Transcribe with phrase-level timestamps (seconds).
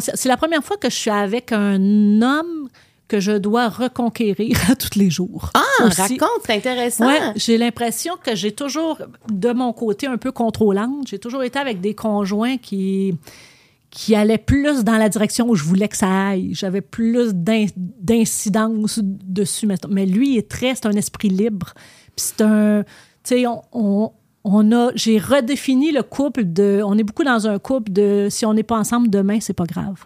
[0.00, 2.68] C'est la première fois que je suis avec un homme
[3.08, 5.50] que je dois reconquérir à tous les jours.
[5.54, 6.00] Ah, Aussi.
[6.00, 7.06] raconte, c'est intéressant.
[7.06, 8.98] Ouais, j'ai l'impression que j'ai toujours,
[9.30, 13.14] de mon côté un peu contrôlante, j'ai toujours été avec des conjoints qui
[13.90, 16.50] qui allaient plus dans la direction où je voulais que ça aille.
[16.52, 19.66] J'avais plus d'incidence dessus.
[19.88, 21.72] Mais lui, il est très, c'est un esprit libre.
[22.14, 22.84] Puis c'est un,
[23.24, 24.12] tu sais, on, on,
[24.44, 28.54] a, j'ai redéfini le couple de, on est beaucoup dans un couple de, si on
[28.54, 30.04] n'est pas ensemble demain, c'est pas grave.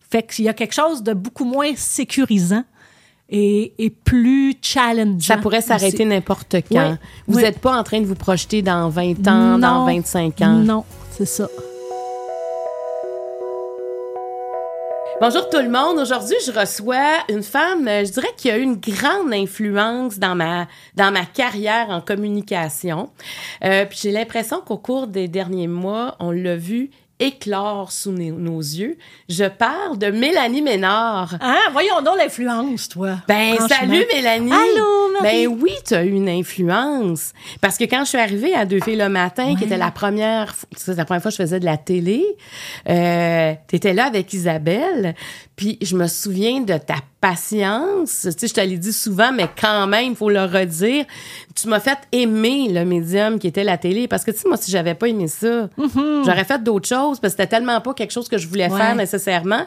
[0.00, 2.64] Fait qu'il y a quelque chose de beaucoup moins sécurisant
[3.28, 5.20] et, et plus challengeant.
[5.20, 6.98] Ça pourrait s'arrêter n'importe quand.
[7.26, 10.52] vous n'êtes pas en train de vous projeter dans 20 ans, dans 25 ans.
[10.58, 11.48] Non, c'est ça.
[15.24, 16.00] Bonjour tout le monde.
[16.00, 20.66] Aujourd'hui, je reçois une femme, je dirais qui a eu une grande influence dans ma
[20.96, 23.08] dans ma carrière en communication.
[23.62, 26.90] Euh, puis j'ai l'impression qu'au cours des derniers mois, on l'a vu
[27.22, 28.96] éclore sous nos, yeux.
[29.28, 31.36] Je parle de Mélanie Ménard.
[31.40, 33.16] Ah, voyons donc l'influence, toi.
[33.28, 34.52] Ben, salut Mélanie.
[34.52, 35.46] Allô, Marie.
[35.46, 37.32] Ben oui, tu as eu une influence.
[37.60, 40.54] Parce que quand je suis arrivée à Deux filles le matin, qui était la première,
[40.76, 42.24] c'est la première fois que je faisais de la télé,
[42.88, 45.14] euh, tu étais là avec Isabelle.
[45.62, 48.22] Puis je me souviens de ta patience.
[48.22, 51.04] Tu sais, je te l'ai dit souvent, mais quand même, il faut le redire.
[51.54, 54.08] Tu m'as fait aimer le médium qui était la télé.
[54.08, 56.24] Parce que, tu sais, moi, si j'avais pas aimé ça, mm-hmm.
[56.24, 58.96] j'aurais fait d'autres choses parce que c'était tellement pas quelque chose que je voulais faire
[58.96, 59.64] nécessairement.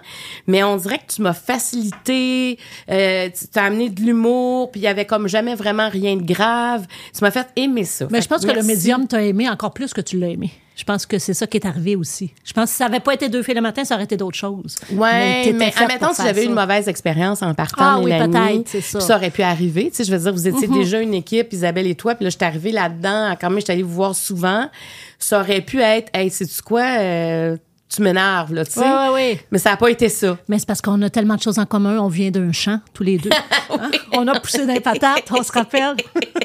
[0.48, 2.60] Mais on dirait que tu m'as facilité,
[2.92, 6.24] euh, tu t'as amené de l'humour, puis il y avait comme jamais vraiment rien de
[6.24, 6.86] grave.
[7.14, 8.08] Tu m'as fait aimer ça.
[8.12, 10.52] Mais je pense que le médium t'a aimé encore plus que tu l'as aimé.
[10.76, 12.34] Je pense que c'est ça qui est arrivé aussi.
[12.44, 14.18] Je pense que si ça n'avait pas été deux filles le matin, ça aurait été
[14.18, 14.76] d'autres choses.
[14.92, 18.68] Oui, mais, mais admettons si j'avais eu une mauvaise expérience en partant, ah, oui, peut-être,
[18.68, 19.00] c'est ça.
[19.00, 19.90] ça aurait pu arriver.
[19.90, 20.74] Tu sais, je veux dire, vous étiez mhm.
[20.74, 23.66] déjà une équipe, Isabelle et toi, puis là, je suis arrivée là-dedans, quand même, je
[23.66, 24.70] suis allée vous voir souvent.
[25.18, 27.56] Ça aurait pu être, hey, sais-tu quoi, euh,
[27.88, 28.82] tu m'énerves, là, tu sais.
[28.82, 30.38] Oui, oui, Mais ça n'a pas été ça.
[30.50, 31.98] Mais c'est parce qu'on a tellement de choses en commun.
[32.00, 33.30] On vient d'un champ, tous les deux.
[33.68, 33.92] Hein?
[34.14, 35.96] On a poussé des patates, on se rappelle.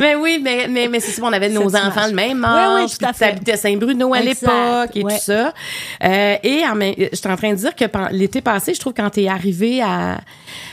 [0.00, 2.90] mais oui, mais, mais, mais c'est ça, on avait nos enfants le même âge.
[2.90, 3.24] Oui, oui, fait.
[3.24, 5.52] habitais Saint-Bruno à l'époque et tout ça.
[6.02, 6.62] Euh, et
[7.12, 9.82] je suis en train de dire que l'été passé, je trouve quand tu es arrivé
[9.82, 10.20] à,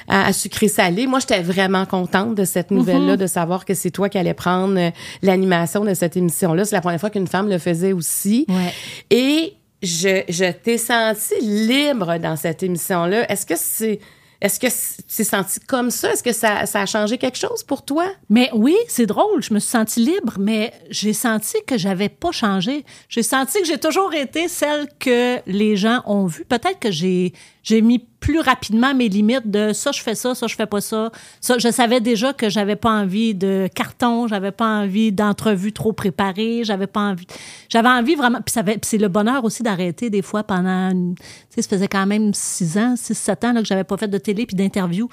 [0.08, 3.20] à, Sucré Salé, moi, j'étais vraiment contente de cette nouvelle-là, mm-hmm.
[3.20, 4.92] de savoir que c'est toi qui allais prendre euh,
[5.22, 6.66] l'animation de cette émission-là.
[6.66, 8.46] C'est la première fois qu'une femme le faisait aussi.
[8.50, 8.74] Ouais.
[9.10, 13.30] Et je, je t'ai senti libre dans cette émission-là.
[13.32, 14.00] Est-ce que c'est
[14.42, 14.68] est-ce que
[15.08, 16.14] c'est senti comme ça?
[16.14, 18.06] Est-ce que ça, ça, a changé quelque chose pour toi?
[18.28, 19.44] Mais oui, c'est drôle.
[19.44, 22.84] Je me suis sentie libre, mais j'ai senti que j'avais pas changé.
[23.08, 26.44] J'ai senti que j'ai toujours été celle que les gens ont vue.
[26.44, 27.34] Peut-être que j'ai
[27.64, 30.80] j'ai mis plus rapidement mes limites de ça je fais ça, ça je fais pas
[30.80, 31.12] ça.
[31.42, 35.92] Ça je savais déjà que j'avais pas envie de carton, j'avais pas envie d'entrevues trop
[35.92, 37.26] préparées, j'avais pas envie
[37.70, 41.70] j'avais envie vraiment puis c'est le bonheur aussi d'arrêter des fois pendant tu sais ça
[41.70, 44.46] faisait quand même six ans, six sept ans là, que j'avais pas fait de télé
[44.46, 45.10] puis d'interview.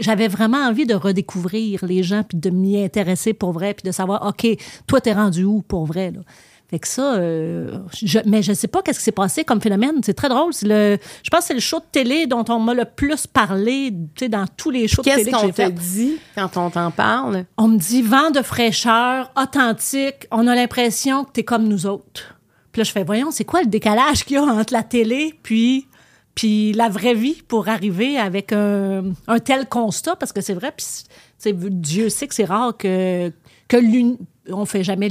[0.00, 3.92] J'avais vraiment envie de redécouvrir les gens puis de m'y intéresser pour vrai puis de
[3.92, 4.46] savoir OK,
[4.86, 6.20] toi t'es rendu où pour vrai là?
[6.70, 9.96] Fait que ça, euh, je, mais je sais pas qu'est-ce qui s'est passé comme phénomène.
[10.04, 10.52] C'est très drôle.
[10.62, 13.92] Le, je pense que c'est le show de télé dont on m'a le plus parlé,
[14.14, 15.64] tu sais, dans tous les shows de télé que j'ai fait.
[15.64, 17.44] Qu'est-ce qu'on te dit quand on t'en parle?
[17.56, 20.28] On me dit vent de fraîcheur, authentique.
[20.30, 22.36] On a l'impression que tu es comme nous autres.
[22.70, 25.34] Puis là, je fais, voyons, c'est quoi le décalage qu'il y a entre la télé
[25.42, 25.88] puis
[26.36, 30.72] puis la vraie vie pour arriver avec un, un tel constat, parce que c'est vrai,
[30.74, 30.86] puis
[31.52, 33.32] Dieu sait que c'est rare que,
[33.68, 33.76] que
[34.48, 35.08] on fait jamais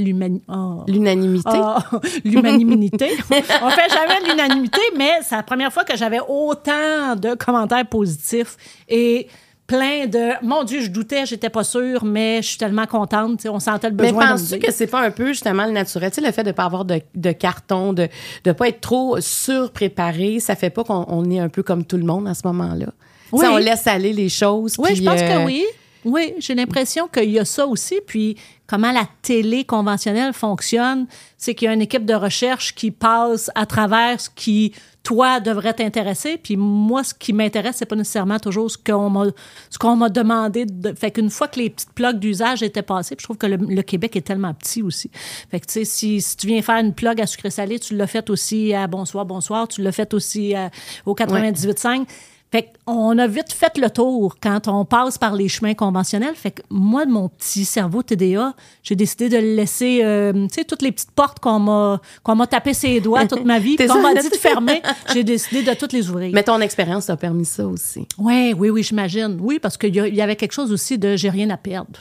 [0.48, 0.84] oh.
[0.88, 1.50] l'unanimité.
[1.54, 3.12] Oh, l'unanimité.
[3.30, 8.58] on fait jamais l'unanimité, mais c'est la première fois que j'avais autant de commentaires positifs
[8.88, 9.28] et
[9.70, 13.46] plein de mon Dieu, je doutais, j'étais pas sûre, mais je suis tellement contente.
[13.48, 14.20] On sentait le besoin.
[14.20, 16.86] Mais penses-tu que c'est pas un peu justement le naturel, le fait de pas avoir
[16.86, 18.08] de, de carton, de
[18.46, 22.04] ne pas être trop surpréparé, ça fait pas qu'on est un peu comme tout le
[22.04, 22.88] monde à ce moment-là?
[23.32, 23.46] Oui.
[23.46, 24.76] on laisse aller les choses.
[24.80, 25.64] Oui, je pense que euh, oui.
[26.06, 28.00] Oui, j'ai l'impression qu'il y a ça aussi.
[28.06, 28.38] Puis
[28.68, 33.52] comment la télé conventionnelle fonctionne, c'est qu'il y a une équipe de recherche qui passe
[33.56, 34.74] à travers ce qui,
[35.04, 36.38] toi, devrait t'intéresser.
[36.38, 39.26] Puis moi, ce qui m'intéresse, c'est pas nécessairement toujours ce qu'on m'a,
[39.70, 40.66] ce qu'on m'a demandé.
[40.66, 40.94] De...
[40.94, 43.82] Fait qu'une fois que les petites plugs d'usage étaient passées, puis je trouve que le,
[43.82, 45.10] Québec est tellement petit aussi.
[45.52, 47.96] Fait que, tu sais, si, si, tu viens faire une plug à sucré salé, tu
[47.96, 50.70] l'as fait aussi à Bonsoir, Bonsoir, tu l'as fait aussi à,
[51.06, 52.06] au 98.5.
[52.52, 56.34] Fait qu'on a vite fait le tour quand on passe par les chemins conventionnels.
[56.34, 60.56] Fait que moi, de mon petit cerveau TDA, j'ai décidé de le laisser, euh, tu
[60.56, 63.76] sais, toutes les petites portes qu'on m'a, qu'on m'a tapé ses doigts toute ma vie,
[63.78, 64.82] qu'on m'a dit de fermer,
[65.14, 66.32] j'ai décidé de toutes les ouvrir.
[66.34, 68.08] Mais ton expérience t'a permis ça aussi.
[68.18, 69.38] Oui, oui, oui, j'imagine.
[69.40, 72.00] Oui, parce qu'il y, avait quelque chose aussi de j'ai rien à perdre.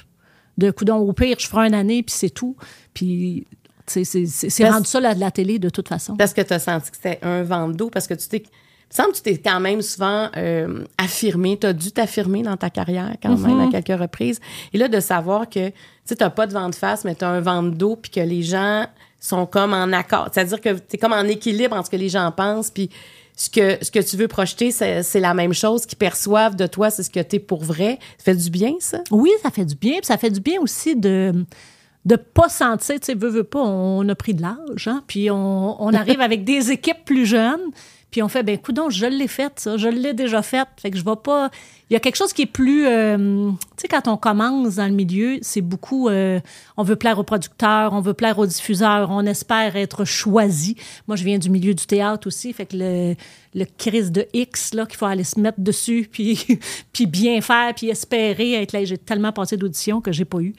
[0.57, 2.57] De coup au pire, je ferai une année, puis c'est tout.
[2.95, 3.47] Puis
[3.87, 6.17] c'est rendu ça la, la télé de toute façon.
[6.17, 8.43] Parce que tu as senti que c'était un vent d'eau, parce que tu t'es
[8.91, 12.57] me semble que tu t'es quand même souvent euh, affirmé, tu as dû t'affirmer dans
[12.57, 14.41] ta carrière quand même à quelques reprises.
[14.73, 17.29] Et là, de savoir que tu n'as pas de vent de face, mais tu as
[17.29, 18.87] un vent de dos, puis que les gens
[19.21, 20.29] sont comme en accord.
[20.33, 22.89] C'est-à-dire que tu es comme en équilibre entre ce que les gens pensent, puis
[23.37, 26.91] ce que, ce que tu veux projeter, c'est la même chose qu'ils perçoivent de toi,
[26.91, 27.99] c'est ce que tu es pour vrai.
[28.19, 29.01] Ça fait du bien, ça?
[29.11, 29.99] Oui, ça fait du bien.
[29.99, 31.45] Puis ça fait du bien aussi de
[32.05, 35.31] de pas sentir, tu sais, veut, veut pas, on a pris de l'âge, hein, puis
[35.31, 37.61] on, on arrive avec des équipes plus jeunes,
[38.11, 40.97] puis on fait, ben donc je l'ai fait, ça, je l'ai déjà fait, fait que
[40.97, 41.51] je vais pas...
[41.91, 42.87] Il y a quelque chose qui est plus...
[42.87, 46.09] Euh, tu sais, quand on commence dans le milieu, c'est beaucoup...
[46.09, 46.41] Euh,
[46.79, 50.77] on veut plaire aux producteurs, on veut plaire aux diffuseurs, on espère être choisi.
[51.07, 53.15] Moi, je viens du milieu du théâtre aussi, fait que le,
[53.55, 56.59] le crise de X, là, qu'il faut aller se mettre dessus, puis,
[56.95, 58.85] puis bien faire, puis espérer être là.
[58.85, 60.55] J'ai tellement passé d'auditions que j'ai pas eu.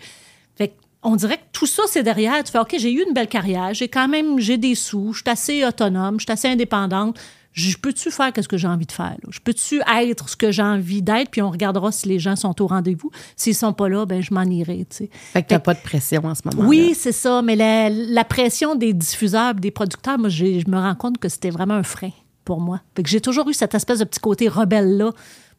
[0.55, 2.43] Fait que on dirait que tout ça, c'est derrière.
[2.43, 5.21] Tu fais, OK, j'ai eu une belle carrière, j'ai quand même, j'ai des sous, je
[5.21, 7.17] suis assez autonome, je suis assez indépendante
[7.53, 9.17] je peux-tu faire ce que j'ai envie de faire?
[9.29, 11.31] Je peux-tu être ce que j'ai envie d'être?
[11.31, 13.11] Puis on regardera si les gens sont au rendez-vous.
[13.35, 14.85] S'ils sont pas là, ben je m'en irai.
[14.91, 16.67] Fait que tu n'as pas de pression en ce moment.
[16.67, 17.41] Oui, c'est ça.
[17.41, 21.73] Mais la, pression des diffuseurs des producteurs, moi, je me rends compte que c'était vraiment
[21.73, 22.11] un frein
[22.45, 22.81] pour moi.
[22.95, 25.11] Fait que j'ai toujours eu cette espèce de petit côté rebelle-là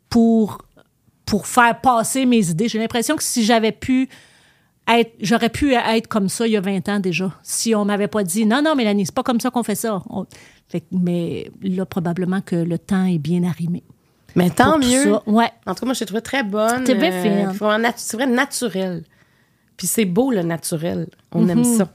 [0.08, 0.58] pour,
[1.26, 2.68] pour faire passer mes idées.
[2.68, 4.08] J'ai l'impression que si j'avais pu
[4.88, 7.32] être, j'aurais pu être comme ça il y a 20 ans déjà.
[7.42, 10.02] Si on m'avait pas dit, non, non, Mélanie, c'est pas comme ça qu'on fait ça
[10.92, 13.82] mais là, probablement que le temps est bien arrimé.
[14.36, 15.16] Mais tant mieux.
[15.26, 15.50] Ouais.
[15.66, 16.84] En tout cas, moi, je t'ai trouvé très bonne.
[16.84, 19.04] Bien euh, C'est vrai, naturel.
[19.76, 21.08] Puis c'est beau, le naturel.
[21.32, 21.64] On aime mhm.
[21.64, 21.88] ça.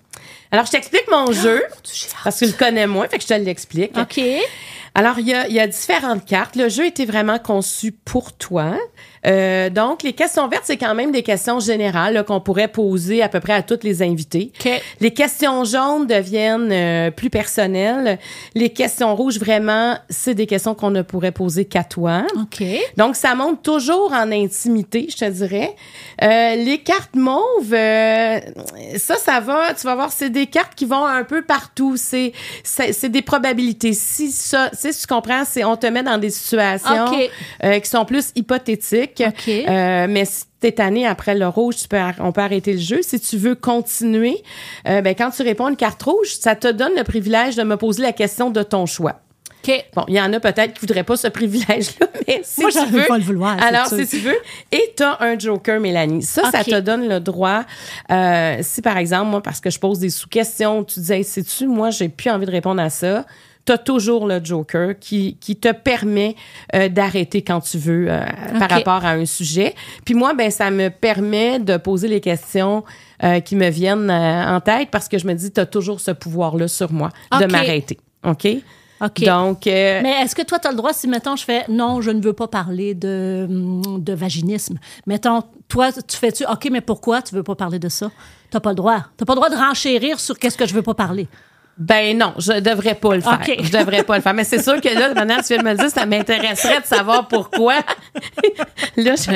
[0.52, 1.64] Alors, je t'explique mon jeu.
[2.24, 3.98] parce que je le connais moins, fait que je te l'explique.
[3.98, 4.22] OK.
[4.98, 6.56] Alors, il y a, y a différentes cartes.
[6.56, 8.78] Le jeu était vraiment conçu pour toi.
[9.26, 13.30] Euh, donc, les questions vertes, c'est quand même des questions générales qu'on pourrait poser à
[13.30, 14.52] peu près à toutes les invités.
[15.00, 18.20] Les questions jaunes deviennent euh, plus personnelles.
[18.54, 22.24] Les questions rouges, vraiment, c'est des questions qu'on ne pourrait poser qu'à toi.
[22.98, 25.76] Donc, ça monte toujours en intimité, je te dirais.
[26.22, 29.74] Euh, les cartes mauves, ça, ça va.
[29.74, 31.96] Tu vas voir, c'est des cartes qui vont un peu partout.
[31.98, 32.34] C'est
[32.64, 33.94] c'est des probabilités.
[33.94, 37.06] Si ça, si tu comprends, c'est on te met dans des situations
[37.82, 39.24] qui sont plus hypothétiques.
[39.68, 43.00] Euh, mais si t'es année après le rouge, tu peux, on peut arrêter le jeu.
[43.02, 44.42] Si tu veux continuer,
[44.88, 47.78] euh, ben, quand tu réponds une carte rouge, ça te donne le privilège de me
[47.78, 49.22] poser la question de ton choix.
[49.96, 52.86] Bon, il y en a peut-être qui voudraient pas ce privilège-là, mais si Moi, tu
[52.86, 53.58] veux, pas le vouloir.
[53.62, 54.38] Alors, si tu veux,
[54.72, 56.24] et tu as un joker, Mélanie.
[56.24, 57.64] Ça, ça te donne le droit.
[58.12, 61.90] Euh, si par exemple, moi, parce que je pose des sous-questions, tu disais, sais-tu, moi,
[61.90, 63.26] j'ai plus envie de répondre à ça
[63.66, 66.36] tu as toujours le joker qui, qui te permet
[66.76, 68.24] euh, d'arrêter quand tu veux euh,
[68.60, 69.74] par rapport à un sujet.
[70.06, 72.84] Puis moi, ben ça me permet de poser les questions
[73.24, 76.12] euh, qui me viennent en tête parce que je me dis, tu as toujours ce
[76.12, 77.10] pouvoir-là sur moi
[77.40, 77.98] de m'arrêter.
[78.24, 78.48] OK?
[79.06, 79.24] OK.
[79.24, 82.12] Donc, Mais est-ce que toi, tu as le droit, si, mettons, je fais non, je
[82.12, 83.48] ne veux pas parler de,
[83.98, 84.78] de vaginisme.
[85.06, 88.12] Mettons, toi, tu fais-tu, OK, mais pourquoi tu veux pas parler de ça?
[88.52, 89.00] Tu n'as pas le droit.
[89.00, 91.28] Tu n'as pas le droit de renchérir sur qu'est-ce que je veux pas parler.
[91.78, 93.42] Ben non, je devrais pas le faire.
[93.46, 94.34] Je devrais pas le faire.
[94.34, 96.86] Mais c'est sûr que là, maintenant, tu viens de me le dire, ça m'intéresserait de
[96.86, 97.76] savoir pourquoi.
[98.96, 99.32] là, je,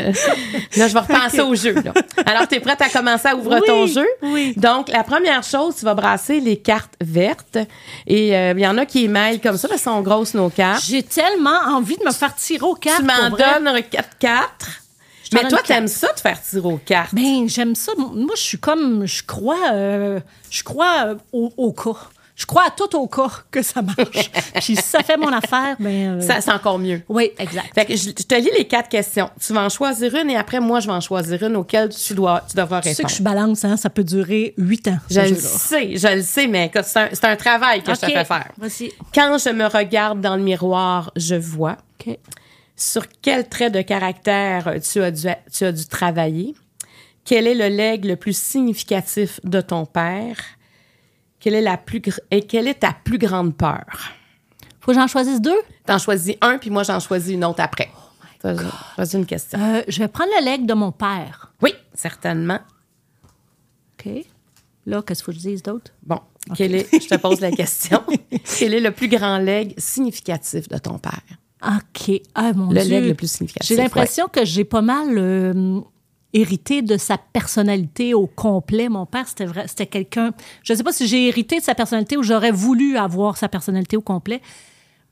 [0.79, 1.73] là, je vais repenser au jeu.
[1.73, 1.91] Là.
[2.25, 4.07] Alors, tu es prête à commencer à ouvrir ton jeu?
[4.21, 4.53] Oui.
[4.55, 7.57] Donc, la première chose, tu vas brasser les cartes vertes.
[8.07, 10.49] Et euh, il y en a qui émaillent comme ça, parce qu'elles sont grosses, nos
[10.49, 10.83] cartes.
[10.85, 13.01] J'ai tellement envie de me faire tirer aux cartes.
[13.01, 13.81] Tu m'en donnes
[14.21, 14.39] 4-4.
[15.33, 17.13] Mais toi, t'aimes ça de faire tirer aux cartes?
[17.13, 17.91] Ben, j'aime ça.
[17.97, 21.97] Moi, je suis comme, je crois, euh, je crois euh, au, au cas
[22.39, 24.31] je crois à tout au cas que ça marche.
[24.53, 26.19] Puis si ça fait mon affaire, ben.
[26.19, 27.01] Euh, ça, c'est encore mieux.
[27.09, 27.73] Oui, exact.
[27.75, 29.29] Fait que je, te lis les quatre questions.
[29.45, 32.13] Tu vas en choisir une et après, moi, je vais en choisir une auquel tu
[32.13, 32.95] dois, tu devras répondre.
[32.95, 33.75] Tu sais que je balance, hein?
[33.75, 34.99] Ça peut durer huit ans.
[35.09, 38.23] Je le sais, je le sais, mais c'est un, un, travail que je te fais
[38.23, 38.51] faire.
[38.57, 38.93] Voici.
[39.13, 41.75] Quand je me regarde dans le miroir, je vois.
[41.99, 42.17] OK.
[42.77, 46.55] Sur quel trait de caractère tu as dû, tu as dû travailler?
[47.25, 50.37] Quel est le legs le plus significatif de ton père?
[51.39, 53.85] Quelle est la plus et quelle est ta plus grande peur?
[54.79, 55.59] Faut que j'en choisisse deux?
[55.85, 57.89] T'en choisis un, puis moi, j'en choisis une autre après.
[58.43, 59.59] Oh une question.
[59.59, 61.51] Euh, je vais prendre le leg de mon père.
[61.61, 62.59] Oui, certainement.
[63.93, 64.11] OK.
[64.85, 65.91] Là, qu'est-ce que je dise d'autre?
[66.03, 66.21] Bon,
[66.55, 68.01] quel est, je te pose la question.
[68.57, 71.21] quel est le plus grand leg significatif de ton père?
[71.61, 72.21] OK.
[72.33, 72.95] Ah, mon le Dieu.
[72.95, 73.67] Le leg le plus significatif.
[73.67, 75.81] J'ai l'impression que j'ai pas mal euh,
[76.33, 78.89] hérité de sa personnalité au complet.
[78.89, 80.31] Mon père, c'était vrai, quelqu'un.
[80.63, 83.49] Je ne sais pas si j'ai hérité de sa personnalité ou j'aurais voulu avoir sa
[83.49, 84.41] personnalité au complet.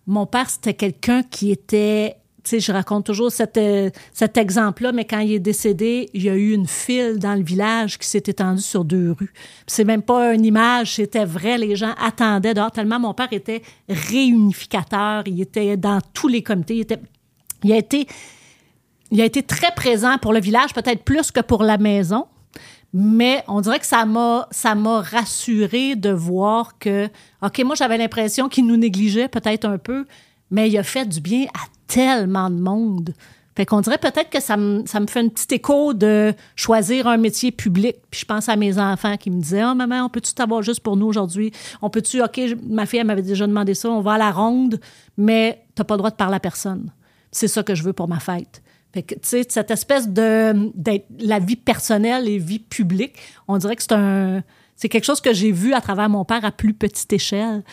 [0.05, 5.05] Mon père, c'était quelqu'un qui était sais, je raconte toujours cet, euh, cet exemple-là, mais
[5.05, 8.23] quand il est décédé, il y a eu une file dans le village qui s'est
[8.25, 9.33] étendue sur deux rues.
[9.67, 11.57] C'est même pas une image, c'était vrai.
[11.57, 15.23] Les gens attendaient dehors tellement mon père était réunificateur.
[15.25, 16.85] Il était dans tous les comités.
[17.63, 18.07] Il a été,
[19.11, 22.25] il a été très présent pour le village, peut-être plus que pour la maison.
[22.93, 27.09] Mais on dirait que ça m'a, ça rassuré de voir que,
[27.41, 30.05] OK, moi, j'avais l'impression qu'il nous négligeait peut-être un peu,
[30.51, 33.13] mais il a fait du bien à tellement de monde.
[33.55, 37.07] Fait qu'on dirait peut-être que ça me, ça me fait un petit écho de choisir
[37.07, 37.95] un métier public.
[38.11, 40.81] Puis je pense à mes enfants qui me disaient Oh, maman, on peut-tu t'avoir juste
[40.81, 41.51] pour nous aujourd'hui?
[41.81, 44.79] On peut-tu, OK, ma fille, elle m'avait déjà demandé ça, on va à la ronde,
[45.17, 46.91] mais t'as pas le droit de parler à personne.
[47.31, 48.61] C'est ça que je veux pour ma fête.
[49.21, 50.71] Cette espèce de
[51.19, 53.15] la vie personnelle et vie publique,
[53.47, 53.83] on dirait que
[54.75, 57.63] c'est quelque chose que j'ai vu à travers mon père à plus petite échelle.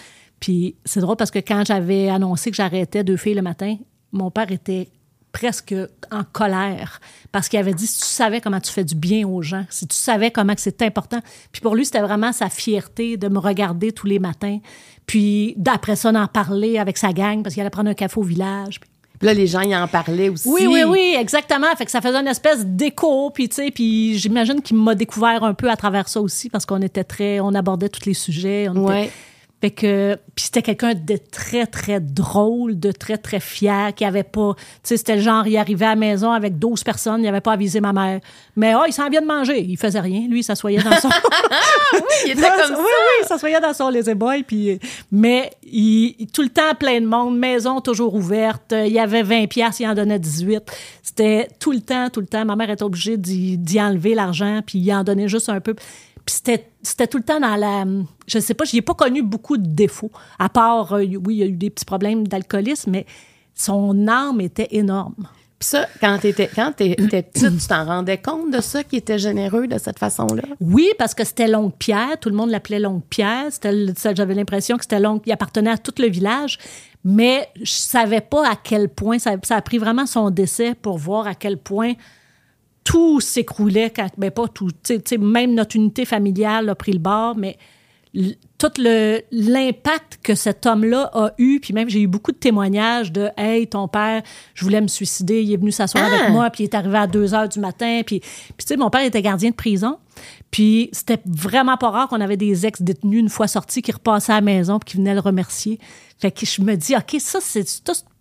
[0.40, 3.76] Puis c'est drôle parce que quand j'avais annoncé que j'arrêtais deux filles le matin,
[4.12, 4.88] mon père était
[5.32, 5.74] presque
[6.12, 7.00] en colère
[7.32, 9.86] parce qu'il avait dit si tu savais comment tu fais du bien aux gens, si
[9.86, 11.18] tu savais comment c'est important.
[11.50, 14.60] Puis pour lui, c'était vraiment sa fierté de me regarder tous les matins.
[15.06, 18.22] Puis d'après ça, d'en parler avec sa gang parce qu'il allait prendre un café au
[18.22, 18.78] village.
[19.24, 20.48] Là, les gens y en parlaient aussi.
[20.48, 21.74] oui, oui, oui, exactement.
[21.76, 25.42] Fait que ça faisait une espèce d'écho, puis tu sais, puis j'imagine qu'il m'a découvert
[25.44, 28.68] un peu à travers ça aussi, parce qu'on était très, on abordait tous les sujets.
[28.68, 29.04] On Ouais.
[29.04, 29.12] était-
[29.64, 34.22] fait que, puis c'était quelqu'un de très, très drôle, de très, très fier, qui avait
[34.22, 37.28] pas, tu sais, c'était le genre, il arrivait à la maison avec 12 personnes, il
[37.28, 38.20] avait pas avisé ma mère.
[38.56, 39.62] Mais, oh, il s'en vient de manger.
[39.62, 40.28] Il faisait rien.
[40.28, 41.08] Lui, il s'assoyait dans son...
[42.26, 42.76] Il était comme oui, ça.
[42.76, 44.78] oui, il s'assoyait dans son lazy boy, puis
[45.10, 49.22] mais il, il- tout le temps plein de monde, maison toujours ouverte, il y avait
[49.22, 50.60] 20 pièces, il en donnait 18.
[51.02, 52.44] C'était tout le temps, tout le temps.
[52.44, 55.74] Ma mère était obligée d'y enlever l'argent, puis il en donnait juste un peu.
[56.24, 57.84] Puis c'était c'était tout le temps dans la
[58.26, 61.36] je sais pas, j'y ai pas connu beaucoup de défauts à part euh, oui, il
[61.36, 63.06] y a eu des petits problèmes d'alcoolisme, mais
[63.54, 65.28] son âme était énorme.
[65.58, 69.18] Puis ça, quand t'étais, quand t'étais petite, tu t'en rendais compte de ça, qui était
[69.18, 70.42] généreux de cette façon-là?
[70.60, 72.18] Oui, parce que c'était Longue Pierre.
[72.20, 73.46] Tout le monde l'appelait Longue Pierre.
[73.50, 73.72] C'était
[74.14, 75.22] J'avais l'impression que c'était Longue.
[75.26, 76.58] Il appartenait à tout le village.
[77.04, 79.18] Mais je savais pas à quel point.
[79.18, 81.92] Ça, ça a pris vraiment son décès pour voir à quel point
[82.84, 83.90] tout s'écroulait.
[83.90, 84.68] Quand, ben pas tout.
[85.18, 87.56] même notre unité familiale a pris le bord, mais
[88.58, 93.10] tout le- l'impact que cet homme-là a eu, puis même j'ai eu beaucoup de témoignages
[93.10, 94.22] de Hey, ton père,
[94.54, 96.14] je voulais me suicider, il est venu s'asseoir Ah!
[96.16, 98.76] avec moi, puis il est arrivé à 2 heures du matin, puis, puis tu sais,
[98.76, 99.98] mon père était gardien de prison,
[100.52, 104.36] puis c'était vraiment pas rare qu'on avait des ex-détenus une fois sortis qui repassaient à
[104.36, 105.80] la maison puis qui venaient le remercier.
[106.20, 107.64] Fait que je me dis, OK, ça, c'est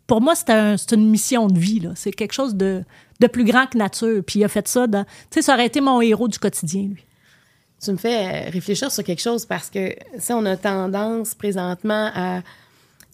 [0.07, 1.91] pour moi, c'est un- c'est une mission de vie, là.
[1.95, 2.83] C'est quelque chose de,
[3.19, 4.21] de plus grand que nature.
[4.25, 5.03] Puis il a fait ça dans.
[5.03, 7.03] Tu sais, ça aurait été mon héros du quotidien, lui.
[7.83, 11.35] Tu me fais euh, réfléchir sur quelque chose parce que, tu sais, on a tendance
[11.35, 12.41] présentement à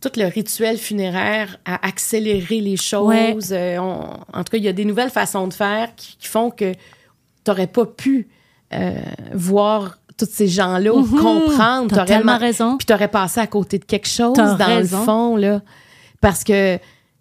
[0.02, 3.50] tout le rituel funéraire à accélérer les choses.
[3.52, 6.28] Euh, on- en tout cas, il y a des nouvelles façons de faire qui, qui
[6.28, 6.78] font que tu
[7.48, 8.28] n'aurais pas pu
[8.74, 8.94] euh,
[9.34, 11.84] voir tous ces gens-là ou comprendre.
[11.84, 11.88] Mhm.
[11.90, 12.78] T'as T'aurais tellement raison.
[12.78, 15.00] Puis tu aurais passé à côté de quelque chose dans raison.
[15.00, 15.62] le fond, là.
[16.22, 16.78] Parce que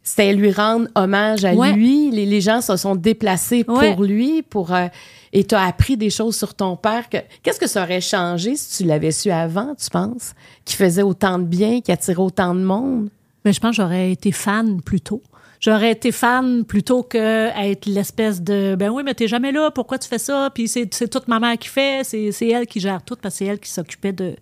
[0.08, 1.72] c'était lui rendre hommage à Ouais.
[1.72, 2.10] lui.
[2.10, 4.86] Les, les gens se sont déplacés pour lui, pour euh,
[5.32, 7.08] et tu as appris des choses sur ton père.
[7.08, 10.32] Que, qu'est-ce que ça aurait changé si tu l'avais su avant, tu penses?
[10.64, 13.10] Qui faisait autant de bien, qui attirait autant de monde?
[13.44, 15.22] Mais je pense que j'aurais été fan plus tôt.
[15.60, 19.98] J'aurais été fan plutôt que être l'espèce de ben oui, mais t'es jamais là, pourquoi
[19.98, 20.50] tu fais ça?
[20.54, 23.34] Puis c'est, c'est toute ma mère qui fait, c'est, c'est elle qui gère tout parce
[23.34, 24.36] que c'est elle qui s'occupait de,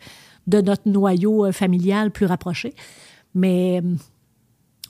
[0.46, 2.74] de notre noyau euh, familial plus rapproché.
[3.34, 3.94] Mais euh,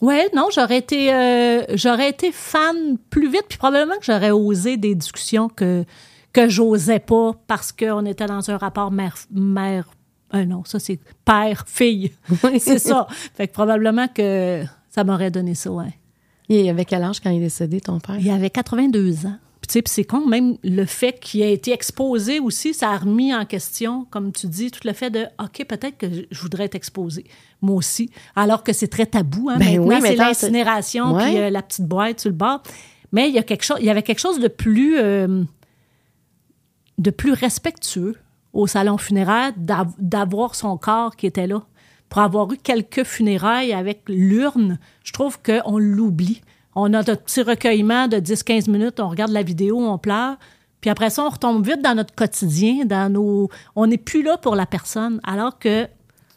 [0.01, 4.77] ouais, non, j'aurais été euh, j'aurais été fan plus vite, puis probablement que j'aurais osé
[4.77, 5.85] des discussions que
[6.33, 9.89] que j'osais pas parce qu'on était dans un rapport mère mère
[10.35, 12.13] euh, non, ça c'est père fille.
[12.59, 13.07] c'est ça.
[13.35, 15.95] Fait que probablement que ça m'aurait donné ça, ouais.
[16.49, 18.19] Il avait quel âge quand il est décédé, ton père?
[18.19, 19.37] Il avait 82 ans.
[19.69, 23.45] Puis, c'est con, même le fait qu'il ait été exposé aussi, ça a remis en
[23.45, 27.25] question, comme tu dis, tout le fait de OK, peut-être que je voudrais être exposé,
[27.63, 28.11] moi aussi.
[28.35, 29.49] Alors que c'est très tabou.
[29.51, 29.57] Hein?
[29.59, 32.63] Ben Maintenant, oui, c'est l'incinération, puis euh, la petite boîte sur le bord.
[33.13, 35.43] Mais il y, a quelque chose, il y avait quelque chose de plus, euh,
[36.99, 38.17] de plus respectueux
[38.53, 41.63] au salon funéraire d'av- d'avoir son corps qui était là.
[42.09, 46.41] Pour avoir eu quelques funérailles avec l'urne, je trouve qu'on l'oublie.
[46.79, 50.37] On a notre petit recueillement de 10-15 minutes, on regarde la vidéo, on pleure,
[50.83, 53.49] puis après ça, on retombe vite dans notre quotidien, dans nos...
[53.75, 55.87] On n'est plus là pour la personne, alors que...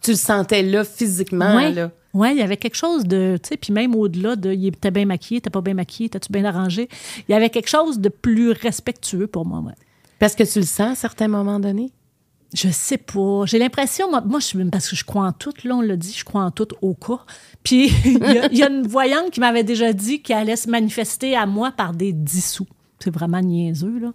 [0.02, 1.92] Tu le sentais là, physiquement, ouais, là.
[2.14, 3.38] ouais, il y avait quelque chose de...
[3.44, 4.52] Tu sais, puis même au-delà de...
[4.52, 6.88] Était bien maquillé, t'es pas bien maquillé, t'as-tu bien arrangé?
[7.28, 9.76] Il y avait quelque chose de plus respectueux pour moi, ouais.
[10.20, 11.92] Parce que tu le sens à certains moments donnés?
[12.54, 13.44] Je sais pas.
[13.46, 16.14] J'ai l'impression, moi, moi je, parce que je crois en tout, là, on l'a dit,
[16.18, 17.20] je crois en tout au cas.
[17.64, 20.56] Puis, il y, a- il y a une voyante qui m'avait déjà dit qu'elle allait
[20.56, 22.66] se manifester à moi par des dissous.
[23.00, 24.12] C'est vraiment niaiseux, là.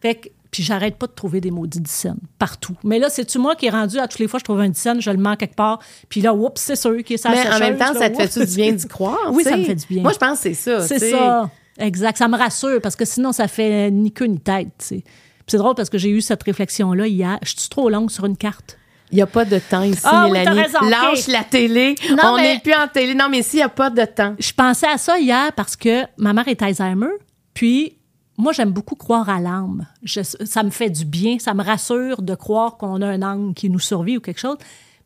[0.00, 2.76] Fait que, puis j'arrête pas de trouver des maudits dixaines partout.
[2.84, 5.00] Mais là, c'est-tu moi qui est rendu à toutes les fois je trouve un dixaine,
[5.00, 7.58] je le mets quelque part, puis là, oups, c'est sûr qu'il est la Mais en
[7.58, 8.48] même temps, là, ça te fait-tu oups.
[8.50, 9.18] du bien d'y croire?
[9.32, 10.02] Oui, ça me fait du bien.
[10.02, 10.86] Moi, je pense que c'est ça.
[10.86, 11.50] C'est ça.
[11.78, 12.18] Exact.
[12.18, 14.68] Ça me rassure parce que sinon, ça fait ni queue ni tête.
[14.78, 15.04] tu sais.
[15.46, 17.38] C'est drôle parce que j'ai eu cette réflexion-là hier.
[17.42, 18.78] Je suis trop longue sur une carte?
[19.10, 20.60] Il n'y a pas de temps ici, Ah Mélanie.
[20.62, 20.78] raison.
[20.88, 21.94] Lâche la télé.
[22.10, 23.14] Non, On mais- n'est plus en télé.
[23.14, 24.34] Non, mais s'il n'y a pas de temps.
[24.38, 27.10] Je pensais à ça hier parce que ma mère est Alzheimer.
[27.52, 27.98] Puis,
[28.38, 29.86] moi, j'aime beaucoup croire à l'âme.
[30.06, 31.38] Ça me fait du bien.
[31.38, 34.56] Ça me rassure de croire qu'on a un âme qui nous survit ou quelque chose.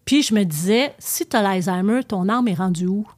[0.05, 3.09] Puis, je me disais, si tu as l'Alzheimer, ton âme est rendue où?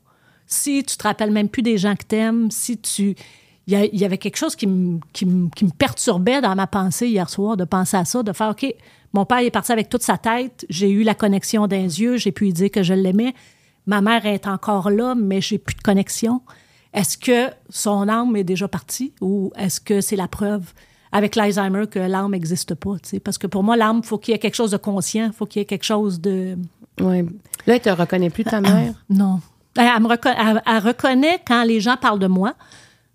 [0.46, 3.14] Si tu te rappelles même plus des gens que t'aimes, si tu...
[3.68, 6.66] Il y, il avait quelque chose qui me, qui, me, qui me perturbait dans ma
[6.66, 8.66] pensée hier soir, de penser à ça, de faire, OK,
[9.12, 12.32] mon père est parti avec toute sa tête, j'ai eu la connexion d'un yeux, j'ai
[12.32, 13.34] pu lui dire que je l'aimais.
[13.86, 16.40] Ma mère est encore là, mais j'ai plus de connexion.
[16.94, 20.72] Est-ce que son âme est déjà partie ou est-ce que c'est la preuve
[21.12, 22.96] avec l'Alzheimer que l'âme n'existe pas?
[23.22, 25.46] Parce que pour moi, l'âme, faut qu'il y ait quelque chose de conscient, il faut
[25.46, 26.56] qu'il y ait quelque chose de...
[27.00, 27.22] Ouais.
[27.66, 28.94] Là, elle te reconnaît plus, ta mère?
[29.10, 29.40] Non.
[29.76, 32.54] Elle, me elle reconnaît quand les gens parlent de moi.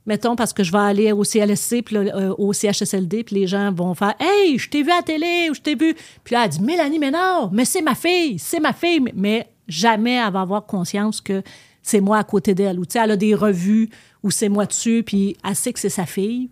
[0.06, 3.48] Mettons, parce que je vais aller au CLSC, puis là, euh, au CHSLD, puis les
[3.48, 5.96] gens vont faire Hey, je t'ai vu à la télé, ou je t'ai vu.
[6.24, 9.00] Puis là, elle dit Mélanie Ménard, mais c'est ma fille, c'est ma fille.
[9.00, 11.42] Mais- Mais jamais elle va avoir conscience que
[11.82, 12.80] c'est moi à côté d'elle.
[12.80, 13.90] Ou tu sais, elle a des revues
[14.24, 16.50] où c'est moi dessus, puis elle sait que c'est sa fille.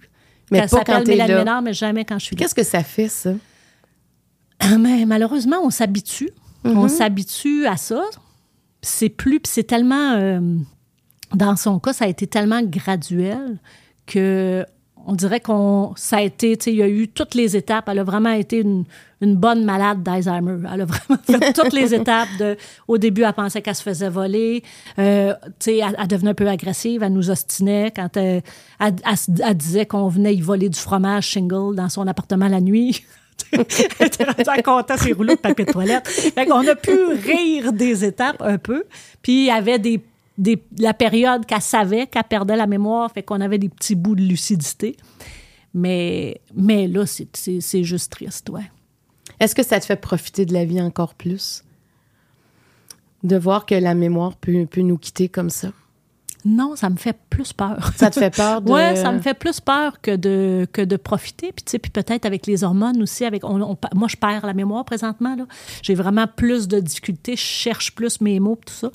[0.49, 1.37] Mais elle pas quand s'appelle Mélanie là.
[1.39, 2.39] Ménard, mais jamais quand je suis là.
[2.41, 3.31] Qu'est-ce que ça fait, ça?
[4.79, 6.29] Mais malheureusement, on s'habitue.
[6.65, 6.77] Mm-hmm.
[6.77, 8.03] On s'habitue à ça.
[8.81, 10.39] C'est plus, puis c'est tellement, euh,
[11.33, 13.57] dans son cas, ça a été tellement graduel
[14.05, 14.65] que
[15.07, 17.89] on dirait qu'on, ça a été, tu sais, il y a eu toutes les étapes.
[17.89, 18.85] Elle a vraiment été une,
[19.21, 20.57] bonne malade d'Alzheimer.
[20.71, 22.29] Elle a vraiment fait toutes les étapes.
[22.39, 22.57] De,
[22.87, 24.63] au début, elle pensait qu'elle se faisait voler.
[24.99, 25.33] Euh,
[25.65, 27.03] elle, elle devenait un peu agressive.
[27.03, 28.43] Elle nous ostinait quand elle,
[28.79, 32.61] elle- elle elle disait qu'on venait y voler du fromage shingle dans son appartement la
[32.61, 33.03] nuit.
[33.53, 33.61] Elle
[34.07, 36.07] était ses rouleaux de papier de toilette.
[36.07, 38.83] Fait qu'on a pu rire des étapes un peu.
[39.21, 40.01] Puis il y avait des,
[40.41, 44.15] des- la période qu'elle savait qu'elle perdait la mémoire, fait qu'on avait des petits bouts
[44.15, 44.97] de lucidité.
[45.73, 48.69] Mais, mais là, c'est- juste triste, ouais.
[49.39, 51.63] Est-ce que ça te fait profiter de la vie encore plus?
[53.23, 55.69] De voir que la mémoire peut, peut nous quitter comme ça?
[56.43, 57.91] Non, ça me fait plus peur.
[57.95, 58.71] Ça te fait peur de.
[58.71, 61.51] Ouais, ça me fait plus peur que de, que de profiter.
[61.51, 63.25] Puis, tu sais, puis peut-être avec les hormones aussi.
[63.25, 65.37] Avec, on- on- moi, je perds la mémoire présentement.
[65.83, 67.35] J'ai vraiment plus de difficultés.
[67.35, 68.91] Je cherche plus mes mots, tout ça.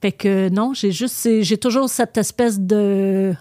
[0.00, 3.32] Fait que non, j'ai juste, j'ai toujours cette espèce de.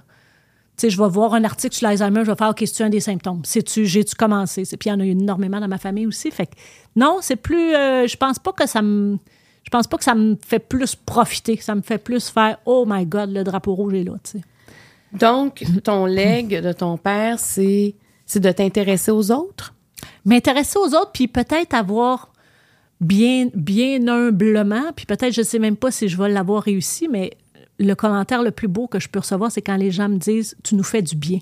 [0.77, 2.89] Tu sais, je vais voir un article sur l'Alzheimer, je vais faire, OK, c'est-tu un
[2.89, 3.45] des symptômes?
[3.45, 4.63] Sais-tu, j'ai-tu commencé?
[4.63, 6.31] Puis il y en a eu énormément dans ma famille aussi.
[6.31, 6.51] Fait que
[6.95, 7.73] non, c'est plus.
[7.75, 9.17] euh, je pense pas que ça me.
[9.63, 11.57] Je pense pas que ça me fait plus profiter.
[11.57, 14.41] Ça me fait plus faire, oh my God, le drapeau rouge est là, tu sais.
[15.13, 19.73] Donc, ton legs de ton père, c'est c'est de t'intéresser aux autres?
[20.25, 22.31] m'intéresser aux autres, puis peut-être avoir
[23.01, 27.31] bien, bien humblement, puis peut-être, je sais même pas si je vais l'avoir réussi, mais
[27.77, 30.55] le commentaire le plus beau que je peux recevoir, c'est quand les gens me disent
[30.63, 31.39] «tu nous fais du bien».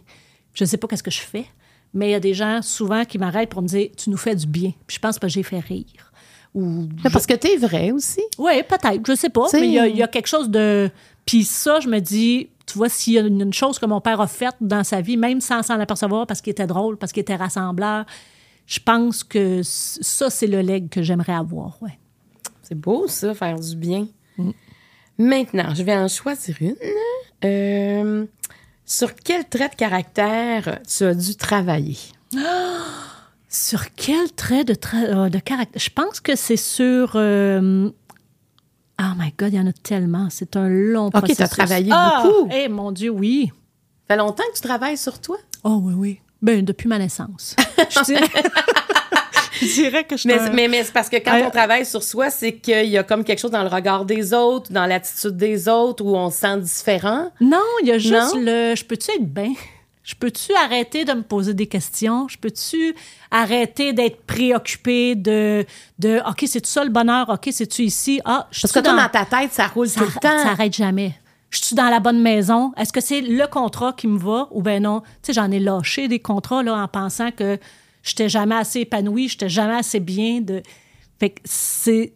[0.54, 1.46] Je sais pas qu'est-ce que je fais,
[1.94, 4.36] mais il y a des gens souvent qui m'arrêtent pour me dire «tu nous fais
[4.36, 4.72] du bien».
[4.88, 6.12] Puis je pense que j'ai fait rire.
[6.56, 8.22] Ou Mais Parce que t'es vrai aussi.
[8.38, 9.46] oui, peut-être, je sais pas.
[9.48, 10.89] T'sais- Mais il y, a- il y a quelque chose de.
[11.26, 14.22] Puis ça, je me dis, tu vois, s'il y a une chose que mon père
[14.22, 17.22] a faite dans sa vie, même sans s'en apercevoir, parce qu'il était drôle, parce qu'il
[17.22, 18.06] était rassembleur,
[18.65, 21.97] je pense que ça, c'est le leg que j'aimerais avoir, ouais.
[22.62, 24.08] C'est beau, ça, faire du bien.
[25.17, 26.76] Maintenant, je vais en choisir une.
[27.45, 28.26] Euh,
[28.86, 31.97] sur quel trait de caractère tu as dû travailler?
[33.49, 35.80] Sur quel trait de, tra- euh, de caractère?
[35.80, 37.12] Je pense que c'est sur.
[37.15, 37.88] euh,
[38.99, 40.28] Oh my God, il y en a tellement.
[40.32, 41.49] C'est un long t'as processus.
[41.49, 42.23] travaillé Ah!
[42.23, 42.49] beaucoup.
[42.52, 43.52] Eh, mon Dieu, oui.
[44.10, 45.38] Ça fait longtemps que tu travailles sur toi?
[45.63, 46.19] Oh oui, oui.
[46.43, 47.56] Ben, depuis ma naissance.
[47.89, 48.27] je dirais,
[49.62, 51.43] je dirais que je Mais, mais, mais c'est parce que quand Ouais.
[51.45, 54.34] on travaille sur soi, c'est qu'il y a comme quelque chose dans le regard des
[54.34, 57.32] autres, dans l'attitude des autres, où on se sent différent.
[57.39, 58.41] Non, il y a juste Non?
[58.41, 58.75] le.
[58.75, 59.53] Je peux-tu être bien?
[60.03, 62.27] Je peux-tu arrêter de me poser des questions?
[62.27, 62.93] Je peux-tu
[63.32, 65.65] arrêter d'être préoccupée de,
[65.97, 67.29] de OK, c'est-tu ça le bonheur?
[67.29, 68.19] OK, c'est-tu ici?
[68.25, 70.39] Ah, je Parce que toi, dans ta tête, ça roule ça, tout le temps.
[70.43, 71.13] ça arrête jamais.
[71.54, 72.74] Je suis dans la bonne maison.
[72.78, 75.02] Est-ce que c'est le contrat qui me va ou ben non?
[75.02, 77.60] Tu sais, j'en ai lâché des contrats là, en pensant que
[78.02, 80.42] j'étais jamais assez épanouie, j'étais jamais assez bien.
[80.42, 80.63] De...
[81.20, 82.13] Fait que c'est.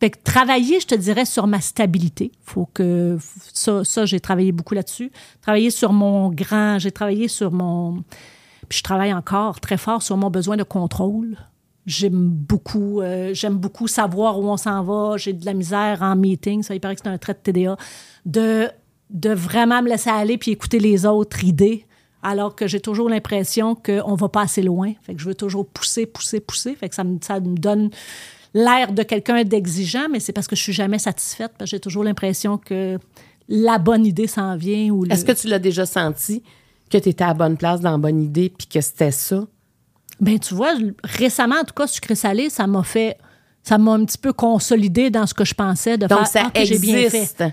[0.00, 2.32] Fait que travailler, je te dirais, sur ma stabilité.
[2.42, 3.18] Faut que.
[3.52, 5.12] Ça, ça j'ai travaillé beaucoup là-dessus.
[5.42, 6.80] Travailler sur mon grand.
[6.80, 8.02] J'ai travaillé sur mon.
[8.68, 11.36] Puis je travaille encore très fort sur mon besoin de contrôle.
[11.86, 15.16] J'aime beaucoup, euh, j'aime beaucoup savoir où on s'en va.
[15.16, 16.62] J'ai de la misère en meeting.
[16.62, 17.76] Ça, il paraît que c'est un trait de TDA.
[18.24, 18.68] De,
[19.10, 21.86] de vraiment me laisser aller puis écouter les autres idées.
[22.22, 24.92] Alors que j'ai toujours l'impression qu'on va pas assez loin.
[25.02, 26.76] Fait que je veux toujours pousser, pousser, pousser.
[26.76, 27.90] Fait que ça me, ça me donne
[28.54, 31.52] l'air de quelqu'un d'exigeant, mais c'est parce que je suis jamais satisfaite.
[31.64, 32.98] J'ai toujours l'impression que
[33.48, 34.96] la bonne idée s'en vient.
[35.10, 36.42] Est-ce que tu l'as déjà senti
[36.90, 39.44] que tu étais à bonne place dans la bonne idée puis que c'était ça?
[40.22, 40.72] Ben, tu vois,
[41.04, 43.18] récemment, en tout cas, sucré salé, ça m'a fait.
[43.62, 46.26] Ça m'a un petit peu consolidé dans ce que je pensais de Donc, faire.
[46.28, 47.18] ça Ah, que j'ai bien fait.
[47.18, 47.44] existe.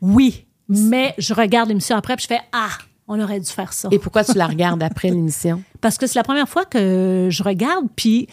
[0.00, 2.68] Oui, mais je regarde l'émission après puis je fais Ah,
[3.08, 3.88] on aurait dû faire ça.
[3.90, 5.62] Et pourquoi tu la regardes après l'émission?
[5.82, 8.26] Parce que c'est la première fois que je regarde, puis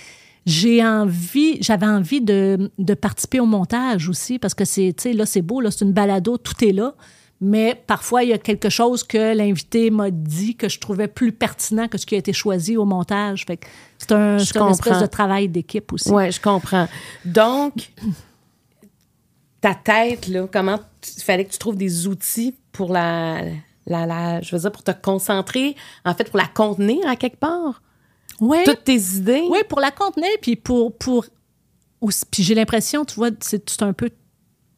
[0.46, 5.14] j'ai envie, j'avais envie de, de participer au montage aussi, parce que c'est, tu sais,
[5.14, 6.96] là, c'est beau, là, c'est une balado, tout est là.
[7.44, 11.32] Mais parfois, il y a quelque chose que l'invité m'a dit que je trouvais plus
[11.32, 13.46] pertinent que ce qui a été choisi au montage.
[13.48, 13.66] Fait que
[13.98, 16.12] c'est un, une espèce de travail d'équipe aussi.
[16.12, 16.88] Oui, je comprends.
[17.26, 17.92] Donc,
[19.62, 20.80] ta tête, là, comment
[21.18, 23.42] il fallait que tu trouves des outils pour la,
[23.88, 25.76] la, la- je veux dire, pour te concentrer,
[26.06, 27.82] en fait, pour la contenir à quelque part?
[28.40, 28.64] Ouais.
[28.64, 29.44] Toutes tes idées?
[29.50, 30.96] Oui, pour la contenir, puis pour.
[30.96, 31.26] pour
[32.32, 34.10] puis j'ai l'impression, tu vois, c'est c'est un peu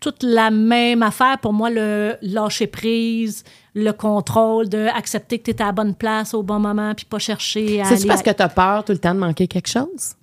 [0.04, 5.52] toute la même affaire pour moi, le lâcher prise, le contrôle, de accepter que tu
[5.52, 7.86] es à la bonne place au bon moment, puis pas chercher à.
[7.86, 10.16] C'est parce à- que tu as peur tout le temps de manquer quelque chose?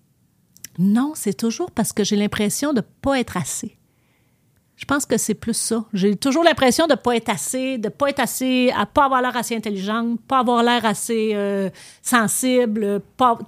[0.78, 3.78] Non, c'est toujours parce que j'ai l'impression de pas être assez.
[4.76, 5.82] Je pense que c'est plus ça.
[5.94, 9.34] J'ai toujours l'impression de pas être assez, de pas être assez, à pas avoir l'air
[9.36, 11.70] assez intelligente, pas avoir l'air assez euh,
[12.02, 13.38] sensible, pas,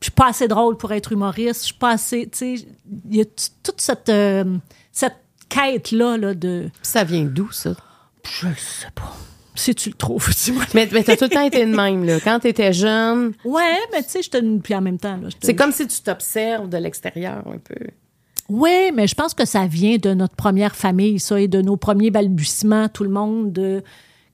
[0.00, 2.54] je suis pas assez drôle pour être humoriste, je suis pas assez, tu sais,
[3.10, 3.24] il y a
[3.62, 4.44] toute cette, euh,
[4.92, 5.16] cette
[5.48, 7.74] quête-là là, de, Ça vient d'où, ça?
[8.24, 9.16] je sais pas,
[9.54, 10.64] si tu le trouves, dis-moi.
[10.74, 12.20] Mais, mais tu as tout le temps été de même, là.
[12.20, 15.28] Quand tu étais jeune, Ouais, mais tu sais, je te, puis en même temps, là,
[15.40, 17.86] c'est comme si tu t'observes de l'extérieur un peu.
[18.48, 21.76] Oui, mais je pense que ça vient de notre première famille, ça, et de nos
[21.76, 23.82] premiers balbutiements, tout le monde, de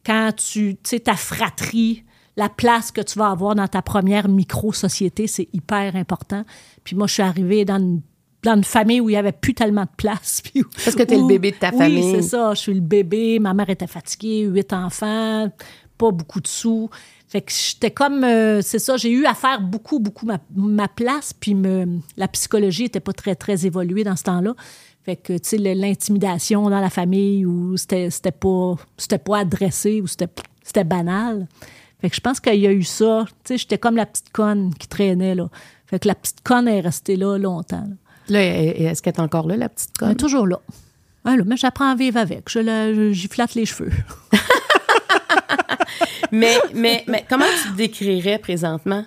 [0.07, 2.05] quand tu, tu sais, ta fratrie,
[2.37, 6.45] la place que tu vas avoir dans ta première micro-société, c'est hyper important.
[6.85, 8.03] Puis moi, je suis arrivée dans une,
[8.45, 10.41] dans une famille où il n'y avait plus tellement de place.
[10.45, 12.11] puis où- Parce que t'es le où- bébé de ta oui, famille.
[12.13, 12.55] c'est ça.
[12.55, 13.39] Je suis le bébé.
[13.41, 15.51] Ma mère était fatiguée, huit enfants,
[15.99, 16.89] pas beaucoup de sous.
[17.29, 20.87] Fait que j'étais comme, euh, c'est ça, j'ai eu à faire beaucoup, beaucoup ma, ma
[20.87, 24.55] place, puis me, la psychologie était pas très, très évoluée dans ce temps-là.
[25.05, 28.77] Fait que, tu sais, le- l'intimidation dans la famille, où c'était pas,
[29.25, 30.29] pas adressé, ou c'était
[30.63, 31.47] c'était banal.
[32.01, 33.25] Fait que je pense qu'il y a eu ça.
[33.29, 35.49] Tu sais, j'étais comme la petite conne qui traînait, là.
[35.87, 37.85] Fait que la petite conne est restée là longtemps.
[37.89, 37.97] là.
[38.29, 40.17] Là, est-ce qu'elle est encore là, la petite Elle est conne?
[40.17, 40.61] toujours là.
[41.25, 42.49] Là, mais j'apprends à vivre avec.
[42.51, 43.91] Je la- J'y flatte les cheveux.
[46.33, 49.05] mais, mais, mais comment tu te décrirais présentement?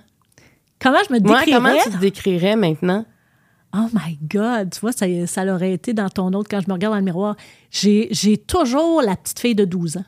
[0.79, 1.57] Comment je me Moi, décrirais?
[1.57, 3.05] comment tu te décrirais maintenant?
[3.75, 4.71] Oh my God!
[4.73, 7.05] Tu vois, ça, ça l'aurait été dans ton autre quand je me regarde dans le
[7.05, 7.35] miroir.
[7.69, 10.05] J'ai j'ai toujours la petite fille de 12 ans.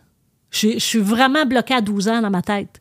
[0.52, 2.80] Je je suis vraiment bloquée à 12 ans dans ma tête.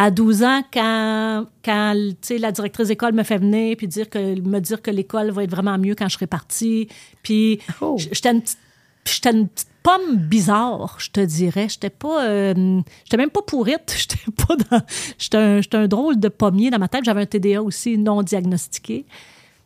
[0.00, 4.80] À 12 ans, quand, la directrice d'école me fait venir puis dire que, me dire
[4.80, 6.86] que l'école va être vraiment mieux quand je serai partie.
[7.24, 7.96] Puis Oh.
[7.98, 8.58] j'étais une petite
[9.04, 11.66] j'étais une petite pomme bizarre, je te dirais.
[11.68, 12.26] J'étais pas.
[12.26, 13.92] euh, j'étais même pas pourrite.
[13.98, 14.82] J'étais pas dans.
[15.18, 17.04] J'étais un, j'étais un drôle de pommier dans ma tête.
[17.04, 19.04] J'avais un TDA aussi non diagnostiqué.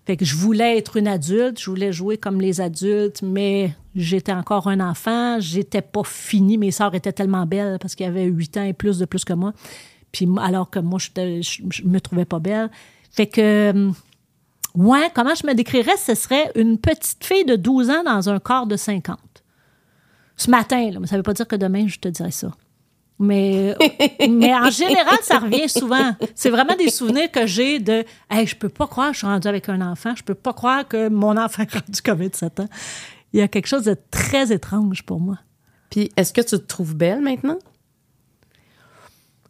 [0.06, 4.32] Fait que je voulais être une adulte, je voulais jouer comme les adultes, mais j'étais
[4.32, 6.58] encore un enfant, j'étais pas finie.
[6.58, 9.24] Mes sœurs étaient tellement belles parce qu'il y avait 8 ans et plus de plus
[9.24, 9.52] que moi.
[10.40, 12.70] Alors que moi, je, me trouvais pas belle.
[13.10, 13.90] Fait que, euh,
[14.74, 15.96] ouais, comment je me décrirais?
[15.96, 19.18] Ce serait une petite fille de 12 ans dans un corps de 50.
[20.36, 22.52] Ce matin, là, mais ça veut pas dire que demain, je te dirais ça.
[23.18, 23.76] Mais,
[24.28, 26.16] mais en général, ça revient souvent.
[26.34, 29.26] C'est vraiment des souvenirs que j'ai de Hey, je peux pas croire que je suis
[29.26, 30.14] rendue avec un enfant.
[30.16, 32.68] Je peux pas croire que mon enfant est rendu comme 27 ans.
[33.32, 35.38] Il y a quelque chose de très étrange pour moi.
[35.90, 37.58] Puis, est-ce que tu te trouves belle maintenant?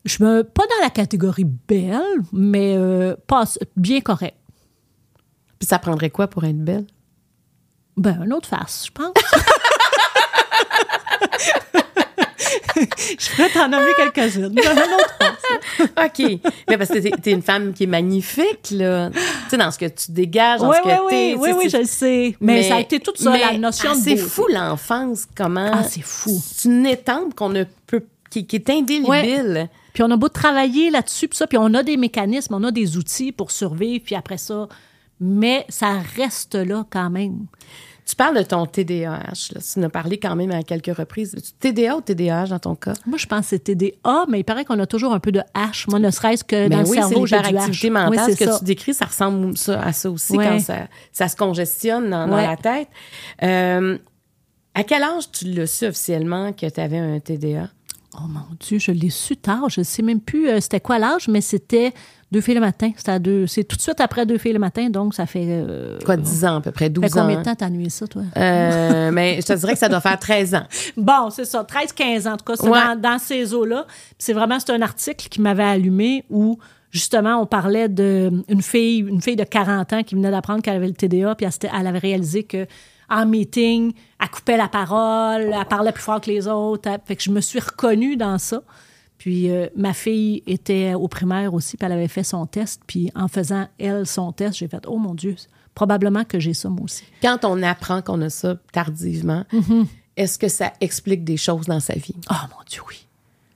[0.05, 2.01] Je me pas dans la catégorie belle,
[2.33, 3.45] mais euh, pas,
[3.77, 4.37] bien correct.
[5.59, 6.87] Puis, ça prendrait quoi pour être belle?
[7.97, 9.13] Ben, une autre face, je pense.
[13.19, 14.53] je pourrais t'en nommer quelques-unes.
[14.53, 15.89] Une autre face.
[16.05, 16.41] OK.
[16.69, 19.11] Mais parce que t'es, t'es une femme qui est magnifique, là.
[19.11, 19.19] Tu
[19.51, 21.35] sais, dans ce que tu dégages, dans Oui, ce que oui, t'es.
[21.39, 22.37] oui, oui, je le sais.
[22.41, 24.29] Mais, ça a été tout ça, la notion ah, de C'est beauté.
[24.29, 25.71] fou, l'enfance, comment...
[25.73, 26.41] Ah, c'est fou.
[26.45, 28.05] C'est une étampe qu'on ne peut...
[28.31, 29.69] qui, qui est indélébile.
[29.93, 32.71] Puis on a beau travailler là-dessus, puis ça, puis on a des mécanismes, on a
[32.71, 34.69] des outils pour survivre, puis après ça,
[35.21, 37.47] mais ça reste là quand même.
[38.05, 39.53] Tu parles de ton TDAH.
[39.55, 39.61] Là.
[39.61, 41.37] Tu en as parlé quand même à quelques reprises.
[41.61, 42.95] TDA ou TDAH dans ton cas?
[43.07, 45.41] Moi, je pense que c'est TDA, mais il paraît qu'on a toujours un peu de
[45.55, 45.89] H.
[45.89, 47.91] Moi, ne serait-ce que Ben dans oui, le cerveau, j'ai du H.
[47.91, 48.25] mentale.
[48.27, 48.59] Oui, ce que ça.
[48.59, 52.89] tu décris, ça ressemble à ça aussi quand ça, ça se congestionne dans, la tête.
[53.43, 53.97] Euh,
[54.75, 57.69] à quel âge tu l'as su officiellement que tu avais un TDA?
[58.19, 59.71] Oh mon Dieu, je l'ai su tard.
[59.71, 61.93] Je ne sais même plus euh, c'était quoi l'âge, mais c'était
[62.31, 62.91] deux filles le matin.
[62.97, 63.47] C'était à deux.
[63.47, 65.47] C'est tout de suite après deux filles le matin, donc ça fait.
[65.49, 67.41] euh, Quoi, 10 ans à peu près, 12 fait combien ans?
[67.41, 68.23] de temps t'as nué ça, toi?
[68.37, 70.67] Euh, mais je te dirais que ça doit faire 13 ans.
[70.97, 72.33] Bon, c'est ça, 13-15 ans.
[72.35, 72.79] En tout cas, c'est Ouais.
[72.97, 73.87] dans, dans ces eaux-là.
[74.19, 76.59] C'est vraiment, c'est un article qui m'avait allumé où,
[76.91, 80.87] justement, on parlait d'une fille, une fille de 40 ans qui venait d'apprendre qu'elle avait
[80.89, 82.67] le TDA, puis elle avait réalisé que
[83.13, 86.91] en meeting, elle coupait la parole, elle parlait plus fort que les autres.
[87.05, 88.63] Fait que je me suis reconnue dans ça.
[89.19, 92.83] Puis euh, ma fille était au primaire aussi, puis elle avait fait son test.
[92.87, 95.37] Puis en faisant, elle, son test, j'ai fait «Oh mon Dieu,
[95.75, 99.87] probablement que j'ai ça, moi aussi.» Quand on apprend qu'on a ça tardivement, Mm-hmm.
[100.17, 102.17] est-ce que ça explique des choses dans sa vie?
[102.31, 103.07] Oh mon Dieu, oui.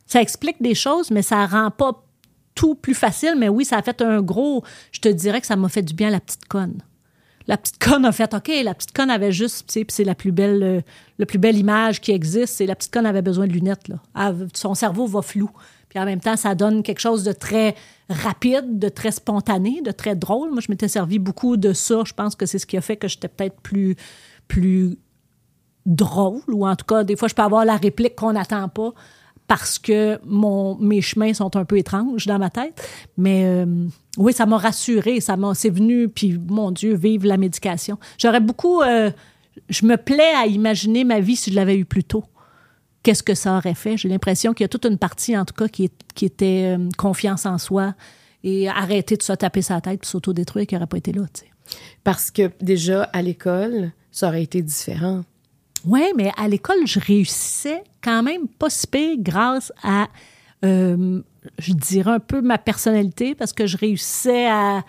[0.06, 2.00] Ça explique des choses, mais ça rend pas
[2.54, 3.34] tout plus facile.
[3.36, 4.62] Mais oui, ça a fait un gros.
[4.92, 6.80] Je te dirais que ça m'a fait du bien la petite conne.
[7.48, 10.14] La petite conne a fait OK, la petite conne avait juste, tu sais, c'est la
[10.14, 10.84] plus belle,
[11.18, 12.54] euh, plus belle image qui existe.
[12.54, 14.32] C'est la petite conne avait besoin de lunettes là.
[14.54, 15.50] Son cerveau va flou.
[15.88, 17.74] Puis en même temps, ça donne quelque chose de très
[18.10, 20.50] rapide, de très spontané, de très drôle.
[20.50, 22.02] Moi, je m'étais servi beaucoup de ça.
[22.04, 23.96] Je pense que c'est ce qui a fait que j'étais peut-être plus,
[24.48, 24.98] plus
[25.86, 28.92] drôle, ou en tout cas, des fois, je peux avoir la réplique qu'on n'attend pas
[29.46, 32.82] parce que mon, mes chemins sont un peu étranges dans ma tête.
[33.16, 37.36] Mais euh, oui, ça m'a rassurée, ça m'a, c'est venu, puis mon Dieu, vive la
[37.36, 37.98] médication.
[38.18, 39.10] J'aurais beaucoup, euh,
[39.68, 42.24] je me plais à imaginer ma vie si je l'avais eu plus tôt.
[43.02, 43.96] Qu'est-ce que ça aurait fait?
[43.96, 46.88] J'ai l'impression qu'il y a toute une partie, en tout cas, qui, qui était euh,
[46.98, 47.94] confiance en soi
[48.42, 51.22] et arrêter de se taper sa tête puis s'autodétruire qui n'aurait pas été là.
[52.02, 55.22] Parce que déjà, à l'école, ça aurait été différent.
[55.84, 60.08] Oui, mais à l'école, je réussissais quand même pas si pire grâce à,
[60.64, 61.20] euh,
[61.58, 64.82] je dirais un peu ma personnalité, parce que je réussissais à,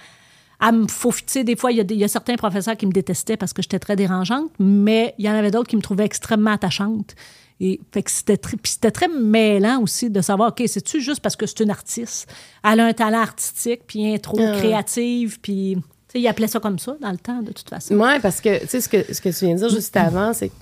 [0.59, 1.43] à me faufiler.
[1.43, 3.53] Des fois, il y, a des- il y a certains professeurs qui me détestaient parce
[3.53, 7.15] que j'étais très dérangeante, mais il y en avait d'autres qui me trouvaient extrêmement attachante.
[7.59, 11.21] Et fait que c'était très, puis c'était très mêlant aussi de savoir, OK, c'est-tu juste
[11.21, 12.31] parce que c'est une artiste?
[12.63, 14.53] Elle a un talent artistique, puis trop Ah.
[14.57, 15.77] créative, puis...
[16.15, 17.93] Ils appelaient ça comme ça dans le temps, de toute façon.
[17.95, 20.33] Oui, parce que, tu sais, ce que, ce que tu viens de dire juste avant,
[20.33, 20.53] c'est que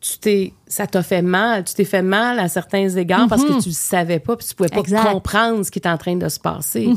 [0.00, 1.64] tu t'es, ça t'a fait mal.
[1.64, 4.54] Tu t'es fait mal à certains égards parce que tu ne savais pas, puis tu
[4.54, 5.10] pouvais pas Exact.
[5.12, 6.88] comprendre ce qui est en train de se passer.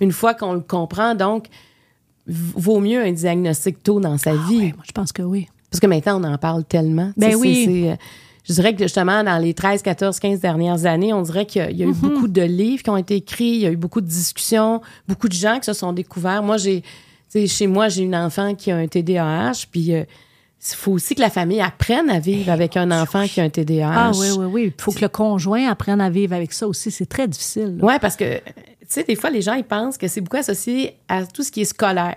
[0.00, 1.46] Une fois qu'on le comprend, donc,
[2.26, 4.58] vaut mieux un diagnostic tôt dans sa vie.
[4.58, 5.48] Ouais, moi, je pense que oui.
[5.70, 7.12] Parce que maintenant, on en parle tellement.
[7.16, 7.90] Ben oui.
[8.48, 11.64] je dirais que justement, dans les 13, 14, 15 dernières années, on dirait qu'il y
[11.64, 11.94] a, il y a eu Mm-hmm.
[12.00, 15.28] beaucoup de livres qui ont été écrits, il y a eu beaucoup de discussions, beaucoup
[15.28, 16.42] de gens qui se sont découverts.
[16.42, 16.82] Moi, j'ai,
[17.46, 20.04] chez moi, j'ai une enfant qui a un TDAH, puis euh,
[20.60, 23.48] il faut aussi que la famille apprenne à vivre avec un enfant qui a un
[23.48, 23.92] TDAH.
[23.94, 24.72] Ah oui, oui, oui.
[24.76, 26.90] Il faut que le conjoint apprenne à vivre avec ça aussi.
[26.90, 27.78] C'est très difficile.
[27.80, 28.42] Oui, parce que, tu
[28.88, 31.60] sais, des fois, les gens, ils pensent que c'est beaucoup associé à tout ce qui
[31.60, 32.16] est scolaire.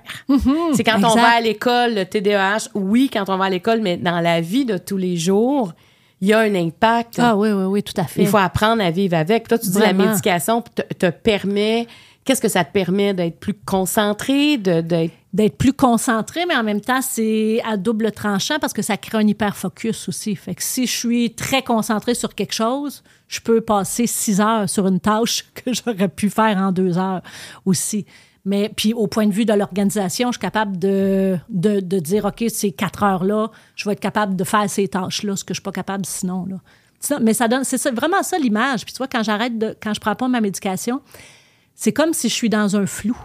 [0.73, 3.97] c'est quand on va à l'école, le TDAH, oui, quand on va à l'école, mais
[3.97, 5.73] dans la vie de tous les jours,
[6.19, 7.19] il y a un impact.
[7.19, 8.21] Ah oui, oui, oui, tout à fait.
[8.21, 9.47] Il faut apprendre à vivre avec.
[9.47, 10.03] Toi, tu dis Vraiment.
[10.03, 11.87] la médication te, te permet.
[12.23, 16.63] Qu'est-ce que ça te permet d'être plus concentré, de d'être D'être plus concentré, mais en
[16.63, 20.35] même temps, c'est à double tranchant parce que ça crée un hyper-focus aussi.
[20.35, 24.69] Fait que si je suis très concentrée sur quelque chose, je peux passer six heures
[24.69, 27.21] sur une tâche que j'aurais pu faire en deux heures
[27.65, 28.05] aussi.
[28.43, 32.25] Mais puis au point de vue de l'organisation, je suis capable de, de, de dire,
[32.25, 35.59] OK, ces quatre heures-là, je vais être capable de faire ces tâches-là, ce que je
[35.59, 36.45] suis pas capable sinon.
[36.45, 36.57] Là.
[37.21, 38.83] Mais ça donne, c'est vraiment ça l'image.
[38.83, 41.01] Puis tu vois, quand j'arrête quand je prends pas ma médication,
[41.75, 43.17] c'est comme si je suis dans un flou.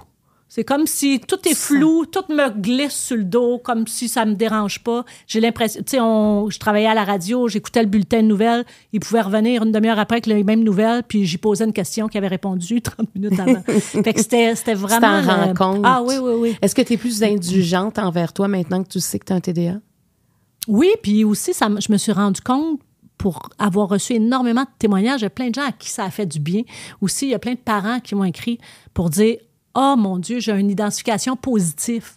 [0.48, 4.24] C'est comme si tout est flou, tout me glisse sur le dos, comme si ça
[4.24, 5.04] me dérange pas.
[5.26, 8.64] J'ai l'impression, tu sais, on- je travaillais à la radio, j'écoutais le bulletin de nouvelles,
[8.92, 12.06] il pouvait revenir une demi-heure après avec les mêmes nouvelles, puis j'y posais une question
[12.06, 13.60] qui avait répondu 30 minutes avant.
[13.66, 15.20] fait que c'était, c'était vraiment...
[15.20, 15.80] t'en rends euh, compte.
[15.84, 16.56] Ah oui, oui, oui.
[16.62, 19.36] Est-ce que tu es plus indulgente envers toi maintenant que tu sais que tu as
[19.36, 19.74] un TDA?
[20.68, 22.80] Oui, puis aussi, ça, je me suis rendu compte
[23.18, 26.04] pour avoir reçu énormément de témoignages, il y a plein de gens à qui ça
[26.04, 26.62] a fait du bien.
[27.00, 28.58] Aussi, il y a plein de parents qui m'ont écrit
[28.94, 29.38] pour dire
[29.76, 32.12] Oh mon Dieu, j'ai une identification positive.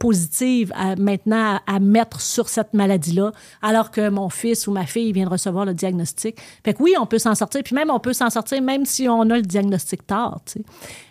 [0.00, 3.30] positive à- maintenant à, à mettre sur cette maladie-là,
[3.62, 6.36] alors que mon fils ou ma fille vient de recevoir le diagnostic.
[6.64, 9.08] Fait que oui, on peut s'en sortir, puis même on peut s'en sortir même si
[9.08, 10.40] on a le diagnostic tard.
[10.46, 10.64] tu sais.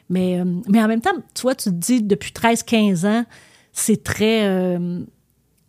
[0.09, 3.23] Mais, euh, mais en même temps, tu vois, tu te dis depuis 13-15 ans,
[3.71, 4.45] c'est très.
[4.45, 4.99] euh,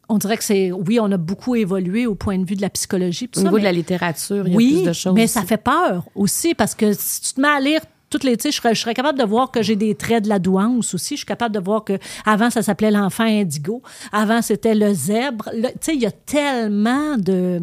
[0.09, 0.73] on dirait que c'est.
[0.73, 3.29] Oui, on a beaucoup évolué au point de vue de la psychologie.
[3.37, 5.15] Au ça, niveau mais- de la littérature, il y a oui, plus de choses.
[5.15, 8.37] mais ça fait peur aussi parce que si tu te mets à lire toutes les,
[8.43, 11.15] je serais, je serais capable de voir que j'ai des traits de la douance aussi.
[11.15, 13.83] Je suis capable de voir que avant ça s'appelait l'enfant indigo.
[14.13, 15.51] Avant, c'était le zèbre.
[15.53, 17.61] Tu sais, il y a tellement de.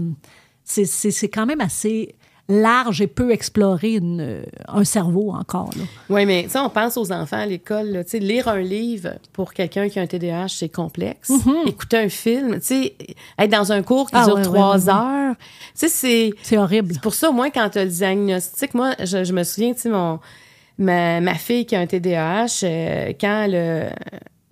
[0.63, 2.15] C'est quand même assez
[2.47, 5.71] large et peu exploré une- un cerveau encore.
[5.77, 5.83] Là.
[6.09, 8.03] Oui, mais tu sais, on pense aux enfants à l'école.
[8.13, 11.31] lire un livre pour quelqu'un qui a un TDAH, c'est complexe.
[11.65, 12.59] Écouter un film,
[13.39, 14.21] être dans un cours qui Mm-hmm.
[14.21, 15.27] Ah, dure trois ouais, ouais, ouais.
[15.29, 15.35] heures.
[15.73, 16.29] C'est...
[16.43, 16.93] C'est horrible.
[16.93, 19.81] C'est pour ça, moi, quand tu as le diagnostic, moi, je, je me souviens, tu
[19.81, 20.19] sais, mon,
[20.77, 23.87] ma, ma fille qui a un TDAH, euh, quand le.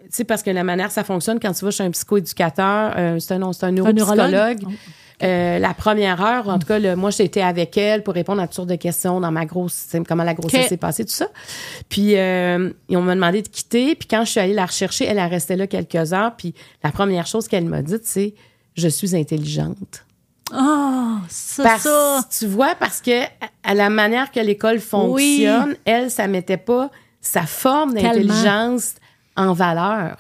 [0.04, 3.20] Tu sais, parce que la manière ça fonctionne, quand tu vas chez un psychoéducateur, euh,
[3.20, 4.32] c'est un, c'est un neuropsychologue.
[4.32, 4.64] neurologue?
[5.24, 8.48] Euh, la première heure, en tout cas, le- moi, j'étais avec elle pour répondre à
[8.48, 10.70] toutes sortes de questions dans ma grosse, comment la grossesse Ok.
[10.70, 11.28] s'est passée, tout ça.
[11.90, 13.96] Puis, euh, on m'a demandé de quitter.
[13.96, 16.34] Puis, quand je suis allée la rechercher, elle, elle restait là quelques heures.
[16.38, 18.34] Puis, la première chose qu'elle m'a dit, c'est
[18.76, 20.04] Je suis intelligente.
[20.52, 22.26] Ah, ça, Parce, ça.
[22.40, 23.22] Tu vois, parce que
[23.64, 26.90] à la manière que l'école fonctionne, elle, ça mettait pas
[27.22, 28.96] sa forme d'intelligence
[29.36, 30.18] en valeur.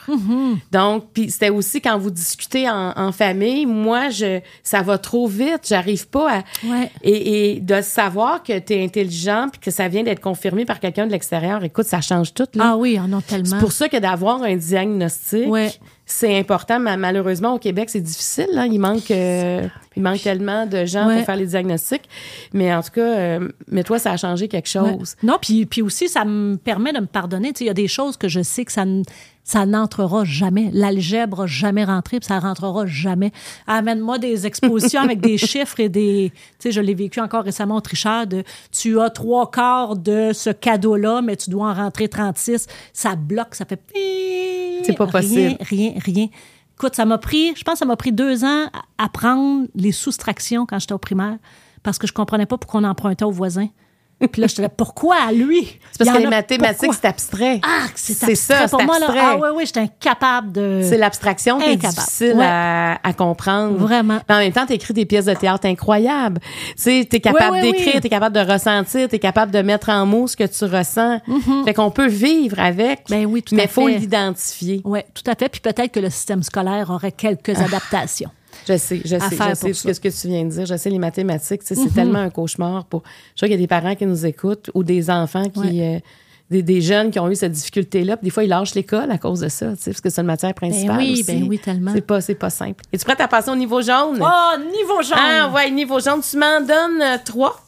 [0.71, 5.27] Donc, puis c'était aussi quand vous discutez en, en famille, moi, je, ça va trop
[5.27, 6.43] vite, j'arrive pas à...
[6.65, 6.91] Ouais.
[7.03, 10.79] Et, et de savoir que tu es intelligent puis que ça vient d'être confirmé par
[10.79, 12.47] quelqu'un de l'extérieur, écoute, ça change tout.
[12.55, 12.71] Là.
[12.71, 13.45] Ah oui, en a tellement.
[13.45, 15.71] C'est pour ça que d'avoir un diagnostic, Ouais.
[16.05, 16.79] C'est important.
[16.79, 18.47] Mais malheureusement, au Québec, c'est difficile.
[18.51, 18.65] là.
[18.65, 21.17] Il manque, euh, il manque tellement de gens Ouais.
[21.17, 22.03] pour faire les diagnostics.
[22.53, 24.91] Mais en tout cas, euh, mais toi, ça a changé quelque Ouais.
[24.97, 25.15] chose.
[25.23, 27.53] Non, puis, puis aussi, ça me permet de me pardonner.
[27.53, 29.03] Tu sais, Il y a des choses que je sais que ça, n-
[29.43, 30.69] ça n'entrera jamais.
[30.71, 33.31] L'algèbre n'a jamais rentré, puis ça rentrera jamais.
[33.67, 36.31] Amène-moi des expositions avec des chiffres et des...
[36.33, 40.31] Tu sais, je l'ai vécu encore récemment au tricheur, de tu as trois quarts de
[40.33, 42.67] ce cadeau-là, mais tu dois en rentrer 36.
[42.93, 43.81] Ça bloque, ça fait...
[44.83, 45.55] C'est pas Rien, possible.
[45.59, 46.27] Rien, rien.
[46.77, 48.65] Écoute, ça m'a pris, je pense que ça m'a pris deux ans
[48.97, 51.37] à apprendre les soustractions quand j'étais au primaire,
[51.83, 53.69] parce que je comprenais pas pourquoi on empruntait aux voisins.
[54.31, 55.79] Puis là, j'étais là, pourquoi à lui?
[55.91, 57.59] C'est parce que les mathématiques, c'est abstrait.
[57.63, 58.69] Ah, c'est C'est ça, abstrait.
[58.69, 59.23] Pour c'est moi, là, abstrait.
[59.25, 60.81] ah oui, oui, j'étais incapable de...
[60.83, 62.45] C'est l'abstraction qui est difficile Ouais.
[62.47, 63.77] à, à comprendre.
[63.77, 64.19] Vraiment.
[64.27, 66.39] Mais en même temps, tu écris des pièces de théâtre incroyables.
[66.41, 68.01] Tu sais, tu es capable Oui, oui, d'écrire, oui.
[68.01, 70.65] tu es capable de ressentir, tu es capable de mettre en mots ce que tu
[70.65, 71.19] ressens.
[71.65, 74.81] Fait qu'on peut vivre avec, Ben oui, tout mais il faut l'identifier.
[74.85, 75.49] Oui, tout à fait.
[75.49, 77.63] Puis peut-être que le système scolaire aurait quelques Ah.
[77.65, 78.29] adaptations.
[78.67, 79.37] Je sais, je sais,
[79.67, 80.65] je sais ce que tu viens de dire.
[80.65, 83.03] Je sais, les mathématiques, c'est tellement un cauchemar pour.
[83.35, 85.59] Je crois qu'il y a des parents qui nous écoutent ou des enfants qui.
[85.59, 85.95] Ouais.
[85.97, 85.99] euh,
[86.49, 88.17] des, des jeunes qui ont eu cette difficulté-là.
[88.21, 90.97] Des fois, ils lâchent l'école à cause de ça, parce que c'est une matière principale.
[90.97, 91.23] oui, aussi.
[91.23, 91.91] ben oui, tellement.
[91.95, 92.83] C'est pas, pas simple.
[92.91, 94.19] Es-tu prête à passer au niveau jaune?
[94.21, 95.17] Oh, niveau jaune!
[95.17, 96.21] Ah, ouais, niveau jaune.
[96.21, 97.59] Tu m'en donnes euh, trois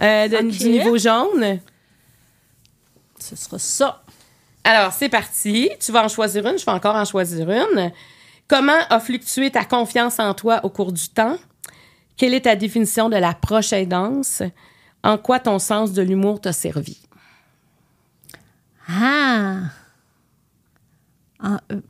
[0.00, 1.58] euh, de- du niveau jaune.
[3.18, 4.02] Ce sera ça.
[4.62, 5.70] Alors, c'est parti.
[5.80, 6.58] Tu vas en choisir une.
[6.58, 7.90] Je vais encore en choisir une.
[8.48, 11.36] Comment a fluctué ta confiance en toi au cours du temps?
[12.16, 14.42] Quelle est ta définition de la proche aidance?
[15.04, 16.98] En quoi ton sens de l'humour t'a servi?
[18.88, 19.60] Ah!
[21.40, 21.80] Ah, euh,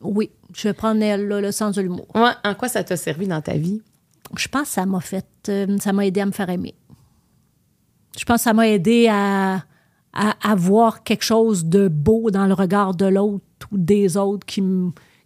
[0.00, 2.06] oui, je vais prendre là, le sens de l'humour.
[2.14, 3.82] Ouais, en quoi ça t'a servi dans ta vie?
[4.36, 6.74] Je pense que ça m'a fait, euh, ça m'a aidé à me faire aimer.
[8.18, 9.64] Je pense que ça m'a aidé à,
[10.12, 14.46] à, à voir quelque chose de beau dans le regard de l'autre ou des autres
[14.46, 14.62] qui,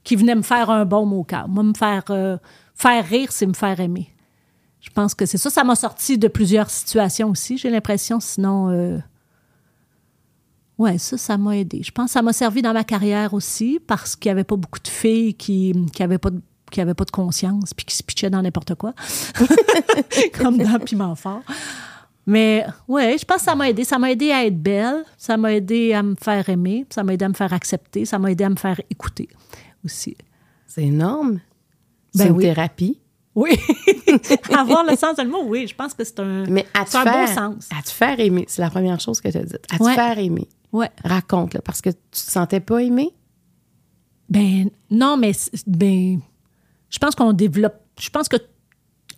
[0.05, 1.49] qui venaient me faire un mot au cœur.
[1.49, 2.37] Moi, me faire, euh,
[2.75, 4.13] faire rire, c'est me faire aimer.
[4.81, 5.49] Je pense que c'est ça.
[5.49, 8.19] Ça m'a sorti de plusieurs situations aussi, j'ai l'impression.
[8.19, 8.99] Sinon, euh,
[10.79, 11.83] ouais, ça, ça m'a aidé.
[11.85, 14.57] Je pense que ça m'a servi dans ma carrière aussi parce qu'il n'y avait pas
[14.57, 16.43] beaucoup de filles qui qui avaient pas de
[16.73, 18.93] qui avaient pas de conscience puis qui se pitchaient dans n'importe quoi.
[20.39, 21.43] Comme dans Piment Fort.
[22.27, 23.85] Mais ouais, je pense que ça m'a aidé.
[23.85, 25.05] Ça m'a aidé à être belle.
[25.17, 26.87] Ça m'a aidé à me faire aimer.
[26.91, 28.05] Ça m'a aidé à me faire accepter.
[28.05, 29.29] Ça m'a aidé à me faire écouter
[29.85, 30.17] aussi.
[30.67, 31.41] C'est énorme.
[32.15, 32.45] Ben c'est une oui.
[32.45, 33.01] thérapie.
[33.35, 33.51] Oui.
[34.57, 36.91] Avoir le sens de le mot, oui, je pense que c'est un, Mais à te
[36.91, 37.69] c'est un faire, beau sens.
[37.77, 39.67] À te faire aimer, c'est la première chose que tu as dite.
[39.71, 40.49] À te faire aimer.
[40.73, 40.91] Ouais.
[41.05, 43.11] Raconte, là, parce que tu te sentais pas aimé.
[44.29, 45.33] Ben non, mais
[45.67, 46.21] ben
[46.89, 47.81] je pense qu'on développe.
[47.99, 48.37] Je pense que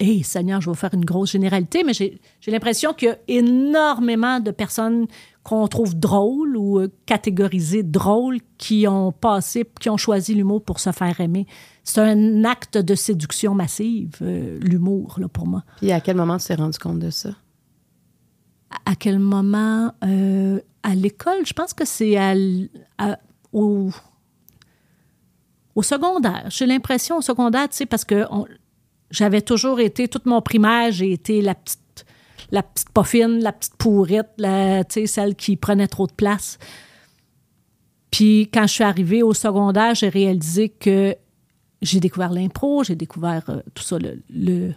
[0.07, 3.17] Hé, Seigneur, je vais vous faire une grosse généralité, mais j'ai l'impression qu'il y a
[3.29, 5.07] énormément de personnes
[5.43, 10.79] qu'on trouve drôles ou euh, catégorisées drôles qui ont passé, qui ont choisi l'humour pour
[10.81, 11.47] se faire aimer.
[11.85, 15.63] C'est un acte de séduction massive, euh, l'humour, là, pour moi.
[15.79, 17.31] Puis à quel moment tu t'es rendu compte de ça?
[18.71, 19.93] À- À quel moment?
[20.05, 23.19] euh, à l'école, je pense que c'est à-
[23.53, 23.89] au,
[25.75, 26.47] au secondaire.
[26.51, 28.47] J'ai l'impression au secondaire, tu sais, parce que on-
[29.15, 32.05] j'avais toujours été, toute mon primaire, j'ai été la petite,
[32.51, 36.59] la petite poffine, la petite pourrite, la, celle qui prenait trop de place.
[38.11, 41.15] Puis quand je suis arrivée au secondaire, j'ai réalisé que
[41.81, 44.73] j'ai découvert l'impro, j'ai découvert euh, tout ça, le, le,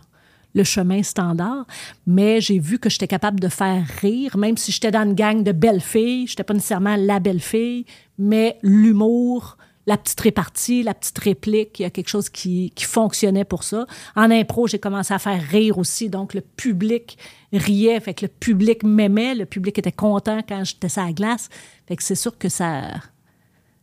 [0.54, 1.66] le chemin standard,
[2.06, 5.42] mais j'ai vu que j'étais capable de faire rire, même si j'étais dans une gang
[5.42, 7.86] de belles filles, j'étais pas nécessairement la belle fille,
[8.20, 9.57] mais l'humour,
[9.88, 13.64] la petite répartie, la petite réplique, il y a quelque chose qui, qui fonctionnait pour
[13.64, 13.88] ça.
[14.18, 17.18] En impro, j'ai commencé à faire rire aussi, donc le public
[17.54, 21.48] riait, fait que le public m'aimait, le public était content quand j'étais sur la glace,
[21.88, 22.82] fait que c'est sûr que ça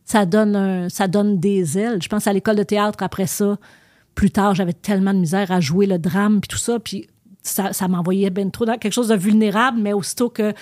[0.05, 1.99] ça donne un, ça donne des ailes.
[1.99, 3.57] Je pense à l'école de théâtre après ça.
[4.13, 7.07] Plus tard, j'avais tellement de misère à jouer le drame puis tout ça, puis
[7.45, 10.53] ça, m'envoyait bien trop dans quelque chose de vulnérable, mais aussitôt que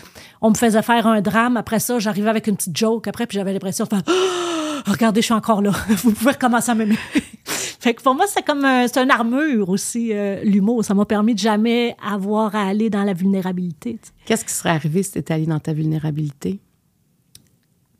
[0.41, 3.37] on me faisait faire un drame, après ça, j'arrivais avec une petite joke après, puis
[3.37, 4.01] j'avais l'impression de faire
[4.85, 5.71] regardez, je suis encore là.
[6.03, 6.97] Vous pouvez recommencer à m'aimer.
[7.45, 10.83] fait que pour moi, c'est comme c'est une armure aussi, euh, l'humour.
[10.83, 13.99] Ça m'a permis de jamais avoir à aller dans la vulnérabilité.
[14.25, 16.59] Qu'est-ce qui serait arrivé si tu étais allé dans ta vulnérabilité?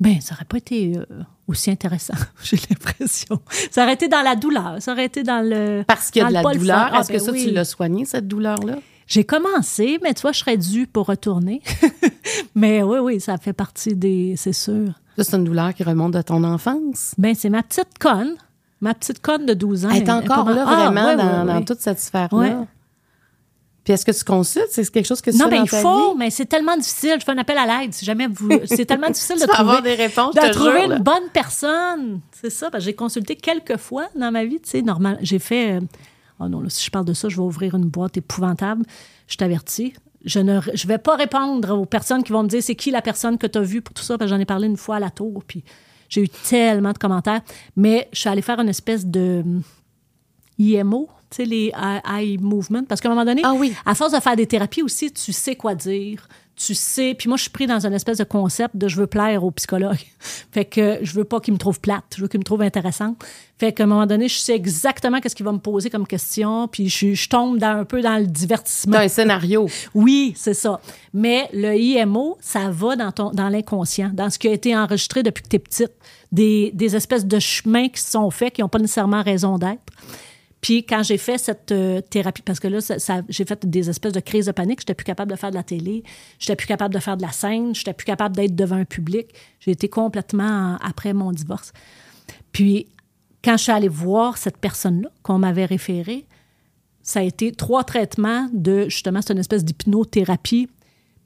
[0.04, 1.06] Ben, ça n'aurait pas été euh,
[1.48, 3.40] aussi intéressant, j'ai l'impression.
[3.72, 5.84] Ça aurait été dans la douleur, ça aurait été dans le.
[5.88, 6.90] Parce qu'il y a de la douleur.
[6.92, 7.46] Ah, Est-ce que ben ça, oui.
[7.46, 8.76] tu l'as soigné, cette douleur-là?
[9.08, 11.62] J'ai commencé, mais tu vois, je serais due pour retourner.
[12.56, 14.36] mais oui, oui, ça fait partie des.
[14.38, 14.94] C'est sûr.
[15.18, 17.14] Ça, c'est une douleur qui remonte de ton enfance?
[17.18, 18.36] Ben, c'est ma petite conne.
[18.82, 19.90] Ma petite conne de 12 ans.
[19.92, 22.66] Elle est encore là, Ah, vraiment, ouais, dans, dans toute cette sphère-là.
[23.84, 24.68] Puis est-ce que tu consultes?
[24.72, 26.18] C'est quelque chose que tu Non, fais ben dans il ta faut, vie?
[26.18, 27.16] mais c'est tellement difficile.
[27.20, 27.94] Je fais un appel à l'aide.
[27.94, 28.50] Si jamais vous.
[28.66, 29.60] C'est tellement difficile de trouver.
[29.60, 30.96] avoir des réponses, de trouver jure, là.
[30.98, 32.22] une bonne personne.
[32.32, 34.62] C'est ça, parce que j'ai consulté quelques fois dans ma vie.
[34.62, 35.18] Tu sais, normal.
[35.22, 35.74] J'ai fait.
[35.74, 35.82] euh,
[36.40, 38.86] Oh non, là, si je parle de ça, je vais ouvrir une boîte épouvantable.
[39.28, 39.94] Je t'avertis.
[40.26, 43.02] Je ne je vais pas répondre aux personnes qui vont me dire c'est qui la
[43.02, 44.96] personne que tu as vue pour tout ça, parce que j'en ai parlé une fois
[44.96, 45.64] à la tour, puis
[46.10, 47.42] j'ai eu tellement de commentaires.
[47.76, 49.62] Mais je suis allée faire une espèce de hum,
[50.58, 53.74] IMO, tu sais, les eye- eye movement, parce qu'à un moment donné, Ah oui.
[53.86, 56.28] à force de faire des thérapies aussi, tu sais quoi dire.
[56.56, 57.16] Tu sais.
[57.18, 59.50] Puis moi, je suis pris dans une espèce de concept de je veux plaire au
[59.50, 59.98] psychologue.
[60.52, 62.04] fait que je veux pas qu'il me trouve plate.
[62.16, 63.18] Je veux qu'il me trouve intéressante.
[63.58, 66.68] Fait qu'à un moment donné, je sais exactement qu'est-ce qu'il va me poser comme question.
[66.68, 68.94] Puis je, je tombe dans, un peu dans le divertissement.
[68.94, 69.68] T'as un scénario.
[69.96, 70.80] Oui, c'est ça.
[71.12, 75.24] Mais le IMO, ça va dans, ton, dans l'inconscient, dans ce qui a été enregistré
[75.24, 75.92] depuis que tu es petite.
[76.32, 79.82] Des, des espèces de chemins qui se sont faits qui n'ont pas nécessairement raison d'être.
[80.64, 82.80] Puis quand j'ai fait cette euh, thérapie, parce que là,
[83.28, 85.64] j'ai fait des espèces de crises de panique, j'étais plus capable de faire de la
[85.64, 86.04] télé,
[86.40, 89.28] j'étais plus capable de faire de la scène, j'étais plus capable d'être devant un public.
[89.60, 91.74] J'ai été complètement en- après mon divorce.
[92.54, 92.88] Puis
[93.44, 96.26] quand je suis allée voir cette personne-là qu'on m'avait référée,
[97.02, 100.70] ça a été trois traitements de, justement, c'est une espèce d'hypnothérapie.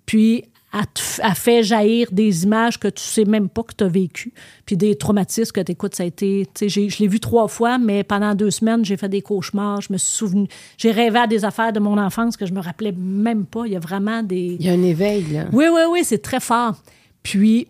[0.07, 4.34] Puis, elle fait jaillir des images que tu sais même pas que tu as vécues.
[4.65, 6.45] Puis des traumatismes que tu écoutes, ça a été.
[6.53, 9.22] Tu sais, j'ai- je l'ai vu trois fois, mais pendant deux semaines, j'ai fait des
[9.22, 9.82] cauchemars.
[9.82, 10.47] Je me suis souvenu.
[10.78, 13.65] J'ai rêvé à des affaires de mon enfance que je me rappelais même pas.
[13.65, 14.57] Il y a vraiment des.
[14.59, 15.45] Il y a un éveil, là.
[15.53, 16.76] Oui, oui, oui, c'est très fort.
[17.24, 17.68] Puis,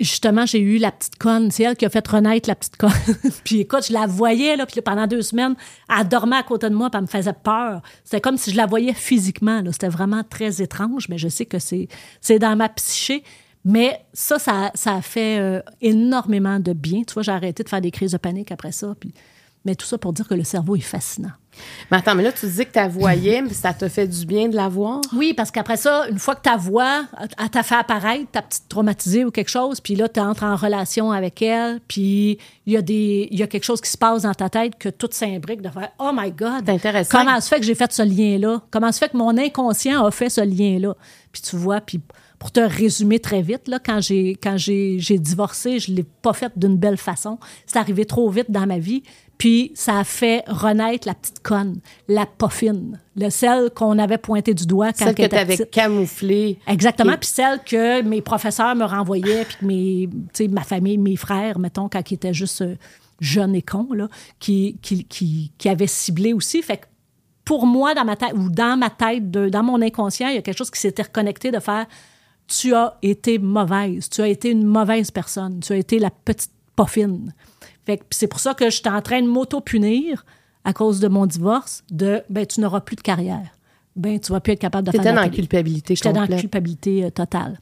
[0.00, 1.50] justement, j'ai eu la petite conne.
[1.50, 2.90] C'est elle qui a fait renaître la petite conne.
[3.44, 5.54] puis écoute, je la voyais, là, puis pendant deux semaines,
[5.88, 7.82] elle dormait à côté de moi, puis elle me faisait peur.
[8.04, 9.62] C'était comme si je la voyais physiquement.
[9.72, 11.88] C'était vraiment très étrange, mais je sais que c'est
[12.20, 13.22] c'est dans ma psyché.
[13.64, 17.02] Mais ça, ça, ça a fait euh, énormément de bien.
[17.02, 18.94] Tu vois, j'ai arrêté de faire des crises de panique après ça.
[18.98, 19.12] Puis,
[19.68, 21.30] mais tout ça pour dire que le cerveau est fascinant.
[21.90, 24.24] Mais attends, mais là, tu dis que tu la voyais, mais ça t'a fait du
[24.26, 25.00] bien de la voir?
[25.14, 27.04] Oui, parce qu'après ça, une fois que ta voix,
[27.36, 30.54] elle t'a fait apparaître, ta petite traumatisée ou quelque chose, puis là, tu entres en
[30.56, 34.22] relation avec elle, puis il y, a des- y a quelque chose qui se passe
[34.22, 36.68] dans ta tête que tout s'imbrique de faire Oh my God!
[36.70, 37.18] Intéressant.
[37.18, 38.62] Comment se fait que j'ai fait ce lien-là?
[38.70, 40.94] Comment se fait que mon inconscient a fait ce lien-là?
[41.32, 42.00] Puis tu vois, puis
[42.38, 46.32] pour te résumer très vite, là, quand j'ai quand j'ai j'ai divorcé, je l'ai pas
[46.32, 47.38] fait d'une belle façon.
[47.66, 49.02] C'est arrivé trop vite dans ma vie.
[49.38, 51.78] Puis ça a fait renaître la petite conne,
[52.08, 55.52] la poffine, le celle qu'on avait pointé du doigt quand Celle que elle tu était
[55.52, 56.58] avais camouflée.
[56.66, 57.16] Exactement.
[57.16, 61.14] Puis celle que mes professeurs me renvoyaient, puis que mes, tu sais, ma famille, mes
[61.16, 62.74] frères, mettons, quand ils étaient juste euh,
[63.20, 64.08] jeunes et cons, là,
[64.40, 66.60] qui, qui, qui, qui avaient ciblé aussi.
[66.60, 66.86] Fait que
[67.44, 70.38] pour moi, dans ma tête, ou dans ma tête, de- dans mon inconscient, il y
[70.38, 71.86] a quelque chose qui s'était reconnecté de faire
[72.48, 76.50] tu as été mauvaise, tu as été une mauvaise personne, tu as été la petite
[76.74, 77.32] poffine.
[77.88, 80.26] Fait c'est pour ça que j'étais en train de m'auto-punir
[80.64, 83.48] à cause de mon divorce, de ben tu n'auras plus de carrière.
[83.96, 86.20] Ben tu vas plus être capable de faire étais de dans la culpabilité J'étais dans
[86.20, 87.58] la culpabilité euh, totale.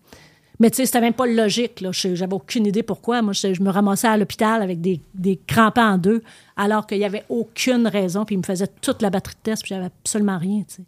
[0.59, 1.81] Mais tu sais, c'était même pas logique.
[1.81, 1.91] Là.
[1.93, 3.22] Je- J'avais aucune idée pourquoi.
[3.22, 5.39] Moi, je, je me ramassais à l'hôpital avec des, des
[5.77, 6.22] en deux,
[6.57, 8.24] alors qu'il y avait aucune raison.
[8.24, 10.64] Puis ils me faisaient toute la batterie de test, puis j'avais absolument rien.
[10.66, 10.83] tu sais.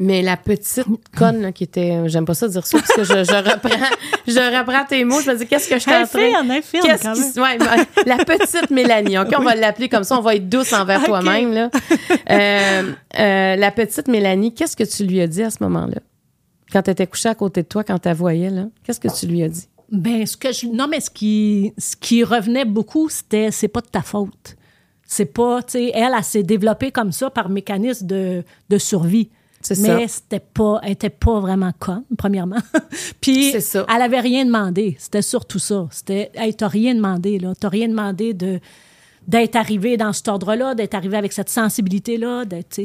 [0.00, 0.86] Mais la petite
[1.16, 2.08] conne là, qui était.
[2.08, 5.20] J'aime pas ça dire ça parce que je, je reprends, je reprends tes mots.
[5.20, 9.18] Je me dis, qu'est-ce que je infirme, Qu'est-ce quand qui ouais, ben, la petite Mélanie.
[9.18, 10.18] OK, on va l'appeler comme ça.
[10.18, 11.52] On va être douce envers toi-même.
[11.52, 11.70] Là.
[12.30, 16.00] Euh, euh, la petite Mélanie, qu'est-ce que tu lui as dit à ce moment-là?
[16.72, 19.14] Quand tu étais couchée à côté de toi, quand tu la voyais, là, qu'est-ce que
[19.14, 19.68] tu lui as dit?
[19.92, 20.66] Ben, ce que je.
[20.66, 24.56] Non, mais ce qui, ce qui revenait beaucoup, c'était c'est pas de ta faute.
[25.06, 29.28] C'est pas, tu sais, elle, elle, s'est développée comme ça par mécanisme de, de survie.
[29.78, 32.60] Mais c'était pas, elle était pas vraiment conne, premièrement.
[33.20, 34.96] Puis, elle avait rien demandé.
[34.98, 35.88] C'était surtout ça.
[35.90, 37.54] C'était, hey, t'as rien demandé, là.
[37.58, 38.60] T'as rien demandé de,
[39.26, 42.80] d'être arrivé dans cet ordre-là, d'être arrivé avec cette sensibilité-là, d'être,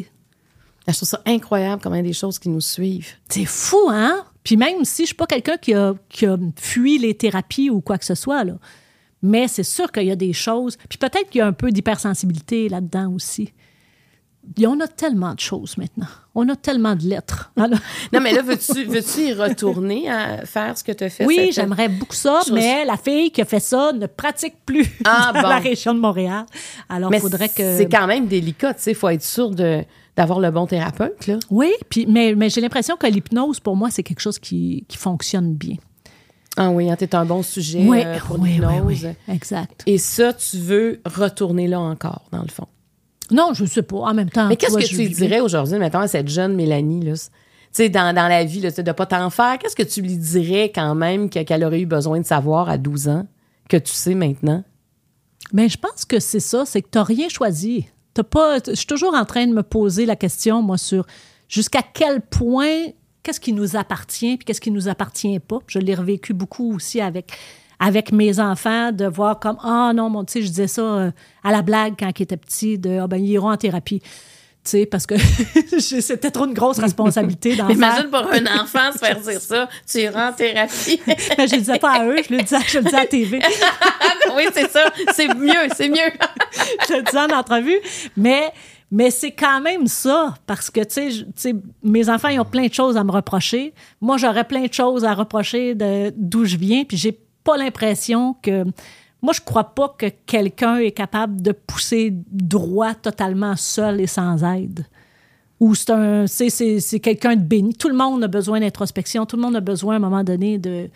[0.91, 3.13] je trouve ça incroyable a des choses qui nous suivent.
[3.29, 4.25] C'est fou, hein?
[4.43, 7.81] Puis même si je suis pas quelqu'un qui a, qui a fui les thérapies ou
[7.81, 8.57] quoi que ce soit, là.
[9.21, 10.77] Mais c'est sûr qu'il y a des choses.
[10.87, 13.53] Puis peut-être qu'il y a un peu d'hypersensibilité là-dedans aussi.
[14.65, 16.07] On a tellement de choses maintenant.
[16.35, 17.51] On a tellement de lettres.
[17.57, 17.69] non,
[18.21, 21.25] mais là, veux-tu veux y retourner à faire ce que tu as fait?
[21.25, 25.31] Oui, j'aimerais beaucoup ça, mais la fille qui a fait ça ne pratique plus ah,
[25.33, 26.45] dans la région de Montréal.
[26.87, 27.77] Alors, il faudrait que.
[27.77, 28.91] C'est quand même délicat, tu sais.
[28.91, 29.83] Il faut être sûr de
[30.15, 31.27] d'avoir le bon thérapeute.
[31.27, 31.39] Là.
[31.49, 34.97] Oui, puis, mais, mais j'ai l'impression que l'hypnose, pour moi, c'est quelque chose qui, qui
[34.97, 35.77] fonctionne bien.
[36.57, 39.05] Ah oui, hein, tu es un bon sujet oui, euh, pour l'hypnose.
[39.05, 39.81] Oui, exact.
[39.85, 42.67] Et ça, tu veux retourner là encore, dans le fond?
[43.31, 43.97] Non, je ne sais pas.
[43.97, 44.47] En même temps.
[44.47, 47.13] Mais qu'est-ce que tu lui dirais aujourd'hui, mettons, à cette jeune Mélanie, là?
[47.13, 50.01] Tu sais, dans, dans la vie, là, de ne pas t'en faire, qu'est-ce que tu
[50.01, 53.27] lui dirais quand même qu'elle aurait eu besoin de savoir à 12 ans,
[53.69, 54.63] que tu sais maintenant?
[55.53, 57.85] Mais je pense que c'est ça, c'est que tu n'as rien choisi
[58.23, 58.59] pas.
[58.65, 61.05] Je suis toujours en train de me poser la question, moi, sur
[61.47, 62.87] jusqu'à quel point
[63.23, 65.59] qu'est-ce qui nous appartient puis qu'est-ce qui nous appartient pas?
[65.67, 67.31] Je l'ai revécu beaucoup aussi avec
[67.79, 71.11] avec mes enfants de voir comme ah non mon tu sais je disais ça euh,
[71.43, 74.01] à la blague quand ils étaient petits de ah ben ils iront en thérapie
[74.61, 75.15] tu sais, parce que
[75.79, 77.73] c'était trop une grosse responsabilité d'enfant.
[77.73, 80.99] Imagine pour un enfant se faire dire ça, tu iras en thérapie.
[81.07, 83.05] je ne le disais pas à eux, je le disais, je le disais à la
[83.07, 83.39] TV.
[84.35, 86.11] oui, c'est ça, c'est mieux, c'est mieux.
[86.89, 87.79] je le disais en entrevue,
[88.17, 88.51] mais,
[88.91, 92.73] mais c'est quand même ça, parce que, tu sais, mes enfants, ils ont plein de
[92.73, 93.73] choses à me reprocher.
[94.01, 95.73] Moi, j'aurais plein de choses à reprocher
[96.17, 98.65] d'où je viens, puis j'ai pas l'impression que
[99.21, 104.43] moi, je crois pas que quelqu'un est capable de pousser droit totalement seul et sans
[104.43, 104.85] aide.
[105.59, 107.73] Ou c'est un, c'est, quelqu'un de béni.
[107.73, 109.25] Tout le monde a besoin d'introspection.
[109.25, 110.89] Tout le monde a besoin, à un moment donné, de,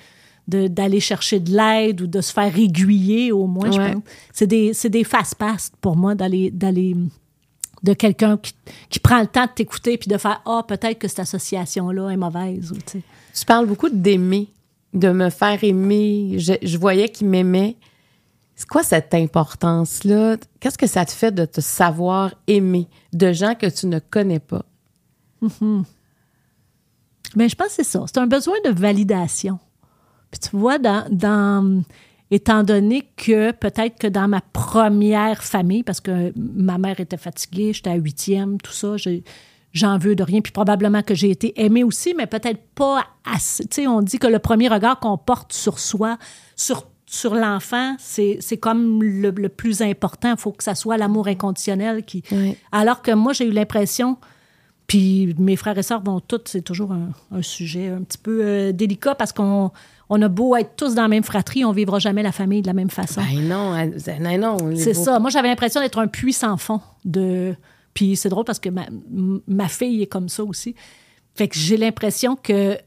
[0.47, 4.03] d'aller chercher de l'aide ou de se faire aiguiller, au moins, je pense.
[4.31, 6.95] C'est des, c'est des fast-pass pour moi d'aller, d'aller
[7.83, 8.53] de quelqu'un qui,
[8.89, 12.17] qui, prend le temps de t'écouter puis de faire Ah, peut-être que cette association-là est
[12.17, 12.71] mauvaise.
[12.71, 14.47] Ou, tu parles beaucoup d'aimer,
[14.93, 16.37] de me faire aimer.
[16.37, 17.77] Je, voyais qu'il m'aimait.
[18.55, 20.37] C'est quoi cette importance-là?
[20.59, 22.87] Qu'est-ce que ça te fait de te savoir aimer?
[23.11, 24.63] De gens que tu ne connais pas?
[25.41, 25.83] Mm-hmm.
[27.35, 28.03] Mais je pense que c'est ça.
[28.05, 29.59] C'est un besoin de validation.
[30.29, 31.83] Puis tu vois, dans,
[32.31, 37.73] étant donné que peut-être que dans ma première famille, parce que ma mère était fatiguée,
[37.73, 38.95] j'étais à huitième, tout ça,
[39.73, 40.41] j'en veux de rien.
[40.41, 43.65] Puis probablement que j'ai été aimée aussi, mais peut-être pas assez.
[43.65, 46.17] Tu sais, on dit que le premier regard qu'on porte sur soi,
[46.55, 50.31] sur sur l'enfant, c'est comme le, plus important.
[50.31, 52.03] Il faut que ça soit l'amour inconditionnel.
[52.03, 52.23] qui.
[52.71, 54.17] Alors que moi, j'ai eu l'impression,
[54.87, 58.71] puis mes frères et sœurs vont tous, c'est toujours un, sujet un petit peu euh,
[58.71, 59.71] délicat parce qu'on
[60.09, 62.67] on a beau être tous dans la même fratrie, on vivra jamais la famille de
[62.67, 63.21] la même façon.
[63.21, 64.57] Ben non, ben non.
[64.75, 65.19] C'est ça.
[65.19, 66.81] Moi, j'avais l'impression d'être un puissant fond.
[67.05, 67.55] De...
[67.93, 68.85] Puis c'est drôle parce que ma,
[69.47, 70.75] ma fille est comme ça aussi.
[71.35, 72.77] Fait que j'ai l'impression que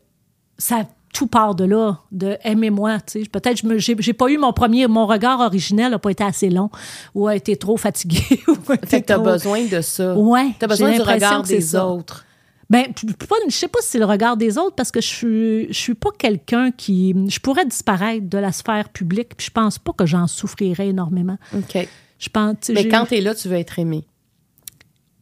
[0.59, 2.99] ça tout part de là, de aimez-moi.
[3.33, 6.51] Peut-être je j'ai, j'ai pas eu mon premier, mon regard originel n'a pas été assez
[6.51, 6.71] long
[7.15, 8.21] ou a été trop fatigué.
[8.85, 10.15] fait que tu as besoin de ça.
[10.15, 10.51] Ouais.
[10.59, 12.27] Tu as besoin du regard des autres.
[12.69, 15.79] Ben, je sais pas si c'est le regard des autres parce que je suis, je
[15.79, 17.15] suis pas quelqu'un qui.
[17.29, 21.39] Je pourrais disparaître de la sphère publique, puis je pense pas que j'en souffrirais énormément.
[21.55, 21.89] OK.
[22.19, 24.05] Je pense, Mais quand tu es là, tu veux être aimé.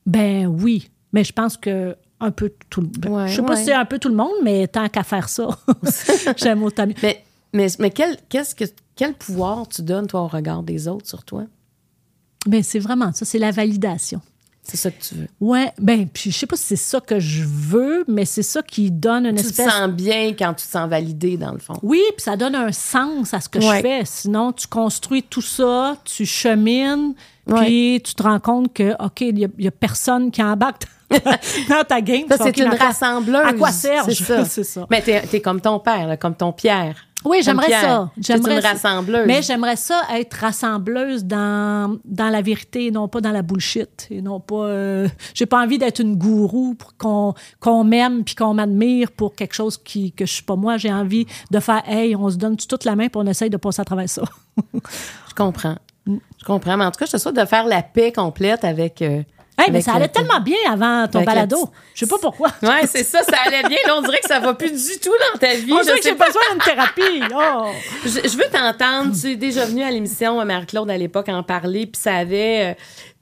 [0.06, 0.90] Ben oui.
[1.12, 3.28] Mais je pense que un peu tout le monde.
[3.28, 5.48] je sais pas si c'est un peu tout le monde, mais tant qu'à faire ça,
[6.36, 8.64] j'aime autant Mais, mais, mais quel, qu'est-ce que,
[8.96, 11.44] quel pouvoir tu donnes, toi, au regard des autres sur toi?
[12.46, 14.20] Ben, c'est vraiment ça, c'est la validation.
[14.64, 15.28] C'est ça que tu veux.
[15.40, 18.62] Ouais, ben, puis je sais pas si c'est ça que je veux, mais c'est ça
[18.62, 19.66] qui donne une espèce.
[19.66, 21.74] Tu te sens bien quand tu te sens validé, dans le fond.
[21.82, 24.02] Oui, puis ça donne un sens à ce que je fais.
[24.06, 27.14] Sinon, tu construis tout ça, tu chemines,
[27.46, 30.84] puis tu te rends compte que, OK, il n'y a, personne qui embarque
[31.68, 32.24] dans ta game.
[32.30, 33.46] c'est une rassembleuse.
[33.46, 34.04] À quoi sert
[34.48, 34.86] C'est ça.
[34.90, 37.06] Mais t'es es comme ton père, comme ton Pierre.
[37.24, 38.10] Oui, j'aimerais ça.
[38.18, 39.26] J'aimerais une rassembleuse.
[39.26, 44.06] Mais j'aimerais ça être rassembleuse dans, dans la vérité et non pas dans la bullshit.
[44.10, 44.66] Et non pas.
[44.66, 49.34] Euh, j'ai pas envie d'être une gourou pour qu'on qu'on m'aime puis qu'on m'admire pour
[49.34, 50.76] quelque chose qui, que je suis pas moi.
[50.76, 53.56] J'ai envie de faire Hey, on se donne toute la main pour on essaye de
[53.56, 54.22] passer à travers ça.
[54.74, 55.76] je comprends.
[56.06, 56.76] Je comprends.
[56.76, 59.00] Mais en tout cas, je te souhaite de faire la paix complète avec.
[59.00, 59.22] Euh,
[59.56, 61.56] Hey, mais ça le- allait tellement bien avant ton balado.
[61.66, 62.48] petite- Je sais pas pourquoi.
[62.62, 63.78] Ouais, c'est ça, ça allait bien.
[63.86, 65.72] Là, on dirait que ça va plus du tout dans ta vie.
[65.72, 67.22] On Je dirait que j'ai besoin d'une thérapie.
[67.32, 67.70] Oh.
[68.04, 69.12] Je, je veux t'entendre.
[69.18, 72.72] Tu es déjà venue à l'émission, euh, Marie-Claude, à l'époque, en parler, puis ça avait
[72.72, 72.74] euh,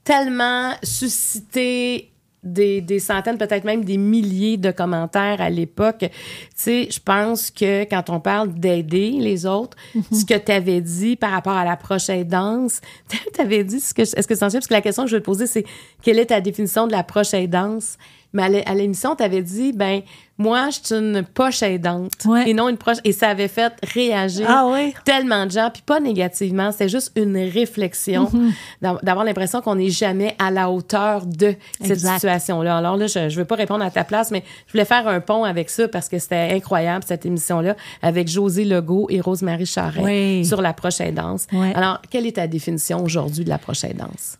[0.03, 2.09] tellement suscité
[2.43, 5.99] des, des centaines, peut-être même des milliers de commentaires à l'époque.
[5.99, 6.09] Tu
[6.55, 9.77] sais, je pense que quand on parle d'aider les autres,
[10.11, 12.81] ce que tu avais dit par rapport à la prochaine danse,
[13.33, 14.59] tu avais dit, ce que, est-ce que c'est sensible?
[14.59, 15.65] Parce que la question que je vais te poser, c'est
[16.01, 17.97] quelle est ta définition de la prochaine danse?
[18.33, 20.01] Mais à l'é- à l'émission, tu avais dit, ben,
[20.39, 22.11] moi, je suis une poche aidante.
[22.25, 22.49] Ouais.
[22.49, 22.97] Et non une proche.
[23.03, 24.91] Et ça avait fait réagir Ah oui?
[25.05, 28.51] tellement de gens, puis pas négativement, c'était juste une réflexion Mhm.
[28.81, 32.77] d'a- d'avoir l'impression qu'on n'est jamais à la hauteur de cette situation-là.
[32.77, 35.19] Alors là, je, je veux pas répondre à ta place, mais je voulais faire un
[35.21, 39.21] pont avec ça parce que c'était incroyable, cette émission-là, avec José Legault et
[39.65, 40.45] Charret Oui.
[40.45, 41.45] sur la prochaine danse.
[41.53, 41.71] Ouais.
[41.75, 44.37] Alors, quelle est ta définition aujourd'hui de la prochaine danse?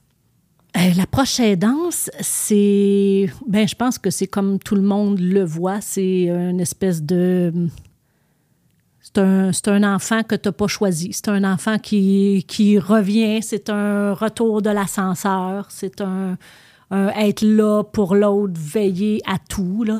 [0.75, 3.27] Euh, la prochaine danse, c'est.
[3.47, 5.81] Ben, je pense que c'est comme tout le monde le voit.
[5.81, 7.53] C'est une espèce de.
[9.01, 11.13] C'est un, un enfant que tu n'as pas choisi.
[11.13, 13.43] C'est un enfant qui, qui revient.
[13.43, 15.67] C'est un retour de l'ascenseur.
[15.69, 16.37] C'est un,
[16.89, 19.83] un être là pour l'autre, veiller à tout.
[19.83, 19.99] Là.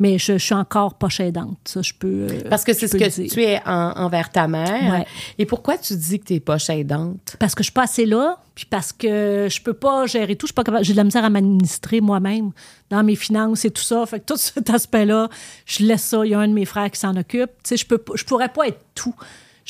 [0.00, 1.58] Mais je, je suis encore poche aidante.
[1.64, 2.28] Ça, je peux.
[2.30, 3.30] euh, Parce que c'est ce que dire.
[3.32, 4.92] tu es en- envers ta mère.
[4.92, 5.06] Ouais.
[5.38, 7.36] Et pourquoi tu dis que tu es poche aidante?
[7.40, 10.46] Parce que je suis pas assez là, puis parce que je peux pas gérer tout.
[10.46, 10.84] Je suis pas capable.
[10.84, 12.52] J'ai de la misère à m'administrer moi-même
[12.90, 14.06] dans mes finances et tout ça.
[14.06, 15.28] Fait que tout cet aspect-là,
[15.66, 16.24] je laisse ça.
[16.24, 17.50] Il y a un de mes frères qui s'en occupe.
[17.64, 19.14] Tu sais, je peux, je pourrais pas être tout.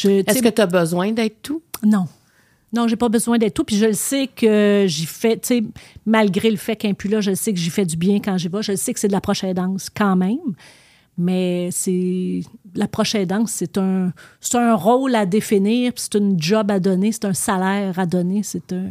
[0.05, 1.63] Est-ce que tu as besoin d'être tout?
[1.83, 2.07] non.
[2.73, 3.65] Non, j'ai pas besoin d'être tout.
[3.65, 5.63] Puis je le sais que j'y fais, tu sais,
[6.05, 8.37] malgré le fait qu'un plus là, je le sais que j'y fais du bien quand
[8.37, 8.63] j'y vais.
[8.63, 10.39] Je le sais que c'est de la prochaine danse quand même.
[11.17, 12.41] Mais c'est.
[12.75, 14.13] La prochaine danse, c'est un,
[14.55, 18.43] un rôle à définir, c'est une job à donner, c'est un salaire à donner.
[18.43, 18.91] C'est un.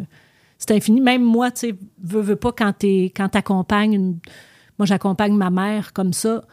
[0.57, 0.99] C'est infini.
[0.99, 4.17] Même moi, tu sais, veux, veux pas, quand tu quand t'accompagnes une-
[4.79, 6.43] Moi, j'accompagne ma mère comme ça.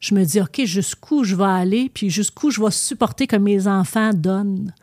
[0.00, 3.68] Je me dis, OK, jusqu'où je vais aller, puis jusqu'où je vais supporter que mes
[3.68, 4.74] enfants donnent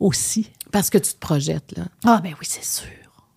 [0.00, 0.50] aussi.
[0.72, 1.84] Parce que tu te projettes, là.
[2.04, 2.88] Ah, ben oui, c'est sûr.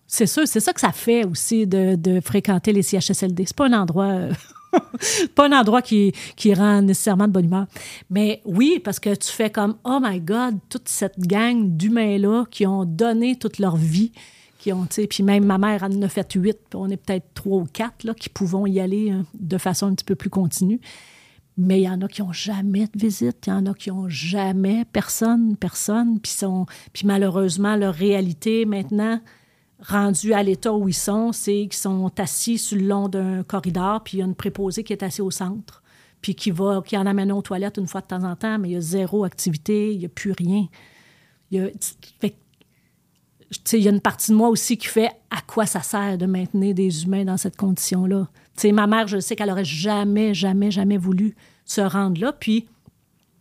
[0.06, 3.44] C'est sûr, c'est ça que ça fait aussi de, fréquenter les CHSLD.
[3.46, 4.06] C'est pas un endroit.
[4.06, 4.32] euh,
[5.34, 6.12] pas un endroit qui,
[6.52, 7.66] rend nécessairement de bonne humeur.
[8.10, 12.66] Mais oui, parce que tu fais comme Oh my God, toute cette gang d'humains-là qui
[12.66, 14.12] ont donné toute leur vie,
[14.58, 16.96] qui ont, tu sais, puis même ma mère en a fait huit, puis on est
[16.96, 20.16] peut-être trois ou quatre là, qui pouvons y aller hein, de façon un petit peu
[20.16, 20.80] plus continue.
[21.56, 23.90] Mais il y en a qui n'ont jamais de visite, il y en a qui
[23.90, 29.20] n'ont jamais personne, personne, puis sont, puis malheureusement leur réalité maintenant
[29.82, 34.02] rendue à l'état où ils sont, c'est qu'ils sont assis sur le long d'un corridor,
[34.02, 35.82] puis il y a une préposée qui est assise au centre,
[36.20, 38.70] puis qui va, qui en amène aux toilettes une fois de temps en temps, mais
[38.70, 40.66] il y a zéro activité, il n'y a plus rien.
[41.50, 41.70] Il y a,
[43.72, 46.26] il y a une partie de moi aussi qui fait à quoi ça sert de
[46.26, 48.28] maintenir des humains dans cette condition-là.
[48.60, 51.34] Sais, ma mère, je sais qu'elle aurait jamais, jamais, jamais voulu
[51.64, 52.30] se rendre là.
[52.30, 52.68] Puis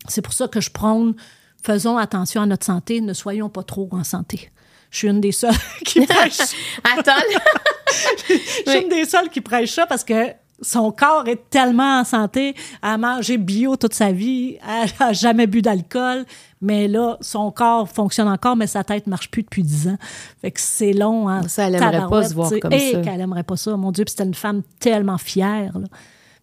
[0.07, 1.13] c'est pour ça que je prône,
[1.61, 4.49] faisons attention à notre santé, ne soyons pas trop en santé.
[4.91, 5.51] Je suis une des seules
[5.85, 6.37] qui prêche.
[6.85, 7.41] Attends, là.
[8.29, 10.29] je suis une des seules qui prêche ça parce que
[10.61, 15.47] son corps est tellement en santé, à manger bio toute sa vie, elle a jamais
[15.47, 16.25] bu d'alcool,
[16.61, 19.97] mais là, son corps fonctionne encore, mais sa tête marche plus depuis 10 ans.
[20.41, 21.29] Fait que c'est long.
[21.29, 23.01] Hein, Ça, elle aimerait pas se voir comme Et ça.
[23.01, 23.75] qu'elle aimerait pas ça.
[23.77, 25.77] Mon Dieu, puis c'était une femme tellement fière.
[25.77, 25.87] là.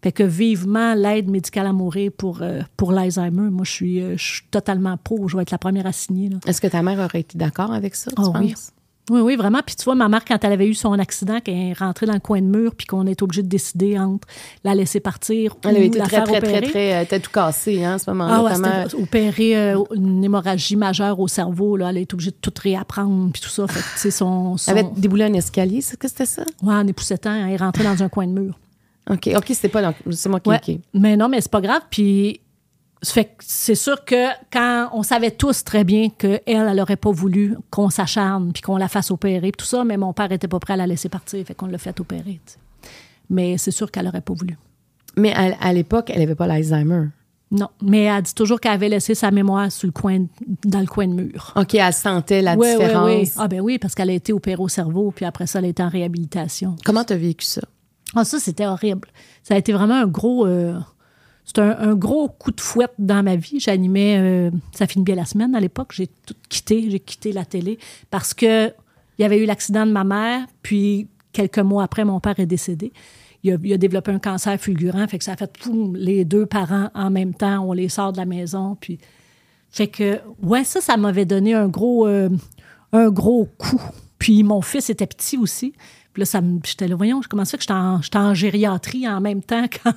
[0.03, 3.51] Fait que vivement l'aide médicale à mourir pour, euh, pour l'Alzheimer.
[3.51, 5.29] Moi, je suis, euh, je suis totalement pour.
[5.29, 6.29] Je vais être la première à signer.
[6.29, 6.37] Là.
[6.47, 8.37] Est-ce que ta mère aurait été d'accord avec ça, tu penses?
[8.39, 8.55] Oui,
[9.11, 9.61] oui, vraiment.
[9.65, 12.15] Puis tu vois, ma mère, quand elle avait eu son accident, qu'elle est rentrée dans
[12.15, 14.27] le coin de mur, puis qu'on est obligé de décider entre
[14.65, 16.71] la laisser partir Elle ou avait été la très, faire très, très, opérer.
[16.71, 18.35] très, euh, t'as tout cassé, hein, à ce moment-là.
[18.37, 18.89] Ah ouais, mère.
[19.01, 21.77] opérer euh, une hémorragie majeure au cerveau.
[21.77, 21.91] Là.
[21.91, 23.67] Elle est obligée de tout réapprendre, puis tout ça.
[23.69, 24.57] Fait que, son...
[24.57, 24.73] son...
[24.73, 26.43] Elle avait déboulé un escalier, c'est que c'était ça?
[26.63, 28.59] Ouais, en époussetant, elle est rentrée dans un coin de mur.
[29.09, 29.95] OK, OK, c'était pas...
[30.11, 30.51] C'est moi qui...
[30.51, 30.81] Ouais.
[30.95, 31.83] Mais non, mais c'est pas grave.
[31.91, 32.41] Puis
[33.03, 37.91] c'est sûr que quand on savait tous très bien qu'elle, elle aurait pas voulu qu'on
[37.91, 40.77] s'acharne puis qu'on la fasse opérer, tout ça, mais mon père était pas prêt à
[40.77, 42.41] la laisser partir, fait qu'on l'a fait opérer.
[42.47, 42.55] tu.
[43.31, 44.57] Mais c'est sûr qu'elle aurait pas voulu.
[45.17, 47.09] Mais à, à l'époque, elle avait pas l'Alzheimer.
[47.53, 50.25] Non, mais elle dit toujours qu'elle avait laissé sa mémoire sur le coin,
[50.65, 51.53] dans le coin de mur.
[51.55, 53.07] OK, elle sentait la Oui, différence.
[53.09, 53.31] oui.
[53.37, 55.69] Ah ben oui, parce qu'elle a été opérée au cerveau, puis après ça, elle a
[55.69, 56.75] été en réhabilitation.
[56.85, 57.63] Comment t'as vécu ça?
[58.17, 59.07] Ah, ça, c'était horrible.
[59.45, 60.47] Ça a été vraiment un gros.
[60.47, 60.79] euh,
[61.47, 63.61] c'était un, gros coup de fouette dans ma vie.
[63.61, 65.93] J'animais euh, Ça finit bien la semaine à l'époque.
[65.95, 66.91] J'ai tout quitté.
[66.91, 67.79] J'ai quitté la télé
[68.11, 68.73] parce que
[69.19, 72.47] il y avait eu l'accident de ma mère, puis quelques mois après, mon père est
[72.47, 72.93] décédé.
[73.43, 76.91] Il a, développé un cancer fulgurant, fait que ça a fait poum, les deux parents
[76.95, 77.65] en même temps.
[77.65, 78.99] On les sort de la maison, puis
[79.71, 82.29] fait que ouais, ça, ça m'avait donné un gros, euh,
[82.93, 83.81] un gros coup.
[84.19, 85.75] Puis mon fils était petit aussi.
[86.17, 88.33] Puis là, ça me- j'étais là, voyons, comment ça fait que j'étais en, j'étais en
[88.33, 89.93] gériatrie en même temps qu'en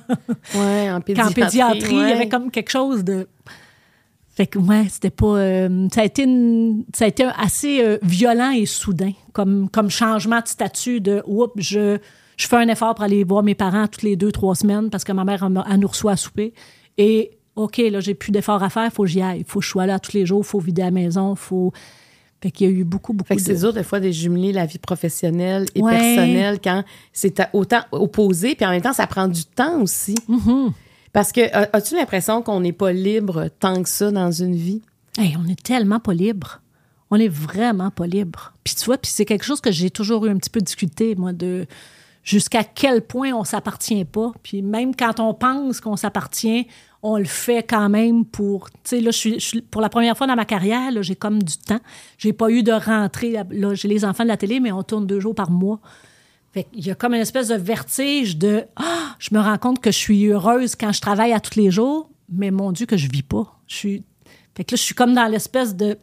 [0.60, 1.32] Ouais, en qu'en pédiatrie.
[1.34, 1.94] pédiatrie?
[1.94, 3.26] Il y avait comme quelque chose de.
[4.28, 5.36] Fait que, ouais, c'était pas.
[5.38, 9.88] euh, ça, a été une- ça a été assez euh, violent et soudain, comme, comme
[9.88, 11.96] changement de statut de oups, je,
[12.36, 15.04] je fais un effort pour aller voir mes parents toutes les deux, trois semaines parce
[15.04, 16.52] que ma mère, elle, nous reçoit à souper.
[16.98, 19.38] Et, OK, là, j'ai plus d'efforts à faire, il faut que j'y aille.
[19.40, 21.72] Il faut que je sois là tous les jours, il faut vider la maison, faut.
[22.42, 23.46] Fait qu'il y a eu beaucoup, beaucoup Fait que de.
[23.46, 25.92] c'est dur des fois de jumeler la vie professionnelle et Ouais.
[25.92, 30.14] personnelle quand c'est autant opposé, puis en même temps, ça prend du temps aussi.
[30.28, 30.72] Mm-hmm.
[31.12, 34.80] Parce que as- as-tu l'impression qu'on n'est pas libre tant que ça dans une vie?
[35.18, 36.60] Hey, on est tellement pas libre.
[37.10, 38.52] On est vraiment pas libre.
[38.64, 41.16] Puis tu vois, puis c'est quelque chose que j'ai toujours eu un petit peu discuté,
[41.16, 41.66] moi, de
[42.22, 44.32] jusqu'à quel point on s'appartient pas.
[44.42, 46.68] Puis même quand on pense qu'on s'appartient,
[47.02, 48.70] on le fait quand même pour...
[48.70, 51.56] Tu sais, là, je suis, pour la première fois dans ma carrière, j'ai comme du
[51.56, 51.80] temps.
[52.18, 53.32] J'ai pas eu de rentrée.
[53.50, 55.80] Là, j'ai les enfants de la télé, mais on tourne deux jours par mois.
[56.52, 59.80] Fait qu'il y a comme une espèce de vertige de ah, je me rends compte
[59.80, 62.96] que je suis heureuse quand je travaille à tous les jours, mais mon Dieu que
[62.96, 63.60] je vis pas.
[63.68, 64.04] Je suis
[64.56, 65.96] fait que là je suis comme dans l'espèce de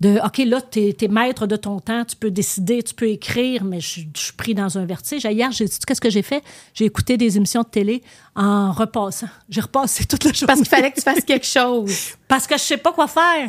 [0.00, 3.64] de OK là tu es, maître de ton temps, tu peux décider, tu peux écrire,
[3.64, 5.24] mais je, suis- je suis pris dans un vertige.
[5.24, 6.42] Hier, j'ai dit qu'est-ce que j'ai fait?
[6.74, 8.02] J'ai écouté des émissions de télé
[8.34, 9.28] en repassant.
[9.48, 11.94] J'ai repassé toute la journée Parce qu'il fallait que tu fasses quelque chose.
[12.28, 13.48] parce que je sais pas quoi faire.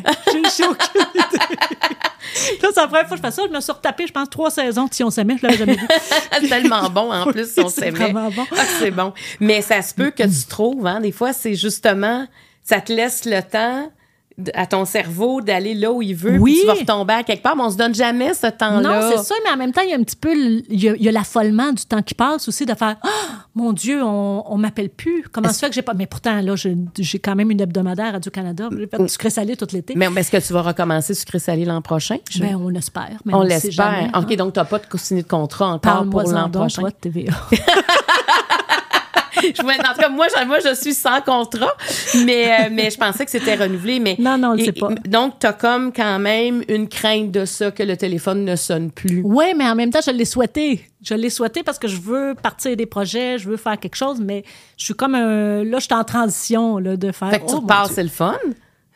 [0.56, 1.38] J'ai aucune idée.
[2.62, 3.42] là, c'est la première fois que je fais ça.
[3.46, 5.36] Je me suis retapé, je pense, trois saisons de Si on s'aimait.
[5.40, 5.86] Je l'avais jamais vu.
[6.48, 7.98] tellement bon en plus si on C'est s'aimait.
[8.10, 8.46] vraiment bon.
[8.56, 9.12] Ah, c'est bon.
[9.40, 12.26] Mais ça se peut que tu trouves, hein, des fois, c'est justement,
[12.64, 13.90] ça te laisse le temps
[14.54, 16.52] à ton cerveau d'aller là où il veut, Oui.
[16.52, 19.00] puis tu vas retomber à quelque part, mais on se donne jamais ce temps-là.
[19.00, 20.80] Non, c'est ça, mais en même temps, il y a un petit peu, le- il
[20.82, 23.08] y a, il y a l'affolement du temps qui passe aussi de faire Ah,
[23.54, 25.24] mon Dieu, on, on m'appelle plus.
[25.32, 25.94] Comment ça fait que j'ai pas.
[25.94, 28.68] Mais pourtant, là, j'ai quand même une hebdomadaire à Radio-Canada.
[28.76, 29.94] J'ai fait du sucré salé tout l'été.
[29.96, 32.18] Mais est-ce que tu vas recommencer sucré salé l'an prochain?
[32.30, 33.18] Je- Ben, on espère.
[33.24, 33.86] Mais on l'espère.
[34.14, 34.20] hein.
[34.20, 36.82] OK, donc tu n'as pas de signé de contrat encore pour l'an prochain.
[37.00, 37.32] TVA.
[39.42, 41.74] Je voulais- en tout cas, moi, je, moi, je suis sans contrat,
[42.24, 44.00] mais, euh, mais je pensais que c'était renouvelé.
[44.00, 44.88] Mais, Non, non, sait pas.
[45.06, 48.90] Donc, tu as comme quand même une crainte de ça, que le téléphone ne sonne
[48.90, 49.22] plus.
[49.24, 50.84] Oui, mais en même temps, je l'ai souhaité.
[51.02, 54.20] Je l'ai souhaité parce que je veux partir des projets, je veux faire quelque chose,
[54.20, 54.42] mais
[54.76, 55.62] je suis comme un.
[55.64, 57.30] Là, je suis en transition là, de faire.
[57.30, 57.92] Fait que tu Oh, Dieu.
[57.94, 58.34] c'est le fun.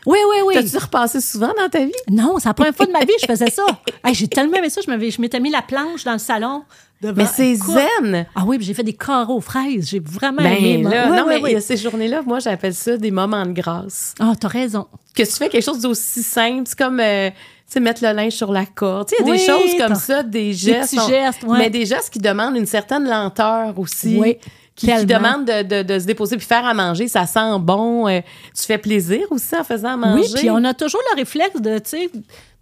[0.07, 0.55] Oui, oui, oui.
[0.55, 1.93] T'as-tu repassé souvent dans ta vie?
[2.11, 3.63] Non, c'est la première fois de ma vie que je faisais ça.
[4.05, 4.81] Hey, j'ai tellement aimé ça.
[4.85, 6.65] Je m'étais mis la planche dans le salon.
[7.01, 8.27] devant- Mais c'est zen!
[8.35, 9.89] Ah oui, j'ai fait des carreaux aux fraises.
[9.91, 10.83] J'ai vraiment Ben aimé.
[10.83, 11.51] là, Oui, non, oui, mais oui.
[11.51, 14.15] il y a ces journées-là, moi, j'appelle ça des moments de grâce.
[14.19, 14.87] Ah, t'as raison.
[15.15, 17.37] Que tu fais quelque chose d'aussi simple, c'est comme, euh, tu
[17.75, 19.09] sais, mettre le linge sur la corde.
[19.09, 20.97] Tu sais, il y a des choses comme ça, des gestes.
[20.97, 21.59] petits gestes, ouais.
[21.59, 24.17] Mais des gestes qui demandent une certaine lenteur aussi.
[24.19, 24.37] Oui,
[24.75, 27.07] Qui, qui demandent de, de, de se déposer puis faire à manger.
[27.07, 28.09] Ça sent bon.
[28.09, 28.21] euh,
[28.59, 30.23] tu fais plaisir aussi en faisant à manger?
[30.23, 32.11] Oui, puis on a toujours le réflexe de, tu sais,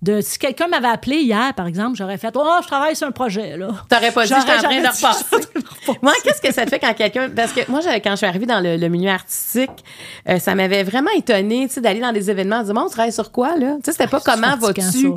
[0.03, 3.13] de si quelqu'un m'avait appelé hier, par exemple, j'aurais fait Oh, je travaille sur un
[3.13, 3.69] projet, là.
[3.89, 5.49] T'aurais pas dit, J'aurais j'étais en train de repasser.
[6.03, 7.31] Moi, qu'est-ce que ça te fait quand quelqu'un.
[7.31, 9.71] Parce que moi, quand je suis arrivée dans le, le milieu artistique,
[10.29, 12.89] euh, ça m'avait vraiment étonnée, tu sais, d'aller dans des événements, de dire, bon, on
[12.89, 13.75] travaille sur quoi, là?
[13.77, 15.13] Tu sais, c'était pas c'est comment vas-tu?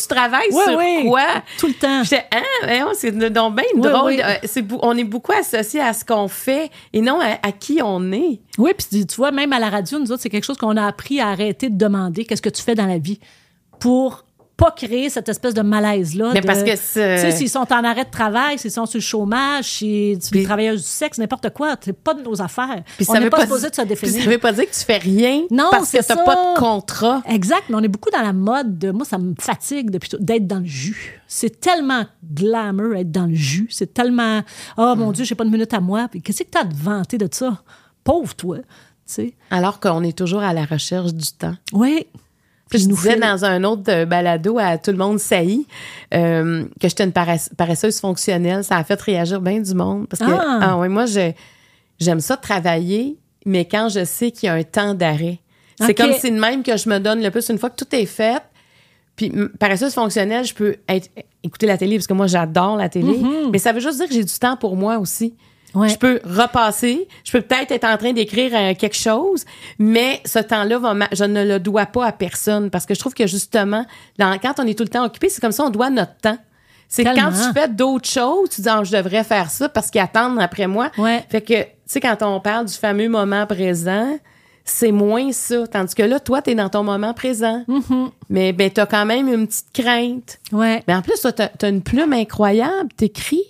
[0.00, 1.26] Tu travailles sur quoi?
[1.58, 2.02] Tout le temps.
[2.04, 4.20] J'étais, hein, c'est donc bien drôle.
[4.20, 8.12] Euh, on est beaucoup associé à ce qu'on fait et non à, à qui on
[8.12, 8.40] est.
[8.58, 10.86] Oui, puis tu vois, même à la radio, nous autres, c'est quelque chose qu'on a
[10.86, 13.20] appris à arrêter de demander qu'est-ce que tu fais dans la vie
[13.80, 14.24] pour
[14.58, 16.32] pas créer cette espèce de malaise-là.
[16.34, 18.86] Mais de- parce que c'est- Tu sais, s'ils sont en arrêt de travail, s'ils sont
[18.86, 22.82] sur le chômage, si tu travailleuse du sexe, n'importe quoi, c'est pas de nos affaires.
[22.96, 24.24] Puis On n'est pas, pas supposé de se puis définir.
[24.24, 27.22] ça veut pas dire que tu fais rien Non, parce que t'as pas de contrat.
[27.28, 28.90] Exact, mais on est beaucoup dans la mode de.
[28.90, 31.20] Moi, ça me fatigue depuis tout- d'être dans le jus.
[31.28, 32.04] C'est tellement
[32.34, 33.68] glamour être dans le jus.
[33.70, 34.42] C'est tellement.
[34.76, 34.98] Oh Mm.
[34.98, 36.08] mon Dieu, j'ai pas de minute à moi.
[36.10, 37.62] Puis qu'est-ce que t'as de vanter de ça?
[38.02, 38.56] Pauvre toi.
[38.56, 38.64] Tu
[39.06, 39.34] sais.
[39.52, 41.54] Alors qu'on est toujours à la recherche du temps.
[41.72, 42.06] Oui.
[42.70, 45.66] Puis je nous disais dans un autre euh, balado à Tout le monde saillit
[46.14, 48.62] euh, que j'étais une paresse- paresseuse fonctionnelle.
[48.64, 50.06] Ça a fait réagir bien du monde.
[50.08, 50.58] Parce que, Ah.
[50.62, 51.32] ah, ouais, moi, je-
[51.98, 53.16] j'aime ça travailler,
[53.46, 55.38] mais quand je sais qu'il y a un temps d'arrêt.
[55.80, 57.94] C'est comme si de même que je me donne le plus une fois que tout
[57.94, 58.42] est fait.
[59.16, 61.08] Puis paresseuse fonctionnelle, je peux être,
[61.42, 63.14] écouter la télé parce que moi, j'adore la télé.
[63.18, 63.50] Mm-hmm.
[63.50, 65.34] Mais ça veut juste dire que j'ai du temps pour moi aussi.
[65.74, 65.88] Ouais.
[65.90, 69.44] Je peux repasser, je peux peut-être être en train d'écrire euh, quelque chose,
[69.78, 73.14] mais ce temps-là, va je ne le dois pas à personne parce que je trouve
[73.14, 73.84] que justement,
[74.18, 76.38] dans- quand on est tout le temps occupé, c'est comme ça, on doit notre temps.
[76.88, 80.00] C'est quand tu fais d'autres choses, tu dis, Ah, je devrais faire ça parce qu'ils
[80.00, 80.90] attendent après moi.
[80.96, 81.22] Ouais.
[81.28, 84.18] Fait que, tu sais, quand on parle du fameux moment présent,
[84.64, 85.66] c'est moins ça.
[85.66, 87.62] Tandis que là, toi, tu es dans ton moment présent.
[87.68, 88.10] Mm-hmm.
[88.30, 90.38] Mais ben, tu as quand même une petite crainte.
[90.50, 90.82] Ouais.
[90.88, 93.44] Mais en plus, tu as, une plume incroyable, t'écris.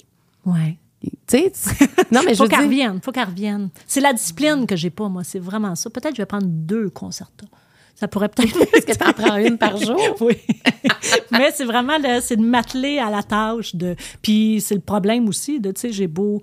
[0.45, 0.77] Ouais.
[1.03, 1.85] Tu sais, tu-
[2.15, 3.01] non, mais je Faut qu'elle revienne.
[3.03, 3.69] Faut qu'elle revienne.
[3.87, 5.23] C'est la discipline que j'ai pas, moi.
[5.25, 5.91] C'est vraiment ça.
[5.91, 7.47] Peut-être que je vais prendre deux concertos.
[7.95, 8.57] Ça pourrait peut-être.
[8.75, 10.01] Est-ce que tu en prends une par jour?
[10.21, 10.37] oui.
[11.33, 13.75] Mais c'est vraiment, c'est de m'atteler à la tâche.
[13.75, 13.97] De...
[14.23, 16.41] Puis c'est le problème aussi de, tu sais, j'ai beau.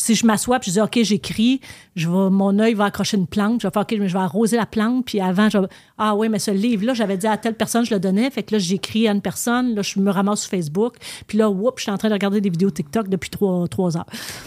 [0.00, 1.60] Si je m'assois puis je dis, OK, j'écris,
[1.96, 4.56] je vais, mon œil va accrocher une plante, je vais faire, OK, je vais arroser
[4.56, 5.66] la plante, puis avant, je vais,
[5.98, 8.54] ah oui, mais ce livre-là, j'avais dit à telle personne, je le donnais, fait que
[8.54, 10.94] là, j'écris à une personne, là, je me ramasse sur Facebook,
[11.26, 13.96] puis là, whoop, je suis en train de regarder des vidéos TikTok depuis trois, trois
[13.96, 14.06] heures.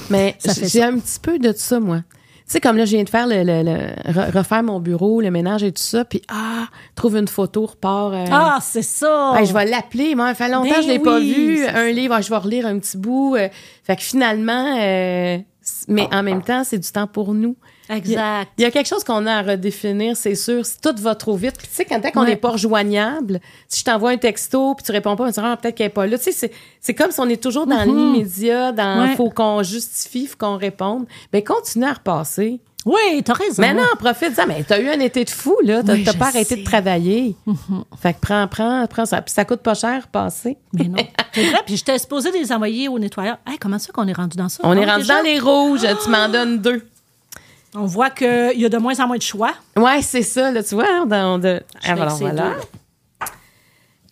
[0.09, 2.01] Mais Ça fait j'ai un petit peu de ça, moi.
[2.51, 5.21] Tu sais, comme là, je viens de faire le, le- le- re- refaire mon bureau,
[5.21, 8.11] le ménage et tout ça, puis ah, trouve une photo, repart.
[8.13, 9.35] euh, Ah, c'est ça!
[9.37, 10.15] Hey, je vais l'appeler.
[10.15, 11.65] Moi, ça fait longtemps Ben que je l'ai pas vu.
[11.65, 13.37] Un livre, ah, je vais relire un petit bout.
[13.37, 13.47] euh,
[13.85, 15.37] fait que finalement, euh,
[15.87, 17.55] mais en même temps, c'est du temps pour nous.
[17.91, 18.51] Exact.
[18.57, 20.65] Il y a quelque chose qu'on a à redéfinir, c'est sûr.
[20.65, 22.27] Si tout va trop vite, puis tu sais, quand tant qu'on Ouais.
[22.29, 25.57] n'est pas rejoignable, si je t'envoie un texto puis tu réponds pas, tu dis, ah,
[25.61, 26.17] peut-être qu'elle est pas là.
[26.17, 29.15] Tu sais, c'est, comme si on est toujours dans l'immédiat, dans Ouais.
[29.15, 31.05] faut qu'on justifie, faut qu'on réponde.
[31.31, 32.59] Ben, continue à repasser.
[32.83, 33.61] Oui, t'as raison.
[33.61, 35.83] Maintenant, profite, dis, mais t'as eu un été de fou, là.
[35.83, 37.35] T'as, Oui, pas arrêté de travailler.
[38.01, 39.21] Fait que prends, prends, prends ça.
[39.21, 40.57] Puis ça coûte pas cher, passer.
[40.73, 40.97] Mais non.
[41.31, 43.37] C'est vrai, puis j'étais supposée les envoyer au nettoyeur.
[43.45, 44.61] Hey, comment ça qu'on est rendu dans ça?
[44.63, 45.85] On est Ah, rendu dans les rouges.
[46.03, 46.83] Tu m'en donnes deux.
[47.73, 49.53] On voit qu'il y a de moins en moins de choix.
[49.77, 51.05] Ouais, c'est ça, là, tu vois.
[51.05, 51.61] Dans de...
[51.83, 52.49] Alors, ces voilà.
[52.49, 53.27] deux.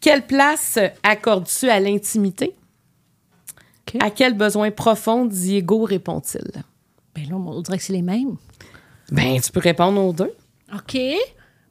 [0.01, 2.55] Quelle place accordes-tu à l'intimité?
[3.99, 6.63] À quel besoin profond Diego répond-il?
[7.15, 8.37] Ben là, on dirait que c'est les mêmes.
[9.11, 10.31] Ben, tu peux répondre aux deux.
[10.73, 10.97] OK.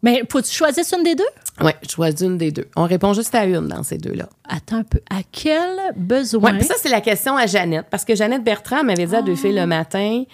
[0.03, 1.25] Mais faut-tu choisir une des deux?
[1.61, 2.69] Oui, je choisis une des deux.
[2.77, 4.29] On répond juste à une dans ces deux-là.
[4.49, 5.01] Attends un peu.
[5.11, 6.53] À quel besoin?
[6.53, 7.87] Oui, puis ça, c'est la question à Jeannette.
[7.91, 10.25] Parce que Jeannette Bertrand m'avait dit à deux filles le matin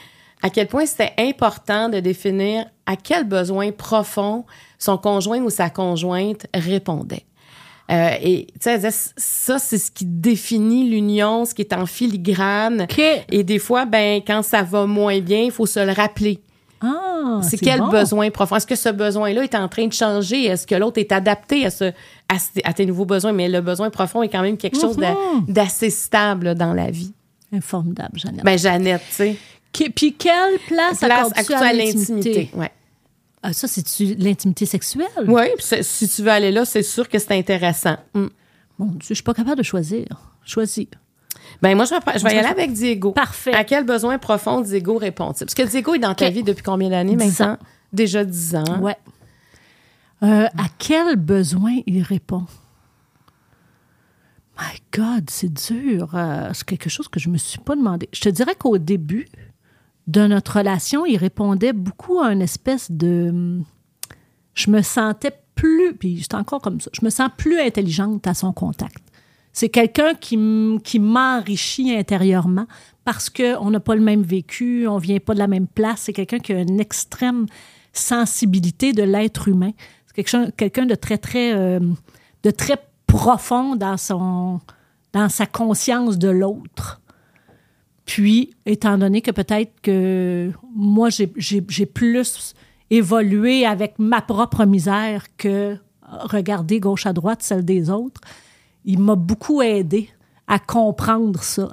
[0.44, 4.44] à quel point c'était important de définir à quel besoin profond
[4.78, 7.24] son conjoint ou sa conjointe répondait.
[7.90, 12.82] Euh, et tu sais, ça, c'est ce qui définit l'union, ce qui est en filigrane.
[12.82, 13.00] OK.
[13.30, 16.40] Et des fois, ben, quand ça va moins bien, il faut se le rappeler.
[16.82, 17.88] Ah, c'est quel bon.
[17.88, 18.56] besoin profond?
[18.56, 20.44] Est-ce que ce besoin-là est en train de changer?
[20.44, 21.92] Est-ce que l'autre est adapté à, ce,
[22.64, 23.32] à, tes nouveaux besoins?
[23.32, 25.46] Mais le besoin profond est quand même quelque chose Mhm.
[25.48, 27.14] d'assez stable dans la vie.
[27.62, 28.44] Formidable, Jeannette.
[28.44, 29.36] Ben, Jeannette, tu sais.
[29.74, 32.50] Qui- Puis quelle place, Place accordes-tu à, l'intimité.
[32.54, 32.70] Ouais.
[33.42, 35.08] Ah, ça, c'est-tu l'intimité sexuelle?
[35.26, 37.96] Oui, si tu veux aller là, c'est sûr que c'est intéressant.
[38.14, 38.26] Mm.
[38.78, 40.06] Mon Dieu, je suis pas capable de choisir.
[40.44, 40.86] Choisir.
[41.60, 43.12] Ben, moi, je vais, je vais y aller avec Diego.
[43.12, 43.52] Parfait.
[43.52, 45.44] À quel besoin profond Diego répond-il?
[45.44, 47.54] Parce que Diego est dans ta vie depuis combien d'années Dix maintenant?
[47.54, 47.58] ans.
[47.92, 48.80] Déjà 10 ans.
[48.80, 48.96] Ouais.
[50.22, 52.46] Euh, à quel besoin il répond?
[54.58, 56.10] My God, c'est dur.
[56.14, 58.08] Euh, c'est quelque chose que je me suis pas demandé.
[58.12, 59.26] Je te dirais qu'au début
[60.06, 63.60] de notre relation, il répondait beaucoup à une espèce de.
[64.54, 68.34] Je me sentais plus, puis c'est encore comme ça, je me sens plus intelligente à
[68.34, 69.02] son contact.
[69.52, 70.36] C'est quelqu'un qui,
[70.98, 72.66] m'enrichit intérieurement
[73.04, 76.02] parce qu'on n'a pas le même vécu, on vient pas de la même place.
[76.02, 77.46] C'est quelqu'un qui a une extrême
[77.92, 79.70] sensibilité de l'être humain.
[80.06, 81.78] C'est quelqu'un quelqu'un de très, très, euh,
[82.42, 82.76] de très
[83.06, 84.60] profond dans, son,
[85.12, 87.00] dans sa conscience de l'autre.
[88.06, 92.54] Puis, étant donné que peut-être que moi, j'ai- plus
[92.90, 98.20] évolué avec ma propre misère que regarder gauche à droite celle des autres,
[98.84, 100.10] il m'a beaucoup aidé
[100.46, 101.68] à comprendre ça.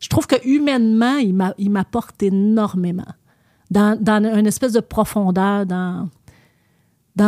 [0.00, 3.06] je trouve que humainement, il m'a- il m'apporte énormément.
[3.70, 6.08] Dans, dans une espèce de profondeur, dans,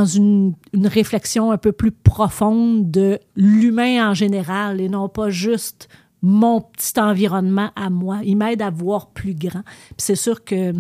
[0.05, 0.55] une
[0.85, 5.89] réflexion un peu plus profonde de l'humain en général et non pas juste
[6.27, 8.19] mon petit environnement à moi.
[8.25, 9.63] Il m'aide à voir plus grand.
[9.97, 10.73] C'est sûr que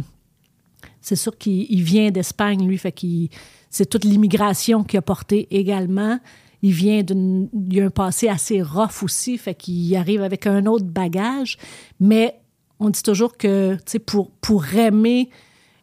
[1.01, 3.28] c'est sûr qu'il il vient d'Espagne, lui, fait qu'il
[3.70, 6.18] c'est toute l'immigration qui a porté également.
[6.62, 10.86] Il vient il a un passé assez rough aussi, fait qu'il arrive avec un autre
[10.86, 11.59] bagage,
[12.01, 12.40] mais
[12.80, 15.30] on dit toujours que pour pour aimer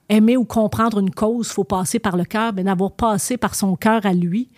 [0.10, 3.78] aimer ou comprendre une cause, faut passer par le cœur, mais d'avoir passé par son
[3.78, 4.50] cœur à lui,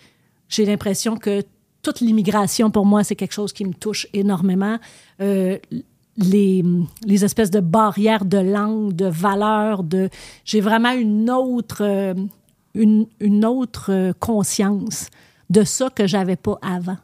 [0.48, 1.44] j'ai l'impression que
[1.86, 4.78] toute l'immigration, pour moi, c'est quelque chose qui me touche énormément.
[5.20, 5.56] Euh,
[6.16, 6.64] les,
[7.04, 10.08] les espèces de barrières de langue, de valeurs, de...
[10.44, 12.14] J'ai vraiment une autre, euh,
[12.74, 15.10] une, une autre euh, conscience
[15.48, 16.96] de ça que j'avais pas avant.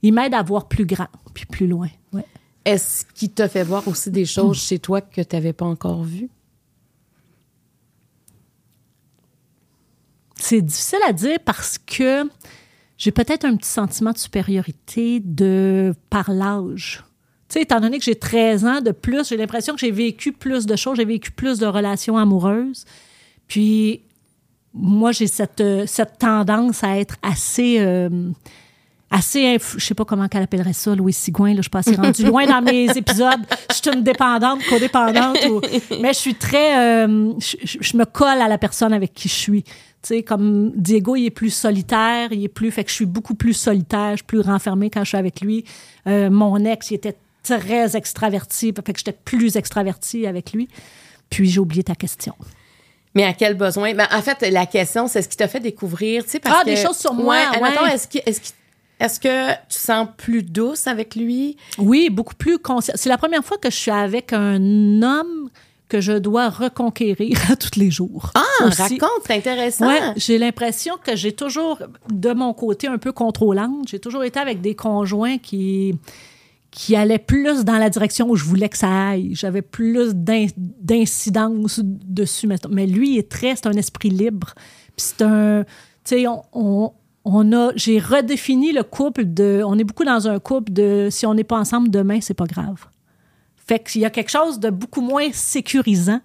[0.00, 1.88] Il m'aide à voir plus grand, puis plus loin.
[2.14, 2.24] Ouais.
[2.64, 6.02] Est-ce qu'il t'a fait voir aussi des choses chez toi que tu n'avais pas encore
[6.02, 6.30] vues?
[10.36, 12.24] C'est difficile à dire parce que
[13.04, 17.04] j'ai peut-être un petit sentiment de supériorité de par l'âge.
[17.50, 20.32] Tu sais, étant donné que j'ai 13 ans de plus, j'ai l'impression que j'ai vécu
[20.32, 22.86] plus de choses, j'ai vécu plus de relations amoureuses.
[23.46, 24.00] Puis,
[24.72, 28.30] moi, j'ai cette, euh, cette tendance à être assez, euh,
[29.10, 31.94] assez, je sais pas comment qu'elle appellerait ça, Louis Sigouin, là, je suis pas assez
[31.94, 33.40] rendue loin dans mes épisodes.
[33.70, 35.60] Je suis une dépendante, codépendante, ou-
[36.00, 39.62] mais je suis très, euh, je, me colle à la personne avec qui je suis.
[39.62, 43.06] Tu sais, comme Diego, il est plus solitaire, il est plus, fait que je suis
[43.06, 45.64] beaucoup plus solitaire, je suis plus renfermée quand je suis avec lui.
[46.06, 50.68] Euh, mon ex, il était très extraverti, fait que j'étais plus extravertie avec lui.
[51.30, 52.34] Puis j'ai oublié ta question.
[53.14, 53.94] Mais à quel besoin?
[53.94, 56.64] Ben, en fait, la question, c'est ce qui t'a fait découvrir, tu sais, parce Ah,
[56.64, 56.70] que...
[56.70, 58.46] des choses sur moi, Ouais, est-ce que, est-ce que,
[59.00, 61.56] est-ce que tu sens plus douce avec lui?
[61.78, 62.58] Oui, beaucoup plus.
[62.94, 65.50] C'est la première fois que je suis avec un homme
[65.88, 68.30] que je dois reconquérir à tous les jours.
[68.34, 68.82] Ah, Aussi.
[68.82, 69.86] raconte, c'est intéressant.
[69.86, 71.78] Ouais, j'ai l'impression que j'ai toujours,
[72.10, 75.94] de mon côté un peu contrôlante, j'ai toujours été avec des conjoints qui
[76.76, 79.30] qui allaient plus dans la direction où je voulais que ça aille.
[79.36, 82.48] J'avais plus d'in- d'incidence dessus.
[82.48, 82.68] mettons.
[82.72, 84.54] Mais lui, il est très, c'est un esprit libre.
[84.96, 86.92] Puis c'est un, tu sais, on, on,
[87.24, 91.26] on a, j'ai redéfini le couple de, on est beaucoup dans un couple de, si
[91.26, 92.86] on n'est pas ensemble demain, c'est pas grave.
[93.56, 96.20] Fait qu'il y a quelque chose de beaucoup moins sécurisant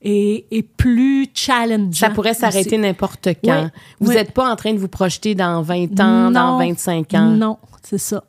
[0.00, 1.92] et, et plus challengeant.
[1.92, 3.70] Ça pourrait s'arrêter n'importe quand.
[4.00, 7.26] Vous n'êtes pas en train de vous projeter dans 20 ans, dans Non, 25 ans.
[7.26, 8.24] Non, c'est ça.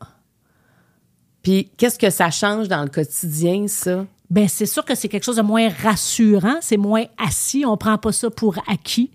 [1.42, 4.06] Puis qu'est-ce que ça change dans le quotidien, ça?
[4.30, 7.98] Ben c'est sûr que c'est quelque chose de moins rassurant, c'est moins assis, on prend
[7.98, 9.12] pas ça pour acquis.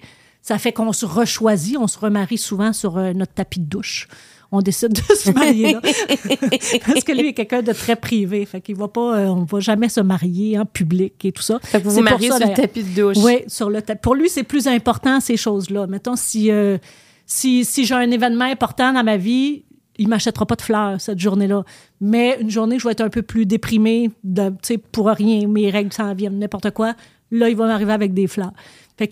[0.46, 4.06] Ça fait qu'on se rechoisit, on se remarie souvent sur euh, notre tapis de douche.
[4.52, 5.80] On décide de se marier là.
[6.86, 9.58] Parce que lui est quelqu'un de très privé, fait qu'il va pas euh, on va
[9.58, 11.58] jamais se marier en public et tout ça.
[11.64, 13.16] Fait que vous vous mariez sur le tapis de douche.
[13.24, 14.00] Oui, sur le tapis.
[14.00, 15.88] Pour lui, c'est plus important ces choses-là.
[15.88, 16.78] Mettons si euh,
[17.26, 19.64] si, si j'ai un événement important dans ma vie,
[19.98, 21.64] il m'achètera pas de fleurs cette journée-là.
[22.00, 25.48] Mais une journée, je vais être un peu plus déprimée, de, tu sais, pour rien,
[25.48, 26.94] mes règles s'en viennent, n'importe quoi.
[27.32, 28.52] Là, il va m'arriver avec des fleurs.
[28.96, 29.08] Fait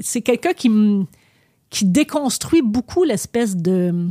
[0.00, 0.70] c'est quelqu'un qui
[1.70, 4.10] qui déconstruit beaucoup l'espèce de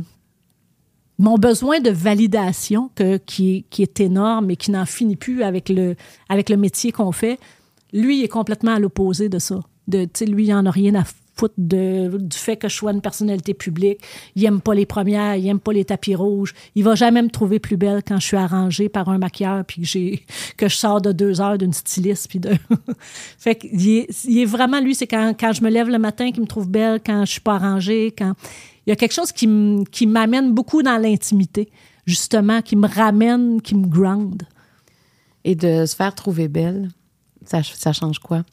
[1.18, 2.90] mon besoin de validation
[3.26, 5.94] qui, est- énorme et qui n'en finit plus avec le,
[6.56, 7.38] métier qu'on fait.
[7.92, 9.60] Lui, est complètement à l'opposé de ça.
[9.86, 11.04] De, lui, il en a rien à
[11.34, 14.00] foutre de, du fait que je sois une personnalité publique.
[14.34, 16.54] Il aime pas les premières, il aime pas les tapis rouges.
[16.74, 19.82] Il va jamais me trouver plus belle quand je suis arrangée par un maquilleur puis
[19.82, 20.16] que
[20.56, 22.52] que je sors de deux heures d'une styliste puis de.
[23.38, 26.46] fait il est vraiment lui, c'est quand, quand je me lève le matin qu'il me
[26.46, 28.34] trouve belle, quand je suis pas arrangée, quand
[28.86, 29.48] il y a quelque chose qui
[29.90, 31.70] qui m'amène beaucoup dans l'intimité,
[32.06, 34.42] justement, qui me ramène, qui me ground.
[35.44, 36.90] Et de se faire trouver belle,
[37.44, 38.44] ça change quoi?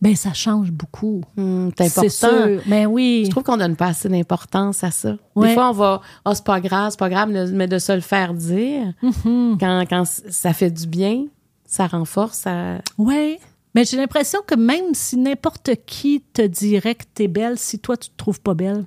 [0.00, 1.22] Ben ça change beaucoup.
[1.36, 2.08] Hmm, c'est important.
[2.08, 2.62] Sûr.
[2.66, 3.24] Ben oui.
[3.26, 5.16] Je trouve qu'on donne pas assez d'importance à ça.
[5.34, 5.48] Ouais.
[5.48, 8.00] Des fois, on va, oh, c'est pas grave, c'est pas grave, mais de se le
[8.00, 9.58] faire dire, Mm-hmm.
[9.58, 11.26] quand, quand ça fait du bien,
[11.66, 12.78] ça renforce, ça...
[12.98, 13.38] Oui.
[13.74, 17.96] Mais j'ai l'impression que même si n'importe qui te dirait que t'es belle, si toi
[17.96, 18.84] tu te trouves pas belle,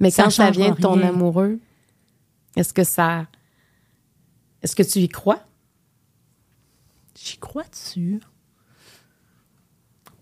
[0.00, 1.08] Mais Ça quand ça vient de ton rien.
[1.08, 1.58] amoureux,
[2.56, 3.26] est-ce que ça...
[4.62, 5.38] Est-ce que tu y crois?
[7.18, 8.20] j'y crois dessus.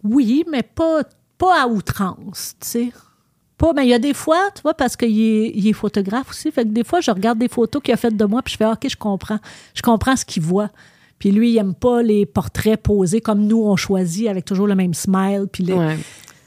[0.04, 1.02] Oui, mais pas,
[1.38, 2.92] pas à outrance, tu sais.
[3.56, 6.30] Pas, mais il y a des fois, tu vois, parce qu'il est, il est photographe
[6.30, 8.52] aussi, fait que des fois, je regarde des photos qu'il a faites de moi, puis
[8.52, 9.38] je fais, OK, je comprends.
[9.74, 10.70] Je comprends ce qu'il voit.
[11.18, 14.74] Puis lui, il aime pas les portraits posés comme nous, on choisit, avec toujours le
[14.74, 15.96] même smile, puis les, Ouais.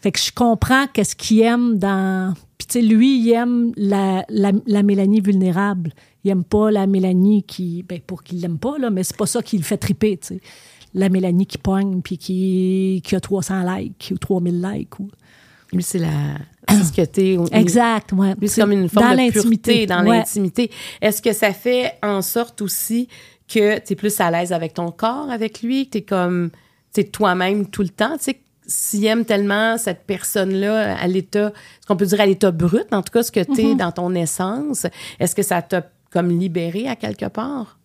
[0.01, 2.33] Fait que je comprends qu'est-ce qu'il aime dans.
[2.57, 5.91] Puis, tu sais, lui, il aime la, la, la Mélanie vulnérable.
[6.23, 7.83] Il aime pas la Mélanie qui.
[7.83, 10.27] Ben, pour qu'il l'aime pas, là, mais c'est pas ça qui le fait triper, tu
[10.27, 10.41] sais.
[10.97, 14.99] La Mélanie qui pogne, puis qui, qui a 300 likes ou 3000 likes.
[14.99, 15.09] Ou...
[15.71, 16.07] Lui, c'est la...
[16.69, 17.37] C'est ce que t'es.
[17.53, 18.35] Exact, ouais.
[18.41, 20.17] Lui, c'est comme une forme dans de l'intimité, pureté dans ouais.
[20.17, 20.69] l'intimité.
[21.01, 23.07] Est-ce que ça fait en sorte aussi
[23.47, 26.51] que tu es plus à l'aise avec ton corps, avec lui, que tu es comme
[27.13, 31.95] toi-même tout le temps, tu sais, s'il aime tellement cette personne-là à l'état, ce qu'on
[31.95, 33.77] peut dire à l'état brut, en tout cas ce que tu es Mm-hmm.
[33.77, 34.87] dans ton essence,
[35.19, 37.77] est-ce que ça t'a comme libéré à quelque part?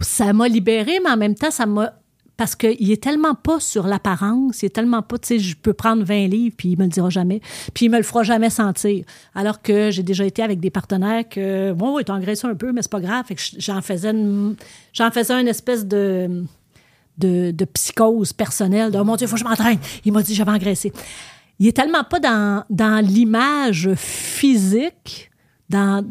[0.00, 1.92] ça m'a libérée, mais en même temps, ça m'a.
[2.38, 5.72] Parce qu'il est tellement pas sur l'apparence, il est tellement pas, tu sais, je peux
[5.72, 7.40] prendre 20 livres, puis il me le dira jamais,
[7.74, 9.04] puis il me le fera jamais sentir.
[9.34, 12.82] Alors que j'ai déjà été avec des partenaires que, bon, t'as engraissé un peu, mais
[12.82, 13.26] c'est pas grave.
[13.26, 14.54] Fait que j'en faisais une,
[14.92, 16.44] j'en faisais une espèce de,
[17.18, 19.80] de, psychose personnelle, de, oh mon Dieu, faut que je m'entraîne.
[20.04, 20.92] Il m'a dit, j'avais engraissé.
[21.58, 25.32] Il est tellement pas dans, dans l'image physique,
[25.70, 26.06] dans,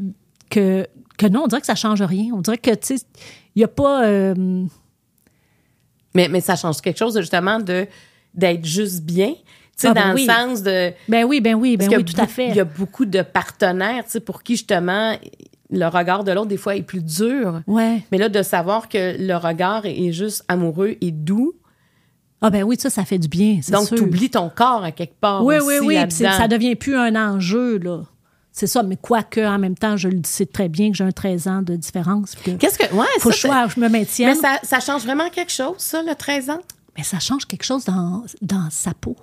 [0.50, 0.86] que,
[1.18, 2.34] que non, on dirait que ça change rien.
[2.34, 3.06] On dirait que, tu sais,
[3.56, 4.04] il y a pas.
[4.04, 4.66] euh,
[6.18, 7.88] Mais, mais ça change quelque chose justement de
[8.34, 9.38] d'être juste bien, tu
[9.78, 10.28] sais, Ah, ben dans oui.
[10.28, 12.50] le sens de Ben oui, ben oui, ben oui, tout à fait.
[12.50, 15.16] Il y a beaucoup de partenaires, tu sais, pour qui justement
[15.70, 17.62] le regard de l'autre des fois est plus dur.
[17.68, 18.02] Ouais.
[18.12, 21.54] Mais là, de savoir que le regard est juste amoureux et doux,
[22.42, 25.20] Ah ben oui, ça, ça fait du bien, donc tu oublies ton corps à quelque
[25.20, 25.44] part.
[25.44, 26.12] Oui, aussi oui, oui.
[26.12, 28.02] ça devient plus un enjeu, là.
[28.58, 28.82] C'est ça.
[28.82, 31.62] Mais quoique, en même temps, je le sais très bien que j'ai un 13 ans
[31.62, 32.36] de différence.
[32.60, 32.92] Qu'est-ce que.
[32.92, 34.30] Ouais, faut ça, que je, me maintienne.
[34.30, 36.62] Mais ça, ça change vraiment quelque chose, ça, le 13 ans?
[36.98, 39.16] Mais ça change quelque chose dans, dans sa peau.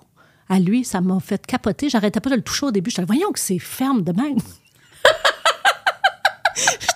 [0.49, 1.89] À lui, ça m'a fait capoter.
[1.89, 2.91] J'arrêtais pas de le toucher au début.
[2.91, 4.39] Je disais, voyons que c'est ferme de même.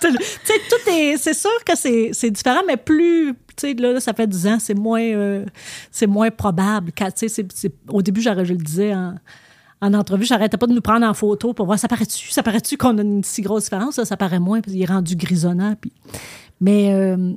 [0.01, 1.17] Tu sais, tout est.
[1.17, 3.33] C'est sûr que c'est différent, mais plus.
[3.57, 5.45] Tu sais, là, là, ça fait 10 ans, c'est moins, euh,
[5.91, 6.93] c'est moins probable.
[6.97, 7.09] Quand,
[7.89, 9.15] au début, je le disais en,
[9.81, 12.75] en entrevue, j'arrêtais pas de nous prendre en photo pour voir ça paraît-tu, ça paraît-tu
[12.77, 13.95] qu'on a une si grosse différence.
[13.95, 15.75] Ça, ça paraît moins, parce qu'il est rendu grisonnant.
[15.79, 15.91] Puis,
[16.61, 16.93] mais.
[16.93, 17.33] euh,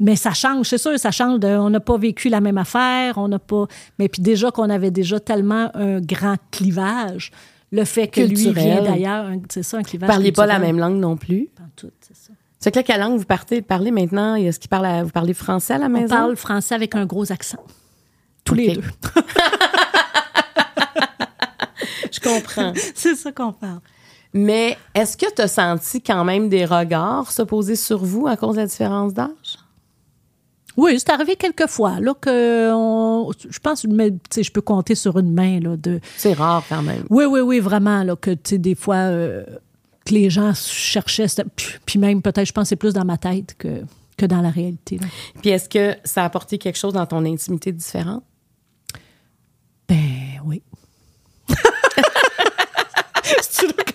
[0.00, 1.38] mais ça change, c'est sûr, ça change.
[1.38, 3.66] De, on n'a pas vécu la même affaire, on n'a pas.
[3.98, 7.30] Mais puis déjà qu'on avait déjà tellement un grand clivage,
[7.70, 8.64] le fait que lui Culturel.
[8.64, 10.08] vient d'ailleurs, c'est ça, un Vous clivage.
[10.08, 10.74] parliez pas la culturel.
[10.76, 11.50] même langue non plus.
[11.54, 12.32] Pas tout, c'est ça.
[12.58, 14.34] C'est que là, quelle langue vous partez, parlez maintenant?
[14.34, 16.08] Est-ce qu'il parle à- vous parlez français à la On maison?
[16.08, 17.58] parle français avec un gros accent.
[18.44, 18.82] Tous les deux.
[22.22, 22.72] Je comprends.
[22.94, 23.80] c'est ça qu'on parle.
[24.34, 28.36] Mais est-ce que tu as senti quand même des regards se poser sur vous à
[28.36, 29.58] cause de la différence d'âge?
[30.74, 35.18] Oui, c'est arrivé quelques fois, là, que on- je pense, mais, je peux compter sur
[35.18, 36.00] une main, là, de.
[36.16, 37.04] C'est rare quand même.
[37.10, 39.44] Oui, oui, oui, vraiment, là, que, des fois, euh,
[40.06, 41.26] que les gens cherchaient,
[41.84, 43.82] puis même, peut-être, je pense, que c'est plus dans ma tête que,
[44.16, 45.06] que dans la réalité, là.
[45.42, 48.24] Puis est-ce que ça a apporté quelque chose dans ton intimité différente?
[49.86, 50.62] Ben oui.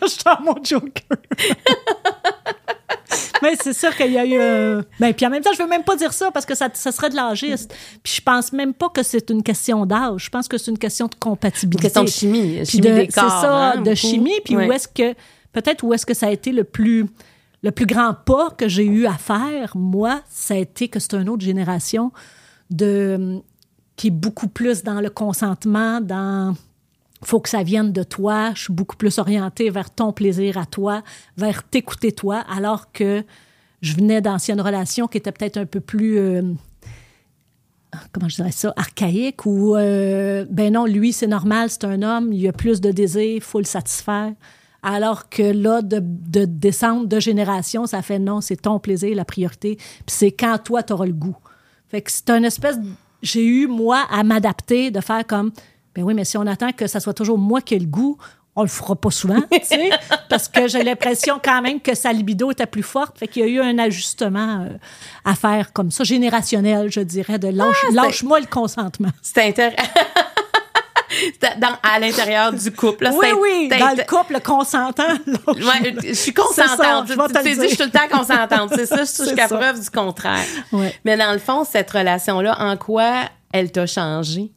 [0.07, 1.17] C'est je sors mon Joker.
[3.41, 4.33] Mais c'est sûr qu'il y a eu.
[4.39, 6.69] euh, Ben, puis en même temps, je veux même pas dire ça parce que ça,
[6.73, 7.73] ça serait de l'âgiste.
[8.03, 10.23] Puis je pense même pas que c'est une question d'âge.
[10.25, 11.83] Je pense que c'est une question de Une compatibilité.
[11.83, 12.55] question de chimie.
[12.57, 13.29] Puis Chimie de- des C'est corps.
[13.41, 14.39] ça, hein, de chimie.
[14.43, 14.67] Puis Ouais.
[14.67, 15.13] où est-ce que.
[15.53, 17.05] Peut-être où est-ce que ça a été le plus.
[17.63, 21.13] Le plus grand pas que j'ai eu à faire, moi, ça a été que c'est
[21.15, 22.11] une autre génération
[22.69, 23.39] de
[23.95, 26.55] qui est beaucoup plus dans le consentement, dans
[27.23, 28.51] faut que ça vienne de toi.
[28.53, 31.03] Je suis beaucoup plus orientée vers ton plaisir à toi,
[31.37, 33.23] vers t'écouter toi, alors que
[33.81, 36.41] je venais d'anciennes relations qui étaient peut-être un peu plus, euh,
[38.11, 42.33] comment je dirais ça, archaïques, ou euh, ben non, lui, c'est normal, c'est un homme,
[42.33, 44.33] il a plus de désir, il faut le satisfaire.
[44.83, 49.25] Alors que là, de, de descendre de génération, ça fait non, c'est ton plaisir, la
[49.25, 51.37] priorité, puis c'est quand toi, tu auras le goût.
[51.87, 52.77] Fait que c'est un espèce.
[53.21, 55.51] J'ai eu, moi, à m'adapter, de faire comme.
[55.97, 58.19] Ben oui, mais si on attend que ça soit toujours moi qui ai le goût,
[58.55, 59.89] on le fera pas souvent, tu sais,
[60.29, 63.17] parce que j'ai l'impression quand même que sa libido était plus forte.
[63.17, 64.77] Fait qu'il y a eu un ajustement euh,
[65.25, 69.09] à faire comme ça, générationnel, je dirais, de lâche, c'est- lâche-moi le consentement.
[69.23, 69.81] C'est intéressant.
[71.81, 73.05] à l'intérieur du couple.
[73.05, 75.03] là, Oui, oui, dans le couple, le consentant.
[75.47, 77.07] Ouais, je suis ça, consentante.
[77.07, 78.71] je Tu sais, je suis tout le temps consentante.
[78.75, 80.45] C'est ça, je suis jusqu'à preuve du contraire.
[80.71, 80.93] Ouais.
[81.05, 84.51] Mais dans le fond, cette relation-là, en quoi elle t'a changé?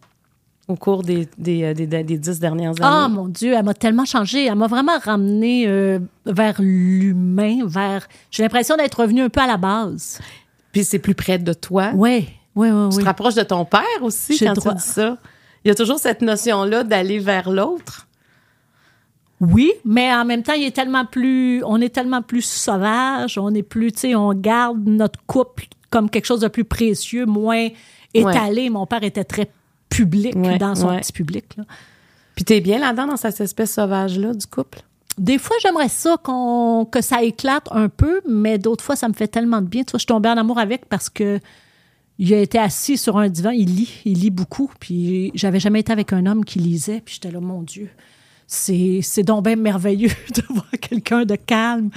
[0.71, 3.15] Au cours des, des, euh, des, des- des dix dernières Ah, années?
[3.15, 4.47] mon Dieu, elle m'a tellement changé.
[4.47, 8.07] Elle m'a vraiment ramené euh, vers l'humain, vers.
[8.31, 10.21] J'ai l'impression d'être revenue un peu à la base.
[10.73, 11.91] Puis c'est plus près de toi.
[11.95, 13.03] Oui, oui, oui, Tu oui.
[13.03, 14.73] te rapproches de ton père aussi J'ai quand droit.
[14.73, 15.17] tu dis ça.
[15.65, 18.07] Il y a toujours cette notion-là d'aller vers l'autre.
[19.41, 21.63] Oui, mais en même temps, il est tellement plus.
[21.65, 23.91] On est tellement plus sauvage, on est plus.
[23.93, 27.69] Tu sais, on garde notre couple comme quelque chose de plus précieux, moins
[28.15, 28.69] étalé.
[28.71, 29.51] Mon père était très
[29.91, 31.01] public Ouais, dans son ouais.
[31.01, 31.45] petit public.
[31.59, 31.65] là.
[32.35, 34.81] Puis t'es bien là-dedans, dans cette espèce sauvage-là du couple?
[35.19, 39.13] Des fois, j'aimerais ça qu'on que ça éclate un peu, mais d'autres fois, ça me
[39.13, 39.83] fait tellement de bien.
[39.83, 41.39] Tu vois, je suis tombée en amour avec parce que
[42.19, 44.71] il a été assis sur un divan, il lit, il lit beaucoup.
[44.81, 47.91] Puis j'avais jamais été avec un homme qui lisait, puis j'étais là, mon Dieu,
[48.47, 51.91] c'est c'est donc bien merveilleux de voir quelqu'un de calme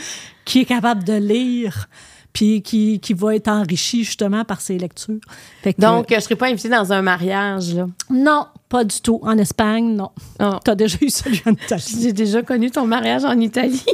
[0.43, 1.87] qui est capable de lire,
[2.33, 5.19] puis qui, qui va être enrichi justement par ses lectures.
[5.61, 7.87] Fait que, Donc, je serais pas invitée dans un mariage, là.
[8.09, 9.19] non, pas du tout.
[9.23, 10.11] En Espagne, non.
[10.39, 10.59] Oh.
[10.63, 11.97] T'as déjà eu celui en Italie.
[12.01, 13.83] J'ai déjà connu ton mariage en Italie.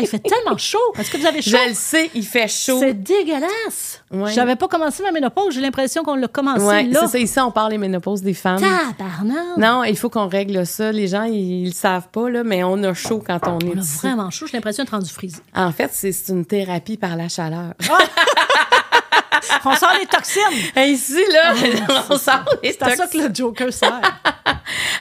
[0.00, 0.78] Il fait tellement chaud.
[0.96, 1.56] Est-ce que vous avez chaud?
[1.64, 2.78] Je le sais, il fait chaud.
[2.78, 4.02] C'est dégueulasse.
[4.12, 4.32] Ouais.
[4.32, 5.54] J'avais pas commencé ma ménopause.
[5.54, 7.00] J'ai l'impression qu'on l'a commencé Ouais, là.
[7.02, 7.18] c'est ça.
[7.18, 8.60] Ici, on parle des ménopauses des femmes.
[8.60, 9.56] Tabarnak.
[9.56, 10.92] Non, il faut qu'on règle ça.
[10.92, 13.78] Les gens, ils, le savent pas, là, mais on a chaud quand on est On
[13.78, 13.98] a ici.
[13.98, 14.46] vraiment chaud.
[14.46, 15.38] J'ai l'impression d'être rendu frisé.
[15.54, 17.74] En fait, c'est c'est une thérapie par la chaleur.
[19.64, 20.42] On sort les toxines.
[20.86, 21.54] ici, là,
[22.10, 23.22] on sort les C'est à ça toxines.
[23.22, 24.00] que le Joker sert.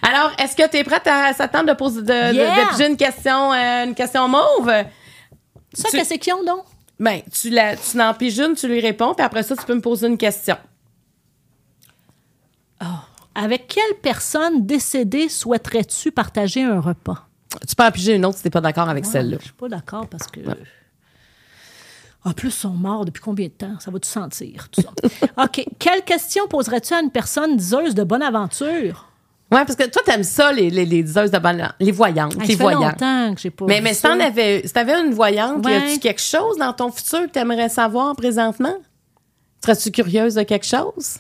[0.02, 2.66] Alors, est-ce que tu es prête à s'attendre de poser de, de- Yeah!
[2.66, 4.72] de piger une question, euh, une question mauve?
[5.74, 6.64] Ça, Tu- qu'est-ce qu'ils ont, donc?
[7.00, 9.82] Ben, tu, la, tu piges une, tu lui réponds, puis après ça, tu peux me
[9.82, 10.58] poser une question.
[13.36, 17.28] Avec quelle personne décédée souhaiterais-tu partager un repas?
[17.68, 19.38] Tu peux en piger une autre si tu n'es pas d'accord avec Ouais, celle-là.
[19.40, 20.40] Je suis pas d'accord parce que.
[22.28, 23.80] En plus, ils sont morts depuis combien de temps?
[23.80, 24.68] Ça va-tu sentir?
[24.70, 24.90] Tout ça?
[25.44, 25.66] OK.
[25.80, 29.06] Quelle question poserais-tu à une personne diseuse de bonne aventure?
[29.50, 32.42] Ouais, parce que toi, t'aimes ça, les, les, les diseuses de balance, les voyantes, les
[32.42, 33.00] ça fait voyantes.
[33.00, 35.76] longtemps que j'ai pas Mais, mais si t'en avais, si t'avais une voyante, y Ouais.
[35.78, 38.76] a-tu quelque chose dans ton futur que t'aimerais savoir présentement?
[39.64, 41.20] Serais-tu curieuse de quelque chose?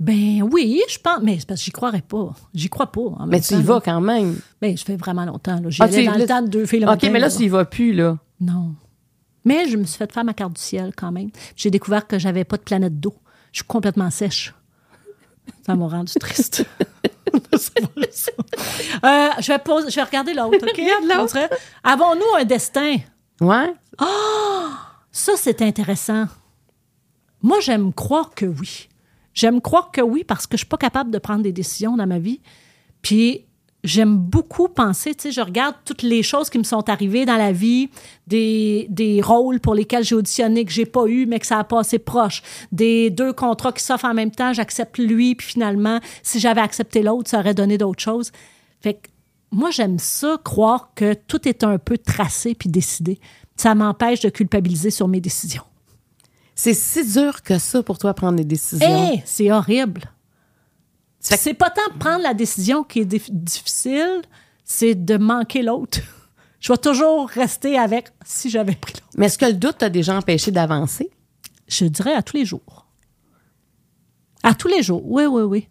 [0.00, 2.30] Ben oui, je pense, mais c'est parce que j'y croirais pas.
[2.52, 3.00] J'y crois pas.
[3.02, 3.80] en même Mais tu y vas là.
[3.84, 4.36] quand même.
[4.60, 5.60] Ben, je fais vraiment longtemps.
[5.60, 5.70] Là.
[5.70, 7.30] J'y Ah, allais dans là- le temps de deux filles le OK, matin, mais là,
[7.30, 8.18] tu y vas plus, là.
[8.40, 8.74] Non.
[9.44, 11.30] Mais je me suis fait faire ma carte du ciel quand même.
[11.56, 13.14] J'ai découvert que j'avais pas de planète d'eau.
[13.52, 14.54] Je suis complètement sèche.
[15.66, 16.64] Ça m'a rendu triste.
[19.04, 20.80] Euh, je, vais pose- je vais regarder l'autre, OK?
[21.16, 21.38] L'autre.
[21.82, 22.96] Avons-nous un destin?
[23.40, 23.74] Ouais?
[25.10, 26.26] Ça, c'est intéressant.
[27.42, 28.88] Moi, j'aime croire que oui.
[29.34, 32.06] J'aime croire que oui parce que je suis pas capable de prendre des décisions dans
[32.06, 32.40] ma vie.
[33.02, 33.44] Puis,
[33.84, 37.36] j'aime beaucoup penser, tu sais, je regarde toutes les choses qui me sont arrivées dans
[37.36, 37.90] la vie,
[38.26, 41.64] des, des rôles pour lesquels j'ai auditionné que j'ai pas eu, mais que ça a
[41.64, 42.42] passé proche,
[42.72, 47.02] des deux contrats qui s'offrent en même temps, j'accepte lui, puis finalement, si j'avais accepté
[47.02, 48.32] l'autre, ça aurait donné d'autres choses.
[48.80, 49.08] Fait que
[49.52, 53.20] moi, j'aime ça, croire que tout est un peu tracé puis décidé.
[53.56, 55.62] Ça m'empêche de culpabiliser sur mes décisions.
[56.56, 59.12] C'est si dur que ça pour toi prendre des décisions.
[59.12, 60.13] Eh, c'est horrible.
[61.26, 64.22] C'est pas tant prendre la décision qui est dif- difficile,
[64.64, 65.98] c'est de manquer l'autre.
[66.60, 69.06] Je vais toujours rester avec si j'avais pris l'autre.
[69.16, 71.10] Mais est-ce que le doute t'a déjà empêché d'avancer?
[71.68, 72.86] Je dirais à tous les jours.
[74.42, 75.68] À tous les jours, oui, oui, oui.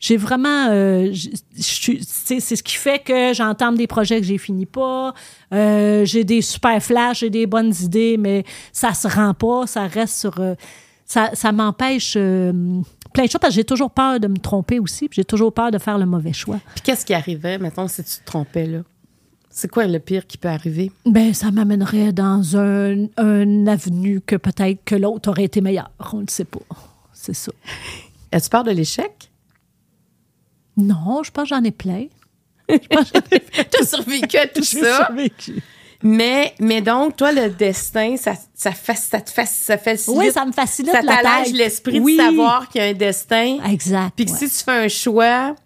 [0.00, 0.68] J'ai vraiment.
[0.70, 1.12] euh,
[1.56, 5.12] c'est ce qui fait que j'entame des projets que j'ai finis pas.
[5.52, 9.86] Euh, j'ai des super flashs, j'ai des bonnes idées, mais ça se rend pas, ça
[9.86, 10.38] reste sur.
[10.40, 10.54] euh,
[11.04, 12.52] ça ça m'empêche euh,
[13.18, 15.52] plein de choses parce que j'ai toujours peur de me tromper aussi, puis j'ai toujours
[15.52, 16.60] peur de faire le mauvais choix.
[16.76, 18.78] Puis qu'est-ce qui arrivait, mettons, si tu te trompais, là?
[19.50, 20.92] C'est quoi le pire qui peut arriver?
[21.04, 25.90] Ben, ça m'amènerait dans un, un avenue que peut-être que l'autre aurait été meilleur.
[26.12, 26.60] On ne sait pas.
[27.12, 27.50] C'est ça.
[28.32, 29.32] As-tu peur de l'échec?
[30.76, 32.06] Non, je pense que j'en ai plein.
[32.68, 35.06] T'as survécu à tout J'ai ça.
[35.06, 35.60] survécu.
[36.02, 40.18] Mais, mais donc, toi, le destin, ça, ça, fa- ça te fa- ça facilite.
[40.18, 42.16] Oui, ça me facilite ça t'allège l'esprit Oui.
[42.16, 43.58] de savoir qu'il y a un destin.
[43.68, 44.12] Exact.
[44.14, 44.38] Puis que ouais.
[44.38, 45.56] si tu fais un choix,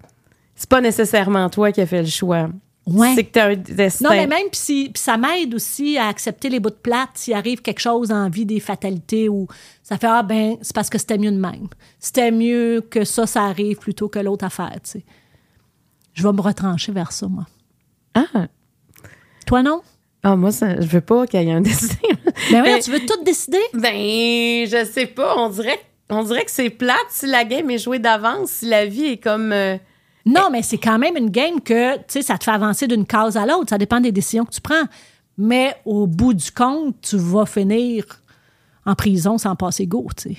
[0.54, 2.48] c'est pas nécessairement toi qui as fait le choix.
[2.86, 3.12] Ouais.
[3.14, 4.08] C'est que t'as un destin.
[4.08, 7.10] Non, mais même, puis si- puis ça m'aide aussi à accepter les bouts de plate
[7.14, 9.46] s'il arrive quelque chose en vie, des fatalités, ou
[9.82, 11.68] ça fait, ah ben, c'est parce que c'était mieux de même.
[12.00, 15.04] C'était mieux que ça, ça arrive plutôt que l'autre affaire, tu sais.
[16.14, 17.46] Je vais me retrancher vers ça, moi.
[18.14, 18.24] Ah,
[19.46, 19.82] Toi, non?
[20.22, 21.96] Ah, moi, ça, je veux pas qu'il y ait un destin.
[22.52, 23.58] Ben oui, tu veux tout décider?
[23.74, 25.34] Ben, je sais pas.
[25.36, 25.80] On dirait,
[26.10, 29.16] on dirait que c'est plate si la game est jouée d'avance, si la vie est
[29.16, 29.52] comme.
[29.52, 29.76] euh,
[30.24, 33.04] Non, mais c'est quand même une game que, tu sais, ça te fait avancer d'une
[33.06, 33.70] case à l'autre.
[33.70, 34.84] Ça dépend des décisions que tu prends.
[35.38, 38.04] Mais au bout du compte, tu vas finir
[38.86, 40.36] en prison sans passer go, tu sais.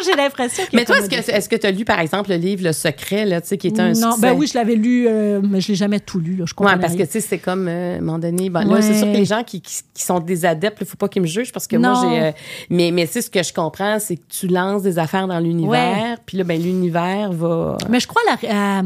[0.04, 2.36] J'ai l'impression a Mais toi, est-ce que est-ce que tu as lu, par exemple, le
[2.36, 4.20] livre Le Secret, là, tu sais, qui est un non, succès?
[4.20, 6.36] ben oui, je l'avais lu, euh, mais je l'ai jamais tout lu.
[6.36, 8.50] Là, je Ouais, comprenais parce que tu sais, c'est comme euh, à un moment donné.
[8.50, 8.82] Ouais.
[8.82, 11.22] c'est sûr que les gens qui, qui, qui sont des adeptes, il faut pas qu'ils
[11.22, 12.22] me jugent parce que moi, j'ai.
[12.22, 12.32] euh,
[12.70, 15.38] mais mais tu sais, ce que je comprends, c'est que tu lances des affaires dans
[15.40, 17.76] l'univers, puis là, ben l'univers va.
[17.88, 18.82] Mais je crois à la, à-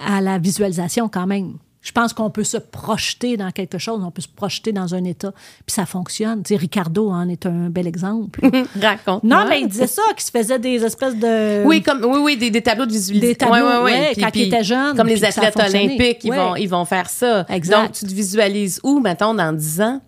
[0.00, 1.54] à la visualisation quand même.
[1.80, 5.04] Je pense qu'on peut se projeter dans quelque chose, on peut se projeter dans un
[5.04, 5.32] état,
[5.64, 6.42] puis ça fonctionne.
[6.42, 8.40] Tu sais, Ricardo en est un bel exemple.
[8.80, 9.22] Raconte.
[9.22, 11.64] non, mais il disait ça, qu'il se faisait des espèces de...
[11.64, 13.28] Oui, comme oui, oui, des, des tableaux de visualisation.
[13.30, 14.00] Des tableaux, ouais, ouais.
[14.08, 16.36] ouais, quand il était jeune, Comme les athlètes olympiques, ils Ouais.
[16.36, 17.46] vont, ils vont faire ça.
[17.48, 17.82] Exact.
[17.82, 20.00] Donc, tu te visualises où, mettons, dans 10 ans?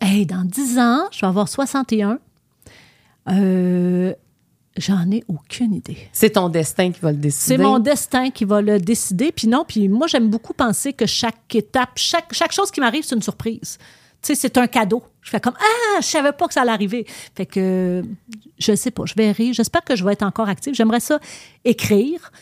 [0.00, 2.18] Hey, dans 10 ans, je vais avoir 61.
[3.30, 4.12] Euh,
[4.76, 5.98] J'en ai aucune idée.
[6.12, 7.56] C'est ton destin qui va le décider.
[7.56, 9.30] C'est mon destin qui va le décider.
[9.30, 13.04] Puis non, puis moi, j'aime beaucoup penser que chaque étape, chaque, chaque chose qui m'arrive,
[13.04, 13.78] c'est une surprise.
[14.22, 15.02] Tu sais, c'est un cadeau.
[15.20, 17.06] Je fais comme Ah, je savais pas que ça allait arriver.
[17.34, 18.02] Fait que
[18.58, 19.52] je sais pas, je verrai.
[19.52, 20.74] J'espère que je vais être encore active.
[20.74, 21.18] J'aimerais ça
[21.64, 22.32] écrire.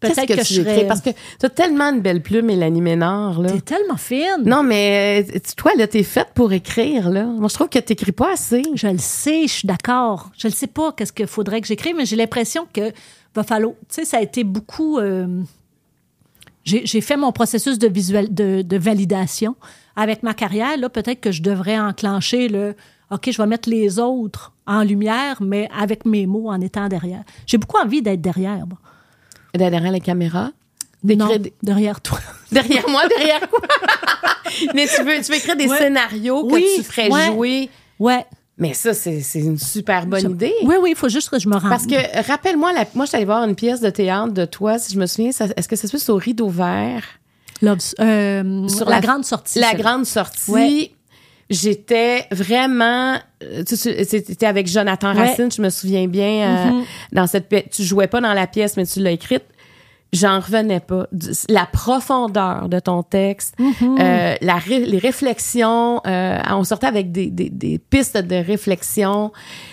[0.00, 0.86] Peut-être que, que, tu je serais.
[0.86, 3.50] Parce que tu as tellement une belle plume, Mélanie Ménard, là.
[3.52, 4.42] T'es tellement fine.
[4.46, 7.24] Non, mais euh, toi, là, t'es faite pour écrire, là.
[7.24, 8.62] Moi, je trouve que t'écris pas assez.
[8.74, 10.30] Je le sais, je suis d'accord.
[10.38, 12.92] Je ne sais pas qu'est-ce qu'il faudrait que j'écrive, mais j'ai l'impression que
[13.34, 13.74] va falloir.
[13.88, 14.98] Tu sais, ça a été beaucoup.
[14.98, 15.42] euh,
[16.64, 19.54] j'ai j'ai fait mon processus de, visuel, de, de validation
[19.96, 20.78] avec ma carrière.
[20.78, 22.74] Là, peut-être que je devrais enclencher le.
[23.10, 27.24] OK, je vais mettre les autres en lumière, mais avec mes mots en étant derrière.
[27.44, 28.66] J'ai beaucoup envie d'être derrière.
[28.66, 28.78] moi.
[29.54, 30.50] Derrière la caméra.
[31.02, 32.18] Non, D'écrire des- derrière toi.
[32.52, 33.60] Derrière moi, derrière quoi?
[34.74, 35.78] mais tu veux, tu veux écrire des Ouais.
[35.78, 37.26] scénarios que Oui, tu ferais ouais.
[37.26, 37.70] jouer.
[37.98, 38.26] Ouais.
[38.58, 40.52] Mais ça, c'est une super bonne idée.
[40.64, 41.70] Oui, oui, il faut juste que je me rende.
[41.70, 44.78] Parce que, rappelle-moi, la- moi, je suis allée voir une pièce de théâtre de toi,
[44.78, 45.30] si je me souviens.
[45.30, 47.02] Est-ce que ça se fait au rideau vert?
[47.62, 49.58] Euh, Sur la, la- grande sortie.
[49.58, 50.50] La grande sortie.
[50.50, 50.90] Ouais.
[51.50, 55.28] J'étais vraiment euh, c'était avec Jonathan Ouais.
[55.28, 56.84] Racine, je me souviens bien euh, Mhm.
[57.12, 59.44] dans cette tu jouais pas dans la pièce mais tu l'as écrite.
[60.12, 61.06] J'en revenais pas.
[61.48, 63.96] La profondeur de ton texte, Mhm.
[64.00, 69.30] euh, la ré- les réflexions, euh, on sortait avec des, des, des pistes de réflexion.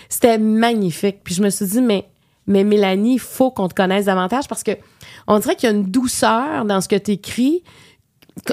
[0.08, 1.18] C'était magnifique.
[1.24, 2.04] Puis je me suis dit, mais,
[2.46, 4.70] mais Mélanie, il faut qu'on te connaisse davantage parce que
[5.26, 7.64] on dirait qu'il y a une douceur dans ce que tu écris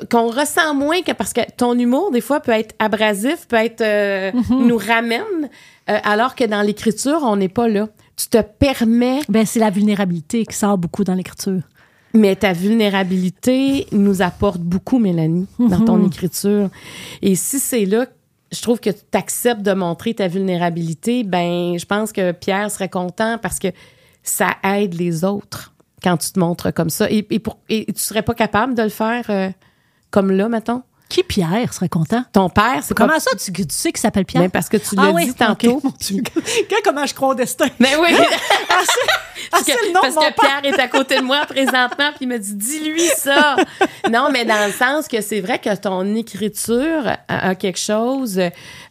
[0.09, 3.81] qu'on ressent moins que parce que ton humour des fois peut être abrasif, peut être
[3.81, 5.49] euh, nous ramène
[5.89, 7.87] euh, alors que dans l'écriture, on n'est pas là.
[8.15, 11.61] Tu te permets Ben, c'est la vulnérabilité qui sort beaucoup dans l'écriture.
[12.13, 16.69] mais ta vulnérabilité nous apporte beaucoup, Mélanie, dans ton écriture.
[17.21, 18.05] Et si c'est là,
[18.51, 22.89] je trouve que tu acceptes de montrer ta vulnérabilité, ben, je pense que Pierre serait
[22.89, 23.67] content parce que
[24.23, 27.09] ça aide les autres quand tu te montres comme ça.
[27.11, 29.49] Et, et, pour, et tu serais pas capable de le faire euh,
[30.15, 30.81] comme là, mettons?
[31.15, 32.25] Qui, Pierre, serait content?
[32.33, 33.19] Ton père, c'est Comment pas...
[33.21, 34.43] ça, tu, tu sais qu'il s'appelle Pierre?
[34.43, 35.75] Ben, parce que tu l'as ah, oui, dit tantôt.
[35.77, 36.23] ok, mon Dieu.
[36.69, 37.67] Quand- comment je crois au destin?
[37.79, 38.09] Mais oui!
[38.67, 40.15] Ah, ah, Parce que, le nom parce.
[40.15, 43.55] Pierre est à côté de moi présentement, puis il me dit dis-lui ça.
[44.11, 48.41] non, mais dans le sens que c'est vrai que ton écriture a, a quelque chose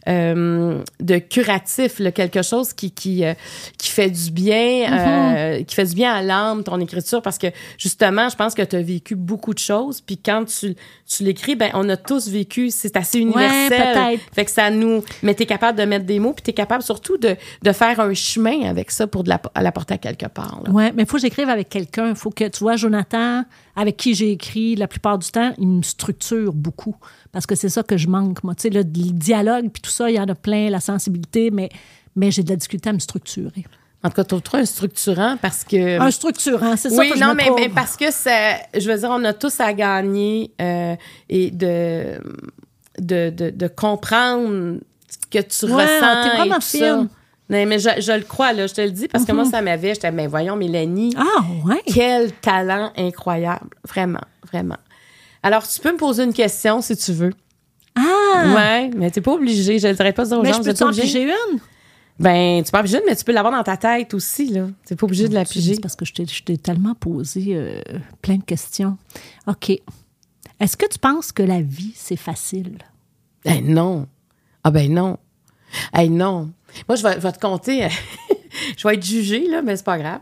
[0.07, 3.33] euh, de curatif, là, quelque chose qui qui euh,
[3.77, 7.47] qui fait du bien, euh, qui fait du bien à l'âme ton écriture, parce que
[7.77, 10.75] justement, je pense que tu as vécu beaucoup de choses, puis quand tu
[11.07, 13.69] tu l'écris, ben on a tous vécu, c'est assez universel.
[13.69, 14.23] peut-être.
[14.33, 15.03] Fait que ça nous.
[15.23, 18.13] Mais t'es capable de mettre des mots, puis t'es capable surtout de, de faire un
[18.13, 20.61] chemin avec ça pour de la, à l'apporter à quelque part.
[20.65, 20.71] là.
[20.71, 22.09] Ouais, mais il faut que j'écrive avec quelqu'un.
[22.09, 23.43] Il faut que, tu vois, Jonathan,
[23.75, 26.95] avec qui j'ai écrit la plupart du temps, il me structure beaucoup.
[27.31, 28.55] Parce que c'est ça que je manque, moi.
[28.55, 31.51] Tu sais, le, le dialogue, puis tout ça, il y en a plein, la sensibilité,
[31.51, 31.69] mais,
[32.15, 33.65] mais j'ai de la difficulté à me structurer.
[34.05, 35.99] En tout cas, trouve-toi un structurant parce que.
[35.99, 38.87] Un structurant, c'est ça oui, que je non, me mais, mais parce que ça, je
[38.91, 40.95] veux dire, on a tous à gagner euh,
[41.27, 42.19] et de,
[42.99, 44.77] de, de, de comprendre
[45.09, 46.23] ce que tu Ouais, ressens.
[46.23, 46.97] t'es vraiment et tout ça.
[47.47, 49.61] Non, mais je, je le crois, là, je te le dis, parce que moi, ça
[49.61, 49.93] m'avait.
[49.95, 51.81] J'étais, mais voyons, Mélanie, Ah, ouais.
[51.87, 53.69] quel talent incroyable.
[53.87, 54.21] Vraiment,
[54.51, 54.77] vraiment.
[55.43, 57.33] Alors, tu peux me poser une question si tu veux.
[57.95, 58.53] Ah!
[58.55, 59.79] Ouais, mais t'es pas obligé.
[59.79, 61.59] Je ne dirais pas dire aux mais gens, je peux t'en piger une?
[62.17, 64.67] Ben, tu peux mais tu peux l'avoir dans ta tête aussi, là.
[64.85, 65.75] T'es pas obligé de la piger.
[65.81, 67.81] Parce que je t'ai- tellement posé euh,
[68.21, 68.97] plein de questions.
[69.47, 69.71] OK.
[70.59, 72.77] Est-ce que tu penses que la vie, c'est facile?
[73.43, 74.07] Ben non.
[74.63, 75.17] Ah ben non.
[75.93, 76.51] Hey, non.
[76.87, 77.87] Moi, je vais, je vais te compter.
[78.77, 80.21] je vais être jugée, là, mais c'est pas grave.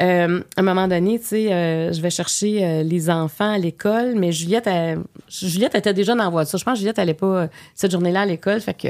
[0.00, 3.58] Euh, à un moment donné, tu sais, euh, je vais chercher euh, les enfants à
[3.58, 6.58] l'école, mais Juliette, elle- Juliette était déjà dans la voiture.
[6.58, 8.88] Je pense que Juliette n'allait pas euh, cette journée-là à l'école, fait que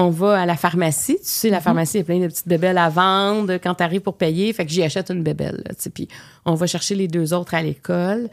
[0.00, 1.16] on va à la pharmacie.
[1.16, 3.82] Tu sais, la pharmacie, il y a plein de petites bébelles à vendre quand tu
[3.82, 5.60] arrives pour payer, fait que j'y achète une bébelle.
[5.66, 6.06] là, tu sais, Puis
[6.44, 8.30] on va chercher les deux autres à l'école.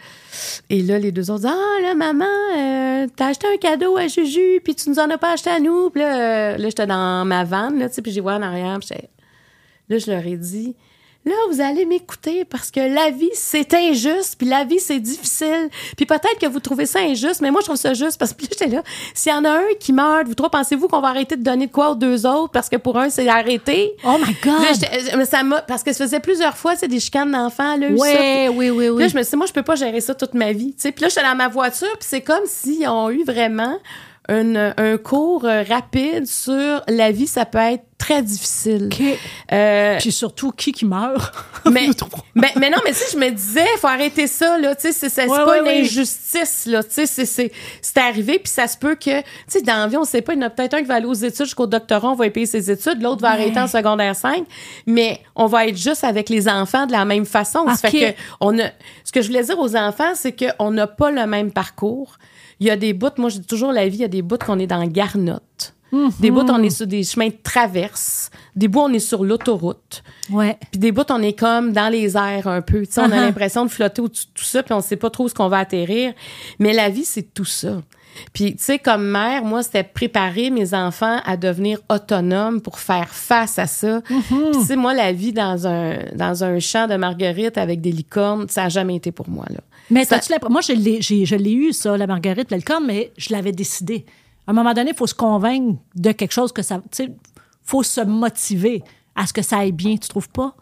[0.69, 2.25] Et là, les deux autres disent Ah, là, maman,
[2.55, 5.59] euh, t'as acheté un cadeau à Juju, puis tu nous en as pas acheté à
[5.59, 5.89] nous.
[5.89, 8.43] Puis là, euh, là j'étais dans ma vanne, là, tu sais, puis j'ai vois en
[8.43, 8.77] arrière.
[8.77, 9.09] puis j'étais-
[9.89, 10.75] là, je leur ai dit
[11.25, 15.69] Là, vous allez m'écouter parce que la vie, c'est injuste, puis la vie, c'est difficile.
[15.97, 18.43] Puis peut-être que vous trouvez ça injuste, mais moi, je trouve ça juste parce que
[18.43, 18.83] j'étais là.
[19.15, 21.65] S'il y en a un qui meurt, vous trois, pensez-vous qu'on va arrêter de donner
[21.67, 23.93] de quoi aux deux autres parce que pour un, c'est arrêté?
[24.05, 24.61] Oh my God!
[24.61, 27.87] Là, j'étais- mais ça parce que ça faisait plusieurs fois, c'est des chicanes d'enfants, là,
[27.87, 29.01] ça, oui, oui, oui.
[29.01, 30.73] Là, je me suis dit, moi, je peux pas gérer ça toute ma vie.
[30.75, 30.91] tu sais.
[30.91, 33.77] Puis là, j'étais dans ma voiture, puis c'est comme s'ils ont eu vraiment
[34.29, 38.89] une- un cours euh, rapide sur la vie, ça peut être très difficile.
[38.91, 39.01] OK.
[39.51, 41.33] Euh, Puis surtout, qui qui meurt?
[41.71, 41.87] mais,
[42.35, 44.75] mais, mais non, mais sais, je me disais, faut arrêter ça, là.
[44.75, 45.79] Tu sais, c'est, c'est, Ouais, pas ouais, une ouais.
[45.81, 46.83] injustice, là.
[46.83, 49.87] Tu sais, c'est, c'est, c'est arrivé, puis ça se peut que, tu sais, dans la
[49.87, 51.45] vie, on sait pas, il y en a peut-être un qui va aller aux études
[51.45, 54.43] jusqu'au doctorat, on va y payer ses études, l'autre va arrêter en secondaire 5,
[54.85, 57.65] mais on va être juste avec les enfants de la même façon.
[57.75, 57.91] Ça Ok.
[57.91, 58.65] fait que, on a,
[59.03, 62.17] ce que je voulais dire aux enfants, c'est qu'on n'a pas le même parcours.
[62.59, 64.21] Il y a des bouts, moi, je dis toujours la vie, il y a des
[64.21, 65.73] bouts qu'on est dans garnotte.
[66.19, 68.29] Des bouts, on est sur des chemins de traverse.
[68.53, 70.03] Des bouts, on est sur l'autoroute.
[70.29, 70.57] Ouais.
[70.71, 72.85] Puis des bouts, on est comme dans les airs un peu.
[72.85, 73.21] Tu sais, on a Uh-huh.
[73.21, 75.47] l'impression de flotter au-dessus de tout ça, puis on sait pas trop où ce qu'on
[75.47, 76.13] va atterrir.
[76.59, 77.81] Mais la vie, c'est tout ça.
[78.33, 83.09] Puis, tu sais, comme mère, moi, c'était préparer mes enfants à devenir autonomes pour faire
[83.09, 83.99] face à ça.
[83.99, 84.51] Mm-hmm.
[84.51, 87.91] Puis, tu sais, moi, la vie dans un, dans un champ de marguerite avec des
[87.93, 89.59] licornes, ça a jamais été pour moi, là.
[89.89, 93.11] Mais Ça- t'as-tu l'impression- Moi, je l'ai, je l'ai eu, ça, la marguerite, corne, mais
[93.17, 94.05] je l'avais décidé.
[94.47, 96.77] À un moment donné, il faut se convaincre de quelque chose que ça.
[96.91, 97.11] Tu sais,
[97.63, 98.83] faut se motiver
[99.15, 100.55] à ce que ça aille bien, tu trouves pas?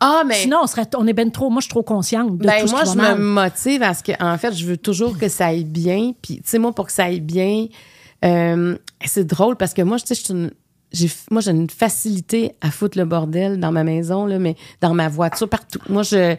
[0.00, 0.34] Ah, mais.
[0.36, 1.50] Sinon, on, serait, on est ben trop.
[1.50, 4.12] Moi, je suis trop consciente de Ben, tout ce moi, je me motive parce que,
[4.22, 6.12] en fait, je veux toujours que ça aille bien.
[6.22, 7.66] Puis, tu sais, moi, pour que ça aille bien,
[8.24, 10.50] euh, c'est drôle parce que moi, tu sais, je suis une,
[11.30, 15.08] moi j'ai une facilité à foutre le bordel dans ma maison là mais dans ma
[15.08, 15.78] voiture partout.
[15.88, 16.34] Moi je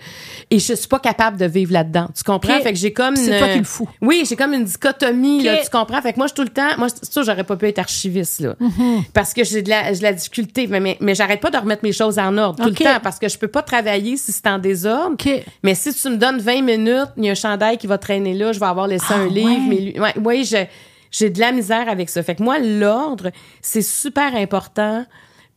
[0.51, 2.07] et je suis pas capable de vivre là-dedans.
[2.15, 2.59] Tu comprends?
[2.61, 3.89] Fait que j'ai comme C'est une- toi qui le fous.
[4.01, 6.01] oui j'ai comme une dichotomie là tu comprends?
[6.01, 8.39] Fait que moi je tout le temps moi c'est sûr j'aurais pas pu être archiviste
[8.41, 8.55] là.
[8.59, 9.03] Mm-hmm.
[9.13, 11.83] parce que j'ai de la de la difficulté mais mais, mais j'arrête pas de remettre
[11.83, 14.47] mes choses en ordre tout le temps parce que je peux pas travailler si c'est
[14.47, 15.15] en désordre.
[15.63, 18.33] Mais si tu me donnes 20 minutes, il y a un chandail qui va traîner
[18.33, 19.49] là, je vais avoir laissé Ah, un livre.
[19.49, 19.59] ouais.
[19.69, 20.65] Mais lui- ouais, oui, je-
[21.11, 22.23] j'ai de la misère avec ça.
[22.23, 23.31] Fait que moi, l'ordre,
[23.61, 25.05] c'est super important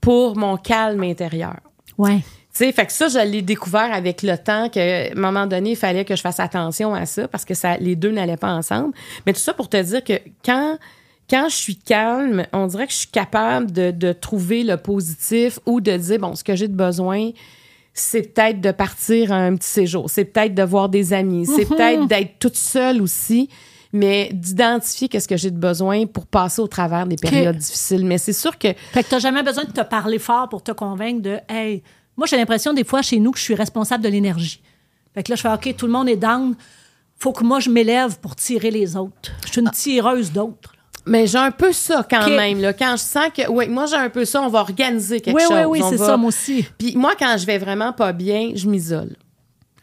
[0.00, 1.56] pour mon calme intérieur.
[1.98, 2.18] Ouais.
[2.54, 5.46] Tu sais, fait que ça, je l'ai découvert avec le temps que, à un moment
[5.46, 8.36] donné, il fallait que je fasse attention à ça parce que ça, les deux n'allaient
[8.36, 8.94] pas ensemble.
[9.24, 10.78] Mais tout ça pour te dire que quand,
[11.30, 15.60] quand je suis calme, on dirait que je suis capable de, de trouver le positif
[15.64, 17.30] ou de dire, bon, ce que j'ai de besoin,
[17.94, 21.66] c'est peut-être de partir à un petit séjour, c'est peut-être de voir des amis, c'est
[21.66, 23.48] peut-être d'être toute seule aussi,
[23.92, 28.04] mais d'identifier qu'est-ce que j'ai de besoin pour passer au travers des périodes difficiles.
[28.06, 30.72] Mais c'est sûr que Fait que t'as jamais besoin de te parler fort pour te
[30.72, 31.82] convaincre de Hey,
[32.16, 34.62] moi j'ai l'impression des fois chez nous que je suis responsable de l'énergie.
[35.14, 36.54] Fait que là, je fais OK, tout le monde est down.
[37.18, 39.30] Faut que moi je m'élève pour tirer les autres.
[39.44, 40.72] Je suis une tireuse d'autres.
[41.04, 42.60] Mais j'ai un peu ça quand même.
[42.60, 42.72] Là.
[42.72, 45.42] Quand je sens que, oui, moi j'ai un peu ça, on va organiser quelque Oui,
[45.42, 45.52] chose.
[45.52, 46.64] oui, oui, on c'est va- ça, moi aussi.
[46.78, 49.16] Puis moi, quand je vais vraiment pas bien, je m'isole.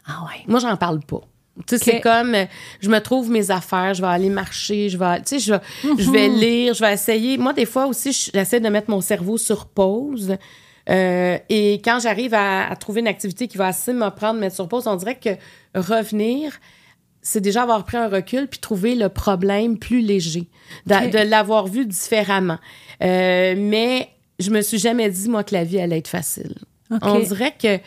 [0.06, 0.42] Ah ouais.
[0.48, 1.20] Moi, j'en parle pas.
[1.66, 1.82] Tu sais, Ok.
[1.84, 2.34] c'est comme,
[2.80, 5.60] je me trouve mes affaires, je vais aller marcher, je vais, tu sais, je, vais-
[6.02, 6.36] je vais Mhm.
[6.38, 7.36] lire, je vais essayer.
[7.38, 10.36] Moi, des fois aussi, je- j'essaie de mettre mon cerveau sur pause.
[10.88, 14.54] Euh, et quand j'arrive à, à trouver une activité qui va assez me prendre, mettre
[14.54, 15.30] sur pause, on dirait que
[15.74, 16.52] revenir,
[17.22, 20.48] c'est déjà avoir pris un recul puis trouver le problème plus léger,
[20.86, 22.58] de l'avoir vu différemment.
[23.02, 24.08] Euh, mais
[24.38, 26.54] je me suis jamais dit, moi, que la vie allait être facile.
[27.02, 27.78] On dirait que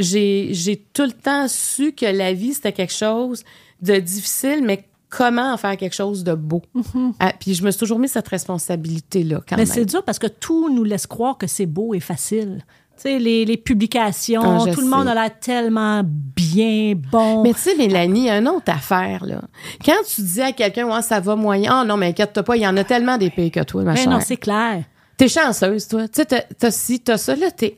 [0.00, 3.44] j'ai tout le temps su que la vie, c'était quelque chose
[3.82, 6.62] de difficile, mais comment en faire quelque chose de beau.
[7.18, 9.40] Ah, puis je me suis toujours mis cette responsabilité-là.
[9.56, 12.64] Mais c'est dur parce que tout nous laisse croire que c'est beau et facile.
[12.96, 17.42] Tu sais, les, les publications, Ah, tout le monde a l'air tellement bien, bon.
[17.42, 19.40] Mais tu sais, Mélanie, il y a une autre affaire, là.
[19.84, 22.62] Quand tu dis à quelqu'un, ouais, ça va moyen, oh non, mais inquiète-toi pas, il
[22.62, 24.10] y en a tellement des pays que toi, ma chère.
[24.10, 24.84] non, c'est clair.
[25.16, 26.08] T'es chanceuse, toi.
[26.08, 27.76] Tu sais, t'as ci, t'as ça, là, t'es.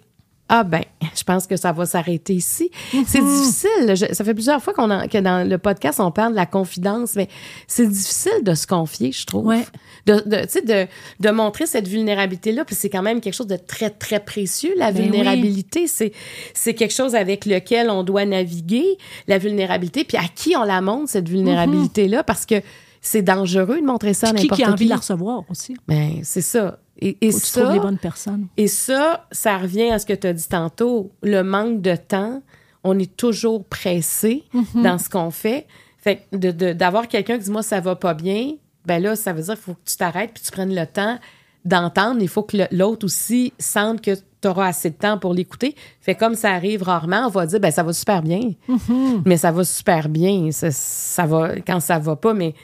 [0.54, 0.82] Ah ben,
[1.16, 2.70] je pense que ça va s'arrêter ici.
[3.06, 3.36] C'est Mm-hmm.
[3.38, 3.96] difficile.
[3.96, 7.14] Je- ça fait plusieurs fois qu'on que dans le podcast, on parle de la confidence,
[7.16, 7.28] mais
[7.66, 9.46] c'est difficile de se confier, je trouve.
[9.46, 9.64] Ouais.
[10.04, 10.86] De, de, tu sais, de,
[11.20, 14.92] de montrer cette vulnérabilité-là, puis c'est quand même quelque chose de très, très précieux, la
[14.92, 15.86] Ben vulnérabilité.
[15.86, 16.12] C'est,
[16.52, 18.98] c'est quelque chose avec lequel on doit naviguer,
[19.28, 22.56] la vulnérabilité, puis à qui on la montre, cette vulnérabilité-là, parce que
[23.00, 24.30] c'est dangereux de montrer ça à.
[24.32, 24.68] Qui, n'importe qui qui.
[24.68, 25.76] a envie de la recevoir aussi?
[25.88, 26.78] Ben, c'est ça.
[27.00, 28.46] Et, et tu ça, les bonnes personnes.
[28.56, 32.42] et ça, ça revient à ce que tu as dit tantôt, le manque de temps.
[32.84, 34.82] On est toujours pressé Mhm.
[34.82, 35.66] dans ce qu'on fait.
[35.98, 38.52] Fait que d'avoir quelqu'un qui dit moi ça va pas bien,
[38.86, 41.18] ben là ça veut dire qu'il faut que tu t'arrêtes puis tu prennes le temps
[41.64, 42.20] d'entendre.
[42.20, 45.76] Il faut que l'autre aussi sente que tu auras assez de temps pour l'écouter.
[46.00, 48.52] Fait comme ça arrive rarement, on va dire ben ça va super bien.
[48.68, 49.22] Mhm.
[49.24, 52.54] Mais ça va super bien, ça, ça va quand ça va pas mais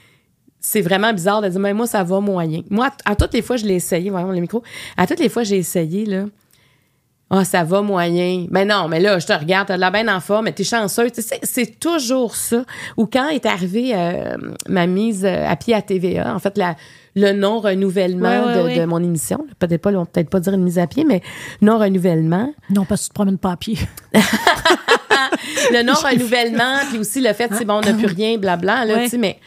[0.60, 2.62] c'est vraiment bizarre de dire, mais moi, ça va moyen.
[2.70, 4.62] Moi, à, à toutes les fois, je l'ai essayé, voyons le micro.
[4.96, 6.24] À toutes les fois, j'ai essayé, là.
[7.30, 8.46] Ah, ça va moyen.
[8.50, 10.64] Mais non, mais là, je te regarde, t'as de la bien en forme, mais t'es
[10.64, 10.80] sais,
[11.42, 12.64] c'est toujours ça.
[12.96, 14.36] Ou quand est arrivée euh,
[14.66, 16.74] ma mise euh, à pied à TVA, en fait, la,
[17.14, 18.78] le non-renouvellement Ouais, ouais, de, ouais.
[18.78, 19.46] de mon émission.
[19.58, 21.20] Peut-être pas, on va peut-être pas dire une mise à pied, mais
[21.60, 22.54] non-renouvellement.
[22.70, 23.76] Non, parce que tu te promènes pas à pied.
[25.72, 29.10] le non-renouvellement, puis aussi le fait, c'est bon, on n'a plus rien, blabla, là, tu
[29.10, 29.38] sais, mais,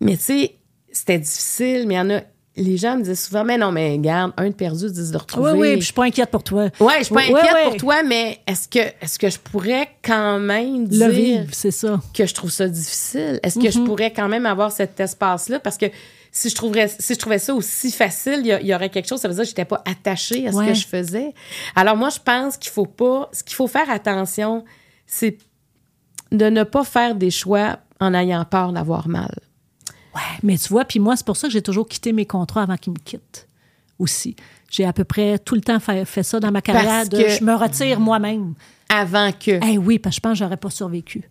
[0.00, 0.56] mais tu sais,
[0.92, 2.20] c'était difficile, mais il y en a,
[2.56, 5.52] les gens me disaient souvent, mais non, mais regarde, un de perdu, dix de retrouvé.
[5.52, 6.68] Oui, oui, puis je suis pas inquiète pour toi.
[6.80, 10.38] Ouais, je suis pas inquiète pour toi, mais est-ce que, est-ce que je pourrais quand
[10.40, 12.00] même dire Le vivre, c'est ça.
[12.12, 13.38] que je trouve ça difficile?
[13.42, 15.60] Est-ce que je pourrais quand même avoir cet espace-là?
[15.60, 15.86] Parce que
[16.32, 19.28] si je trouverais, si je trouvais ça aussi facile, il y, aurait quelque chose, ça
[19.28, 20.68] veut dire que j'étais pas attachée à ce Ouais.
[20.68, 21.34] que je faisais.
[21.74, 24.64] Alors moi, je pense qu'il faut pas, ce qu'il faut faire attention,
[25.06, 25.38] c'est
[26.30, 29.34] de ne pas faire des choix en ayant peur d'avoir mal.
[30.14, 32.62] Ouais, mais tu vois, puis moi, c'est pour ça que j'ai toujours quitté mes contrats
[32.62, 33.46] avant qu'ils me quittent
[33.98, 34.34] aussi.
[34.70, 36.84] J'ai à peu près tout le temps fait, fait ça dans ma carrière.
[36.84, 38.54] Parce de, que- Je me retire moi-même.
[38.88, 39.60] Avant que.
[39.64, 41.28] Eh oui, parce que je pense que j'aurais pas survécu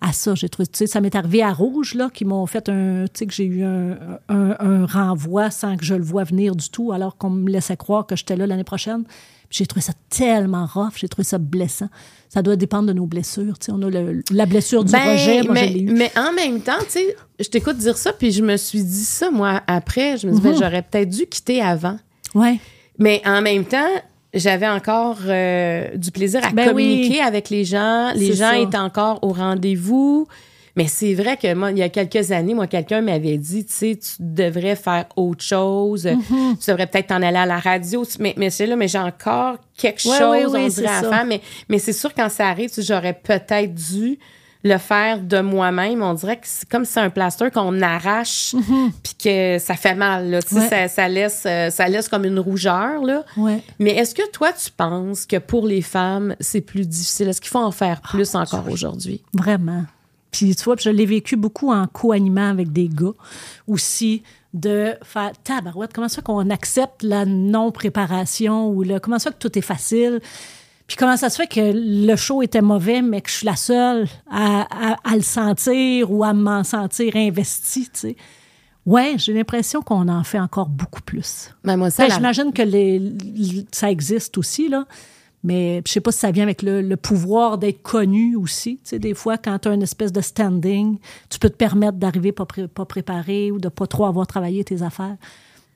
[0.00, 0.34] à ça.
[0.34, 3.10] J'ai trouvé, tu sais, ça m'est arrivé à Rouge, là, qui m'ont fait un, tu
[3.14, 3.96] sais, que j'ai eu un,
[4.28, 7.76] un- un renvoi sans que je le vois venir du tout, alors qu'on me laissait
[7.76, 9.04] croire que j'étais là l'année prochaine.
[9.50, 11.88] J'ai trouvé ça tellement rough, j'ai trouvé ça blessant.
[12.28, 13.58] Ça doit dépendre de nos blessures.
[13.58, 13.72] tu sais.
[13.72, 15.90] On a le- la blessure du Ben, rejet, moi, mais, je l'ai eu.
[15.92, 19.04] mais en même temps, tu sais, je t'écoute dire ça, puis je me suis dit
[19.04, 20.18] ça, moi, après.
[20.18, 20.58] Je me dis, ben, Mhm.
[20.58, 21.98] j'aurais peut-être dû quitter avant.
[22.34, 22.58] Ouais.
[22.98, 23.88] Mais en même temps,
[24.34, 27.20] j'avais encore euh, du plaisir à Ben communiquer oui.
[27.20, 28.12] avec les gens.
[28.14, 28.58] Les gens ça.
[28.58, 30.26] étaient encore au rendez-vous.
[30.78, 33.72] Mais c'est vrai que moi, il y a quelques années, moi, quelqu'un m'avait dit, tu
[33.72, 36.04] sais, tu devrais faire autre chose.
[36.06, 36.58] Mm-hmm.
[36.64, 38.04] Tu devrais peut-être t'en aller à la radio.
[38.20, 41.24] Mais, mais c'est là, mais j'ai encore quelque Ouais, chose, ouais, on dirait, à faire.
[41.24, 44.20] Mais, mais c'est sûr, quand ça arrive, tu sais, j'aurais peut-être dû
[44.62, 46.00] le faire de moi-même.
[46.00, 48.54] On dirait que c'est comme si c'est un plaster qu'on arrache
[49.02, 50.30] puis que ça fait mal.
[50.30, 50.42] Là.
[50.42, 50.60] Tu sais.
[50.60, 50.68] Ouais.
[50.68, 53.02] ça, ça laisse, euh, ça laisse comme une rougeur.
[53.02, 53.24] Là.
[53.36, 53.60] Ouais.
[53.80, 57.26] Mais est-ce que toi, tu penses que pour les femmes, c'est plus difficile?
[57.26, 59.24] Est-ce qu'il faut en faire Ah, plus encore aujourd'hui?
[59.34, 59.82] Vraiment.
[60.30, 63.12] Puis tu vois, puis je l'ai vécu beaucoup en co-animant avec des gars
[63.66, 64.22] aussi,
[64.54, 69.36] de faire tabarouette, comment ça fait qu'on accepte la non-préparation ou le, comment ça fait
[69.38, 70.20] que tout est facile?
[70.86, 73.56] Puis comment ça se fait que le show était mauvais, mais que je suis la
[73.56, 78.16] seule à, à- à le sentir ou à m'en sentir investie, tu sais?
[78.86, 81.50] Ouais, j'ai l'impression qu'on en fait encore beaucoup plus.
[81.62, 84.86] Ben, moi, ça, Ben, la- J'imagine que les- ça existe aussi, là.
[85.44, 88.76] Mais je sais pas si ça vient avec le, le pouvoir d'être connu aussi.
[88.76, 90.98] Tu sais, des fois, quand tu as une espèce de standing,
[91.30, 94.64] tu peux te permettre d'arriver pas, pré- pas préparé ou de pas trop avoir travaillé
[94.64, 95.16] tes affaires.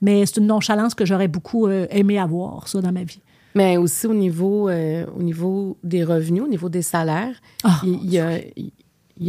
[0.01, 3.21] Mais c'est une nonchalance que j'aurais beaucoup euh, aimé avoir, ça, dans ma vie.
[3.55, 7.99] Mais aussi au niveau, euh, au niveau des revenus, au niveau des salaires, Ah, il
[8.03, 8.71] il y a, il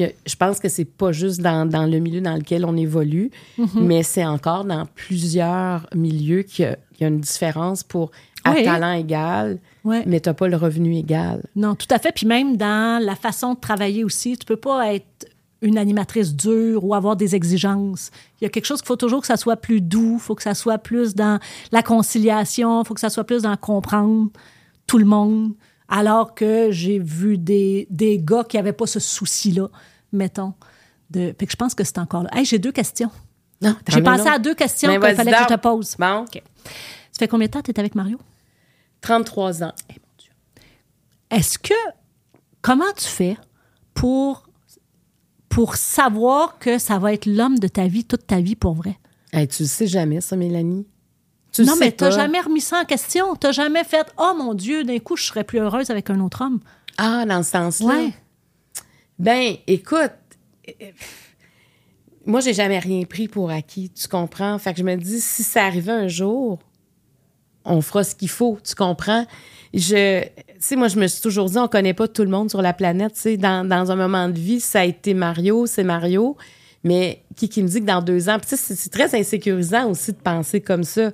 [0.05, 3.31] a- je pense que c'est pas juste dans, dans le milieu dans lequel on évolue,
[3.59, 3.81] Mm-hmm.
[3.81, 8.11] mais c'est encore dans plusieurs milieux qu'il y a, qu'il y a une différence pour
[8.45, 8.65] à Oui.
[8.65, 11.43] talent égal, mais tu pas le revenu égal.
[11.57, 12.13] Non, tout à fait.
[12.13, 15.27] Puis même dans la façon de travailler aussi, tu peux pas être
[15.63, 18.11] une animatrice dure ou avoir des exigences.
[18.41, 20.35] Il y a quelque chose qu'il faut toujours que ça soit plus doux, il faut
[20.35, 21.39] que ça soit plus dans
[21.73, 24.29] la conciliation, il faut que ça soit plus dans comprendre
[24.87, 25.53] tout le monde.
[25.89, 29.69] Alors que j'ai vu des, des gars qui n'avaient pas ce souci-là,
[30.13, 30.55] mettons.
[31.11, 31.35] De...
[31.39, 32.31] Fait que je pense que c'est encore là.
[32.33, 33.11] Hey, j'ai deux questions.
[33.61, 35.97] Non, J'ai pensé à deux questions Ben, qu'il fallait que je te pose.
[35.99, 36.41] Bon, Ça
[37.19, 38.19] fait combien de temps que tu es avec Mario?
[39.01, 39.73] 33 ans.
[41.31, 41.75] Est-ce que
[42.63, 43.37] comment tu fais
[43.93, 44.49] pour
[45.49, 48.99] pour savoir que ça va être l'homme de ta vie toute ta vie pour vrai?
[49.33, 50.87] Hey, tu le sais jamais, ça, Mélanie?
[51.55, 53.37] Tu Non, mais t'as jamais remis ça en question.
[53.37, 56.43] T'as jamais fait oh mon Dieu, d'un coup je serais plus heureuse avec un autre
[56.43, 56.61] homme.
[56.99, 57.95] Ah, dans ce sens-là?
[57.95, 58.13] Ouais.
[59.19, 60.11] Ben, écoute,
[62.27, 64.59] moi, j'ai jamais rien pris pour acquis, tu comprends?
[64.59, 66.59] Fait que je me dis, si ça arrivait un jour,
[67.65, 69.27] on fera ce qu'il faut, tu comprends?
[69.73, 72.51] Je, tu sais, moi, je me suis toujours dit, on connaît pas tout le monde
[72.51, 75.67] sur la planète, tu sais, dans, dans un moment de vie, ça a été Mario,
[75.67, 76.37] c'est Mario,
[76.83, 80.61] mais qui, qui me dit que dans deux ans, c'est très insécurisant aussi de penser
[80.61, 81.13] comme ça,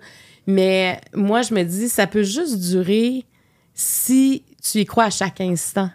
[0.51, 3.25] mais moi, je me dis, ça peut juste durer
[3.75, 5.91] si tu y crois à chaque instant.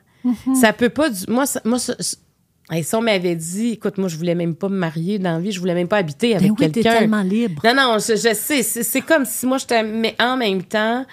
[0.59, 1.09] Ça peut pas.
[1.09, 4.69] du- Moi, ça, moi ça, si on m'avait dit, écoute, moi, je voulais même pas
[4.69, 6.99] me marier dans la vie, je voulais même pas habiter avec Ben oui, t'es quelqu'un.
[6.99, 7.61] tellement libre.
[7.63, 8.63] Non, non, je, je sais.
[8.63, 9.83] C'est c'est comme si moi, j'étais.
[9.83, 11.05] Mais en même temps,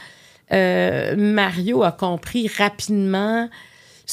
[0.53, 3.51] euh, Mario a compris rapidement.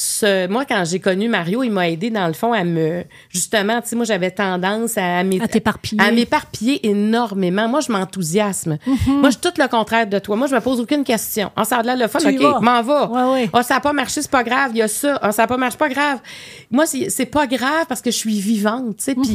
[0.02, 3.04] Ce, moi, quand j'ai connu Mario, il m'a aidé, dans le fond, à me.
[3.28, 5.38] Justement, tu sais, moi, j'avais tendance à, m'é-
[6.02, 7.68] À m'éparpiller énormément.
[7.68, 8.78] Moi, je m'enthousiasme.
[9.06, 10.36] Moi, je suis tout le contraire de toi.
[10.36, 11.50] Moi, je me pose aucune question.
[11.54, 13.10] Ah, ça a l'air le fun, Tu OK, m'en va.
[13.10, 13.50] Ouais, ouais.
[13.52, 14.70] Ah, ça n'a pas marché, c'est pas grave.
[14.72, 15.18] Il y a ça.
[15.20, 16.18] Ah, ça n'a pas marché, pas grave.
[16.70, 19.14] Moi, c'est pas grave parce que je suis vivante, tu sais.
[19.14, 19.22] Puis,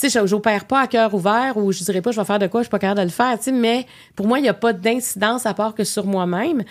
[0.00, 2.38] tu sais, je j'opère pas à cœur ouvert ou je dirais pas, je vais faire
[2.38, 3.52] de quoi, je suis pas capable de le faire, tu sais.
[3.52, 6.62] Mais pour moi, il n'y a pas d'incidence à part que sur moi-même.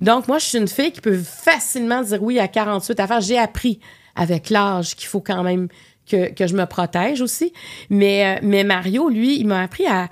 [0.00, 3.20] Donc, moi, je suis une fille qui peut facilement dire oui à 48 affaires.
[3.20, 3.80] J'ai appris
[4.16, 5.68] avec l'âge qu'il faut quand même
[6.10, 7.52] que, que je me protège aussi.
[7.90, 10.08] Mais, euh, mais Mario, lui, il m'a appris à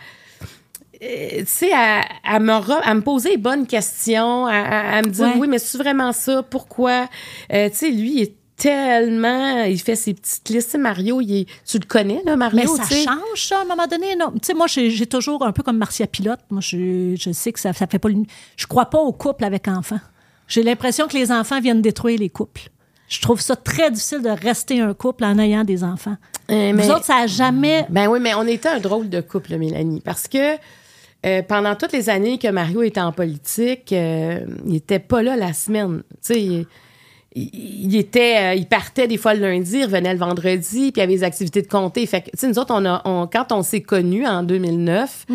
[1.02, 4.98] euh, tu sais, à, à me re- à me poser les bonnes questions, à, à-
[4.98, 5.34] à me dire Ouais.
[5.38, 7.08] oui, mais c'est vraiment ça, pourquoi?
[7.52, 10.76] Euh, tu sais, lui, il est tellement, il fait ses petites listes.
[10.76, 13.88] Mario, il est, tu le connais, là, Mario, Mais ça change, ça, à un moment
[13.88, 14.14] donné.
[14.14, 14.30] Non?
[14.34, 16.38] Tu sais, moi, j'ai toujours un peu comme Marcia Pilote.
[16.50, 18.08] Moi, je, je sais que ça, ça fait pas.
[18.56, 19.98] Je crois pas au couple avec enfants.
[20.52, 22.68] J'ai l'impression que les enfants viennent détruire les couples.
[23.08, 26.16] Je trouve ça très difficile de rester un couple en ayant des enfants.
[26.50, 27.86] Euh, Vous mais- autres, ça a jamais.
[27.88, 30.56] Ben oui, mais on était un drôle de couple, Mélanie, parce que
[31.24, 35.36] euh, pendant toutes les années que Mario était en politique, euh, il était pas là
[35.36, 36.02] la semaine.
[36.22, 36.66] Tu sais,
[37.34, 40.98] il, était, euh, il partait des fois le lundi, il revenait le vendredi, puis il
[40.98, 42.04] y avait les activités de comté.
[42.06, 45.26] Fait que, tu sais, nous autres, on a, on- quand on s'est connus en 2009,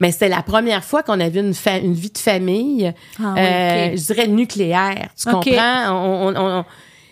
[0.00, 2.92] mais c'était la première fois qu'on avait une, fa- une vie de famille,
[3.22, 5.08] Ah euh, je dirais nucléaire.
[5.16, 5.92] Tu comprends?
[5.92, 6.64] On, on-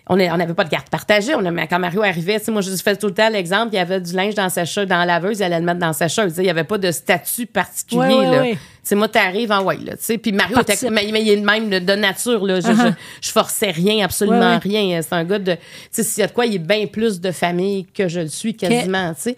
[0.09, 1.35] on- n'avait pas de carte partagée.
[1.35, 3.71] On a, mais quand Mario arrivait, tu sais, moi, je fais tout le temps l'exemple,
[3.73, 5.79] il y avait du linge dans sa sécheuse, dans la laveuse, il allait le mettre
[5.81, 6.35] dans sa sécheuse.
[6.37, 8.01] Il n'y avait pas de statut particulier.
[8.01, 8.41] Ouais, ouais, là.
[8.43, 8.53] ouais.
[8.53, 9.97] Tu sais, moi, t'arrives en white, là.
[9.97, 12.61] Tu sais, puis Mario était, mais, mais il est le même de, de nature, là.
[12.61, 12.89] Je, Uh-huh.
[13.23, 14.79] je, je forçais rien, absolument Ouais, ouais.
[14.81, 15.01] rien.
[15.01, 15.59] C'est un gars de, tu
[15.91, 18.29] sais, s'il y a de quoi, il est bien plus de famille que je le
[18.29, 19.37] suis quasiment, tu sais.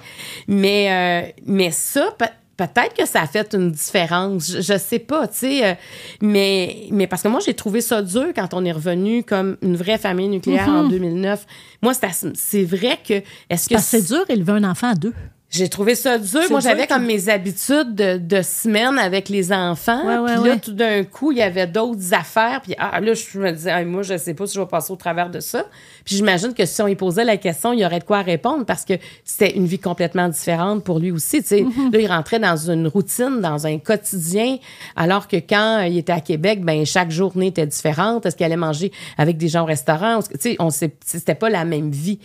[0.49, 0.91] Mais,
[1.29, 2.09] euh, mais ça,
[2.57, 4.51] peut-être que ça a fait une différence.
[4.51, 5.65] Je, je sais pas, tu sais.
[5.66, 5.74] euh,
[6.20, 9.77] mais, mais parce que moi, j'ai trouvé ça dur quand on est revenu comme une
[9.77, 11.47] vraie famille nucléaire en 2009.
[11.83, 11.93] Moi,
[12.35, 13.23] c'est vrai que.
[13.51, 15.15] Est-ce que c'est dur élever un enfant à deux.
[15.57, 16.41] J'ai trouvé ça dur.
[16.51, 20.05] Moi, j'avais comme mes habitudes de, de semaine avec les enfants.
[20.07, 20.61] Ouais, ouais, puis là, ouais.
[20.61, 22.61] tout d'un coup, il y avait d'autres affaires.
[22.62, 24.93] Puis ah, là, je me disais, Hey, moi, je sais pas si je vais passer
[24.93, 25.66] au travers de ça.
[26.05, 28.65] Puis j'imagine que si on lui posait la question, il y aurait de quoi répondre
[28.65, 31.43] parce que c'était une vie complètement différente pour lui aussi.
[31.43, 31.93] Tu sais, Mm-hmm.
[31.93, 34.59] Là, il rentrait dans une routine, dans un quotidien,
[34.95, 38.27] alors que quand il était à Québec, ben chaque journée était différente.
[38.27, 40.20] Est-ce qu'il allait manger avec des gens au restaurant?
[40.23, 42.19] Tu sais, on sait, c'était pas la même vie.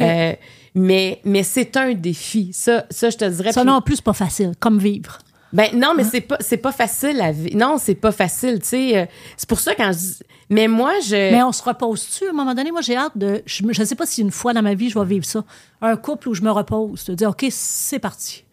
[0.00, 0.32] Euh,
[0.76, 2.50] mais mais c'est un défi.
[2.52, 3.50] Ça, ça je te dirais.
[3.52, 5.18] Ça Puis- non plus, c'est pas facile, comme vivre.
[5.52, 7.56] ben non, mais c'est pas c'est pas facile à vivre.
[7.56, 8.96] Non, c'est pas facile, tu sais.
[8.98, 12.30] euh, C'est pour ça quand je dis mais moi je Mais on se repose-tu à
[12.30, 12.70] un moment donné?
[12.70, 13.42] Moi, j'ai hâte de.
[13.46, 15.42] Je ne sais pas si une fois dans ma vie, je vais vivre ça.
[15.82, 18.44] Un couple où je me repose, de dire, OK, c'est parti.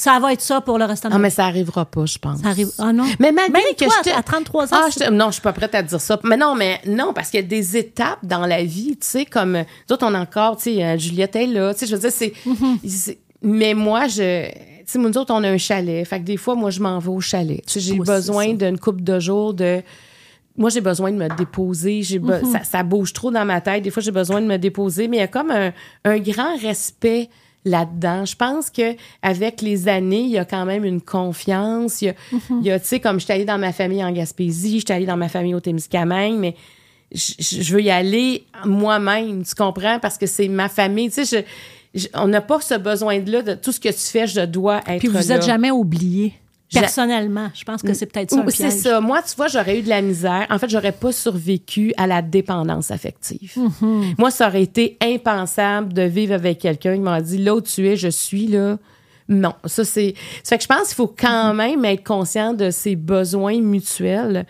[0.00, 2.18] Ça va être ça pour le restant de Ah ma mais ça arrivera pas, je
[2.18, 2.38] pense.
[2.40, 2.68] Ça arrive.
[2.78, 3.02] Ah non.
[3.18, 5.52] Mais malgré Même que toi, je à 33 ans, Ah, je non, je suis pas
[5.52, 6.20] prête à dire ça.
[6.22, 9.24] Mais non, mais non, parce qu'il y a des étapes dans la vie, tu sais,
[9.24, 12.00] comme d'autres on a encore, tu sais, euh, Juliette est là, tu sais, je veux
[12.00, 12.32] dire, c'est.
[12.46, 12.88] Mm-hmm.
[12.88, 14.48] c'est- Mais moi, je.
[14.50, 16.06] Tu sais, nous autres, on a un chalet.
[16.06, 17.60] Fait que des fois, moi, je m'en vais au chalet.
[17.66, 19.82] Tu sais, j'ai besoin d'une coupe de jours de.
[20.56, 22.02] Moi, j'ai besoin de me déposer.
[22.04, 22.52] J'ai be- Mm-hmm.
[22.52, 23.82] ça, ça bouge trop dans ma tête.
[23.82, 25.08] Des fois, j'ai besoin de me déposer.
[25.08, 25.72] Mais il y a comme un,
[26.04, 27.28] un grand respect
[27.64, 28.24] là-dedans.
[28.24, 32.02] Je pense que avec les années, il y a quand même une confiance.
[32.02, 32.14] Il y a,
[32.60, 34.84] il y a, tu sais, comme je suis allée dans ma famille en Gaspésie, je
[34.86, 36.54] suis allée dans ma famille au Témiscamingue, mais
[37.12, 39.98] je, veux y aller moi-même, tu comprends?
[39.98, 41.10] Parce que c'est ma famille.
[41.10, 41.44] Tu sais,
[41.94, 44.80] je, je- on n'a pas ce besoin-là de tout ce que tu fais, je dois
[44.86, 45.36] être Puis vous là.
[45.36, 46.34] êtes jamais oublié.
[46.72, 49.00] Personnellement, je pense que c'est peut-être ça C'est ça.
[49.00, 50.46] Moi, tu vois, j'aurais eu de la misère.
[50.50, 53.54] En fait, j'aurais pas survécu à la dépendance affective.
[53.56, 54.14] Mm-hmm.
[54.18, 57.88] Moi, ça aurait été impensable de vivre avec quelqu'un qui m'a dit là où tu
[57.88, 58.78] es, je suis là.
[59.30, 60.14] Non, ça c'est.
[60.42, 64.46] Ça fait que je pense qu'il faut quand même être conscient de ses besoins mutuels,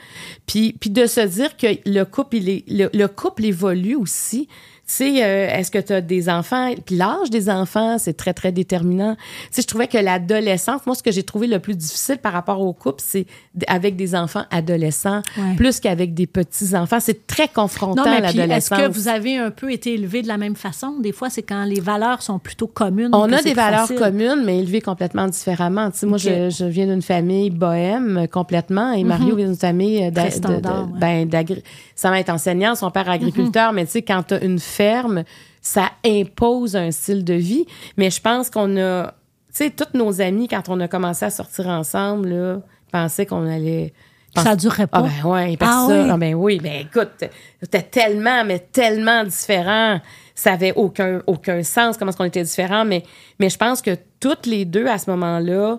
[0.46, 4.48] puis puis de se dire que le couple il est le, le couple évolue aussi.
[4.88, 6.72] Tu sais, euh, est-ce que tu as des enfants?
[6.86, 9.16] Puis l'âge des enfants, c'est très, très déterminant.
[9.16, 9.20] Tu
[9.50, 12.62] sais, je trouvais que l'adolescence, moi, ce que j'ai trouvé le plus difficile par rapport
[12.62, 13.26] au couple, c'est
[13.66, 15.56] avec des enfants adolescents, Ouais.
[15.56, 17.00] plus qu'avec des petits-enfants.
[17.00, 18.78] C'est très confrontant, puis est-ce l'adolescence.
[18.80, 20.94] que vous avez un peu été élevé de la même façon?
[21.00, 23.10] Des fois, c'est quand les valeurs sont plutôt communes.
[23.12, 23.96] On a des valeurs facile.
[23.96, 25.90] communes, mais élevées complètement différemment.
[25.90, 29.54] Tu sais, moi, je, je viens d'une famille bohème euh, complètement, et Mario vient d'une
[29.56, 30.24] famille euh, Mhm.
[30.24, 30.98] De- standard, de- ouais.
[30.98, 31.62] ben, d'agri-
[31.94, 34.58] ça va être enseignant, son père agriculteur, mais tu sais, quand tu as une
[35.60, 37.66] ça impose un style de vie.
[37.96, 41.30] Mais je pense qu'on a, tu sais, toutes nos amis, quand on a commencé à
[41.30, 42.60] sortir ensemble, là,
[42.92, 43.92] pensaient qu'on allait.
[44.36, 44.98] Ça durerait pas?
[45.04, 46.08] Ah ben ouais, parce Ah ça, oui?
[46.12, 47.24] ah ben oui, ben écoute,
[47.60, 50.00] c'était tellement, mais tellement différent.
[50.34, 53.02] Ça avait aucun, aucun sens comment est-ce qu'on était différents, mais,
[53.40, 55.78] mais je pense que toutes les deux, à ce moment-là,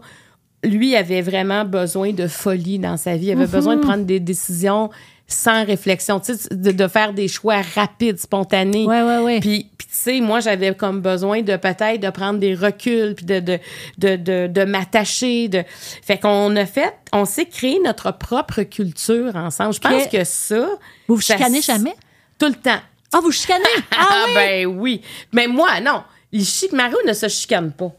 [0.65, 3.27] lui avait vraiment besoin de folie dans sa vie.
[3.27, 3.81] Il avait besoin Mhm.
[3.81, 4.89] de prendre des décisions
[5.29, 8.85] sans réflexion, tu sais, de, de faire des choix rapides, spontanés.
[8.85, 9.39] Ouais, ouais, ouais.
[9.39, 13.25] Puis, puis tu sais, moi, j'avais comme besoin de peut-être de prendre des reculs, puis
[13.25, 13.59] de, de,
[13.97, 15.47] de, de, de m'attacher.
[15.47, 15.63] De...
[16.03, 19.73] Fait qu'on a fait, on s'est créé notre propre culture ensemble.
[19.73, 20.67] Je pense que ça...
[21.07, 21.95] Vous vous chicanez jamais?
[22.39, 22.79] Tout le temps.
[23.13, 23.63] Ah, vous chicanez?
[23.91, 24.33] Ah oui?
[24.35, 25.01] ben oui.
[25.31, 26.03] Mais moi, non.
[26.31, 27.91] Il chic, Mario ne se chicane pas.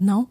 [0.00, 0.26] Non.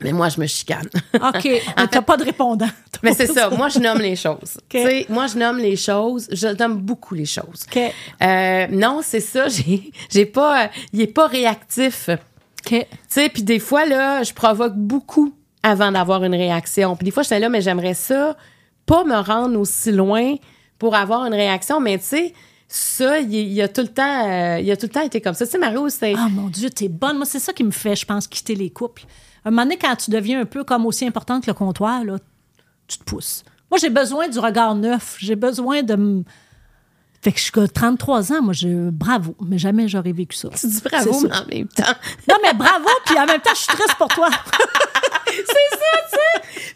[0.00, 0.88] Mais moi, je me chicane.
[1.14, 1.48] OK.
[1.90, 2.68] T'as pas de répondant.
[3.02, 3.48] Mais c'est ça.
[3.56, 4.58] Moi, je nomme les choses.
[4.70, 6.28] Sais, moi, je nomme les choses.
[6.32, 7.64] Je nomme beaucoup les choses.
[7.66, 7.78] OK.
[8.22, 9.48] Euh, non, c'est ça.
[9.48, 10.64] J'ai, j'ai pas.
[10.64, 12.08] euh, il est pas réactif.
[12.10, 12.70] OK.
[12.70, 16.96] Tu sais, puis des fois, là, je provoque beaucoup avant d'avoir une réaction.
[16.96, 18.36] Puis des fois, j'étais là, mais j'aimerais ça,
[18.86, 20.34] pas me rendre aussi loin
[20.78, 21.80] pour avoir une réaction.
[21.80, 22.34] Mais tu sais,
[22.68, 25.34] ça, il, il a tout le temps, euh, il a tout le temps été comme
[25.34, 25.44] ça.
[25.46, 26.14] Tu sais, Mario, c'est.
[26.16, 27.16] Ah mon Dieu, t'es bonne.
[27.16, 29.04] Moi, c'est ça qui me fait, je pense, quitter les couples.
[29.46, 32.16] Un moment donné, quand tu deviens un peu comme aussi importante que le comptoir, là,
[32.88, 33.44] tu te pousses.
[33.70, 35.16] Moi, j'ai besoin du regard neuf.
[35.20, 36.24] J'ai besoin de me.
[37.22, 38.90] Fait que je suis 33 ans, moi, je.
[38.90, 39.36] Bravo.
[39.46, 40.48] Mais jamais j'aurais vécu ça.
[40.48, 41.42] tu dis bravo, C'est mais ça.
[41.42, 41.84] en même temps.
[42.28, 44.28] Non, mais bravo, puis en même temps, je suis triste pour toi.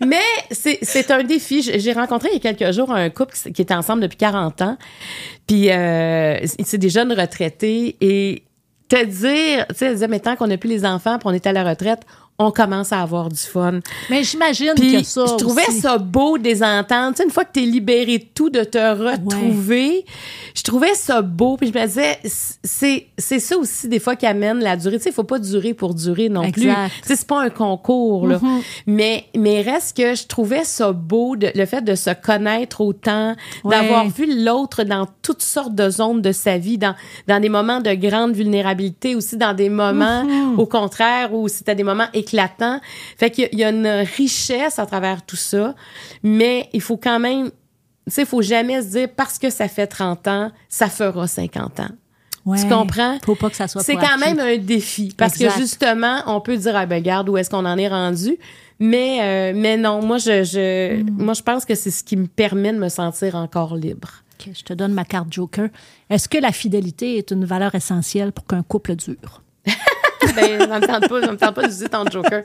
[0.06, 1.60] Mais c'est, c'est un défi.
[1.62, 4.62] J'ai rencontré il y a quelques jours un couple qui, qui était ensemble depuis 40
[4.62, 4.78] ans.
[5.46, 7.96] Puis euh, c'est des jeunes retraités.
[8.00, 8.44] Et
[8.90, 11.32] te dire, tu sais, elle disait, mais tant qu'on n'a plus les enfants, puis on
[11.32, 12.02] est à la retraite,
[12.42, 13.80] on commence à avoir du fun.
[14.08, 15.24] Mais j'imagine que ça.
[15.28, 15.80] je trouvais aussi.
[15.80, 17.16] ça beau des ententes.
[17.16, 20.04] Tu sais, une fois que tu es libéré de tout, de te retrouver,
[20.54, 21.56] je trouvais ça beau.
[21.58, 24.96] Puis je me disais, c'est, c'est ça aussi des fois qui amène la durée.
[24.96, 26.52] Tu sais, il faut pas durer pour durer non Exact.
[26.88, 27.00] plus.
[27.02, 28.40] Tu sais, c'est pas un concours, là.
[28.86, 33.34] Mais, mais reste que je trouvais ça beau, de- le fait de se connaître autant,
[33.64, 33.76] Ouais.
[33.76, 36.94] d'avoir vu l'autre dans toutes sortes de zones de sa vie, dans,
[37.28, 40.24] dans des moments de grande vulnérabilité, aussi dans des moments,
[40.56, 42.80] au contraire, où c'était des moments éclatants éclatant.
[43.18, 43.86] Fait qu'il y a- il y a une
[44.16, 45.74] richesse à travers tout ça,
[46.22, 47.54] mais il faut quand même, tu
[48.08, 51.80] sais, il faut jamais se dire parce que ça fait 30 ans, ça fera 50
[51.80, 51.88] ans.
[52.46, 52.58] Ouais.
[52.60, 53.18] Tu comprends?
[53.24, 54.34] Faut pas que ça soit C'est quand acquis.
[54.34, 55.54] même un défi parce Exact.
[55.54, 58.38] que justement, on peut dire ah ben regarde où est-ce qu'on en est rendu,
[58.78, 61.22] mais euh, mais non, moi je, je Mm.
[61.22, 64.22] moi je pense que c'est ce qui me permet de me sentir encore libre.
[64.40, 65.68] Ok, je te donne ma carte Joker.
[66.08, 69.42] Est-ce que la fidélité est une valeur essentielle pour qu'un couple dure?
[70.40, 72.42] ben, ça me tente pas, ça me tente pas d'utiliser ton joker.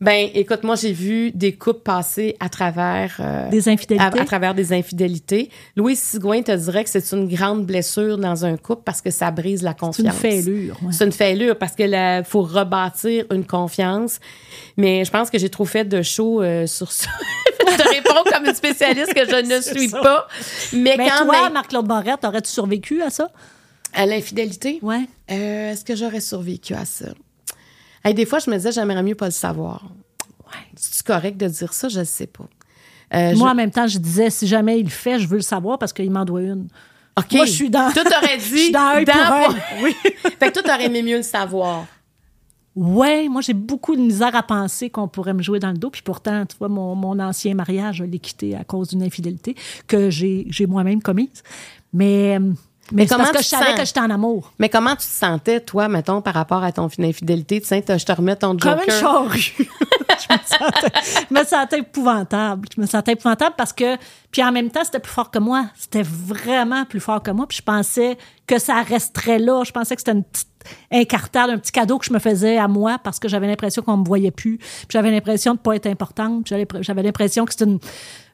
[0.00, 3.16] Ben, écoute, moi, j'ai vu des couples passer à travers...
[3.18, 4.04] euh, Des infidélités?
[4.18, 5.50] À, à travers des infidélités.
[5.74, 9.32] Louise Sigouin te dirait que c'est une grande blessure dans un couple parce que ça
[9.32, 10.06] brise la C'est confiance.
[10.06, 10.76] une fêlure.
[10.84, 10.92] ouais.
[10.92, 14.20] C'est une fêlure parce que là, faut rebâtir une confiance.
[14.76, 17.10] Mais je pense que j'ai trop fait de show euh, sur ça.
[17.68, 19.98] je te réponds comme une spécialiste que je ne C'est suis ça.
[20.00, 20.28] pas.
[20.74, 23.30] Mais, Mais quand toi, même, Marc-Claude Barrette, aurais-tu survécu à ça?
[23.92, 25.06] À l'infidélité, Ouais.
[25.30, 27.06] euh, est-ce que j'aurais survécu à ça?
[28.04, 29.84] Hey, des fois, je me disais, j'aimerais mieux pas le savoir.
[30.46, 30.60] Ouais.
[30.76, 31.88] C'est correct de dire ça?
[31.88, 32.44] Je ne sais pas.
[33.14, 35.36] Euh, Moi, je- en même temps, je disais, si jamais il le fait, je veux
[35.36, 36.68] le savoir parce qu'il m'en doit une.
[37.18, 37.32] OK.
[37.32, 38.58] Moi, je suis dans- Toi, t'aurais Je dit.
[38.64, 39.56] suis dans pour œil.
[39.82, 39.94] Oui.
[40.38, 41.86] fait que toi, t'aurais aimé mieux le savoir.
[42.76, 45.90] Ouais, moi, j'ai beaucoup de misère à penser qu'on pourrait me jouer dans le dos.
[45.90, 49.56] Puis pourtant, tu vois, mon, mon ancien mariage, je l'ai quitté à cause d'une infidélité
[49.88, 51.42] que j'ai j'ai moi-même commise.
[51.92, 52.38] Mais,
[52.92, 54.52] mais, comment parce que tu je savais que j'étais en amour.
[54.58, 57.60] Mais comment tu te sentais, toi, mettons, par rapport à ton infidélité?
[57.60, 58.76] Tiens, je te remets ton joker.
[58.76, 59.38] Comme une charrue.
[59.58, 60.92] je, me sentais,
[61.28, 62.68] je me sentais épouvantable.
[62.74, 63.96] Je me sentais épouvantable parce que,
[64.30, 65.66] puis en même temps, c'était plus fort que moi.
[65.76, 67.46] C'était vraiment plus fort que moi.
[67.46, 68.16] Puis je pensais
[68.46, 69.62] que ça resterait là.
[69.64, 70.48] Je pensais que c'était une petite
[70.92, 73.96] incartade, un petit cadeau que je me faisais à moi parce que j'avais l'impression qu'on
[73.98, 74.58] me voyait plus.
[74.58, 76.46] Puis j'avais l'impression de pas être importante.
[76.48, 76.66] J'avais-
[77.02, 77.78] l'impression que c'était une,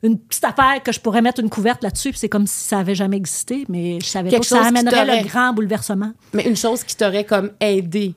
[0.02, 2.12] une petite affaire que je pourrais mettre une couverte là-dessus.
[2.14, 3.64] C'est comme si ça avait jamais existé.
[3.68, 6.12] Mais je savais Quelque pas que ça amènerait le grand bouleversement.
[6.32, 8.14] Mais une chose qui t'aurait comme aidé.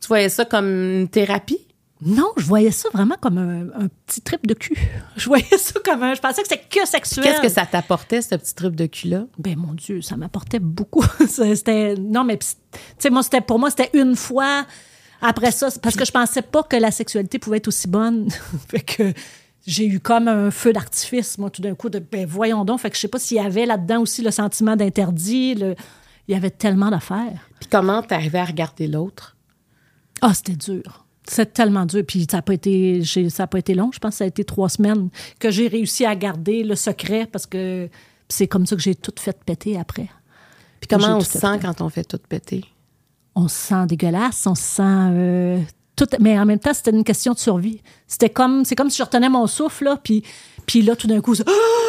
[0.00, 1.58] Tu voyais ça comme une thérapie?
[2.00, 4.76] Non, je voyais ça vraiment comme un, un petit trip de cul.
[5.16, 6.14] Je voyais ça comme un.
[6.14, 7.24] Je pensais que c'était que sexuel.
[7.24, 9.24] Qu'est-ce que ça t'apportait, ce petit truc de cul-là?
[9.36, 11.04] Ben mon Dieu, ça m'apportait beaucoup.
[11.28, 12.46] C'était non, mais tu
[12.98, 14.64] sais moi c'était pour moi c'était une fois.
[15.20, 18.28] Après ça, parce que je pensais pas que la sexualité pouvait être aussi bonne.
[18.68, 19.12] fait que
[19.66, 22.78] j'ai eu comme un feu d'artifice moi tout d'un coup de ben voyons donc.
[22.78, 25.56] Fait que je sais pas s'il y avait là-dedans aussi le sentiment d'interdit.
[25.56, 25.74] le-
[26.28, 27.48] Il y avait tellement d'affaires.
[27.58, 29.36] Puis comment t'arrivais à regarder l'autre?
[30.20, 31.06] Ah, c'était dur.
[31.28, 32.02] C'était tellement dur.
[32.06, 33.90] Puis ça n'a pas, été, ça a pas été long.
[33.92, 37.26] Je pense que ça a été trois semaines que j'ai réussi à garder le secret
[37.30, 37.88] parce que
[38.28, 40.08] c'est comme ça que j'ai tout fait péter après.
[40.80, 42.64] Puis comment on se sent quand on fait tout péter?
[43.34, 45.60] On se sent dégueulasse, on se sent euh,
[45.96, 46.06] tout.
[46.20, 47.82] Mais en même temps, c'était une question de survie.
[48.06, 50.22] C'était comme, c'est comme si je retenais mon souffle là, puis,
[50.66, 51.44] puis là, tout d'un coup, ça,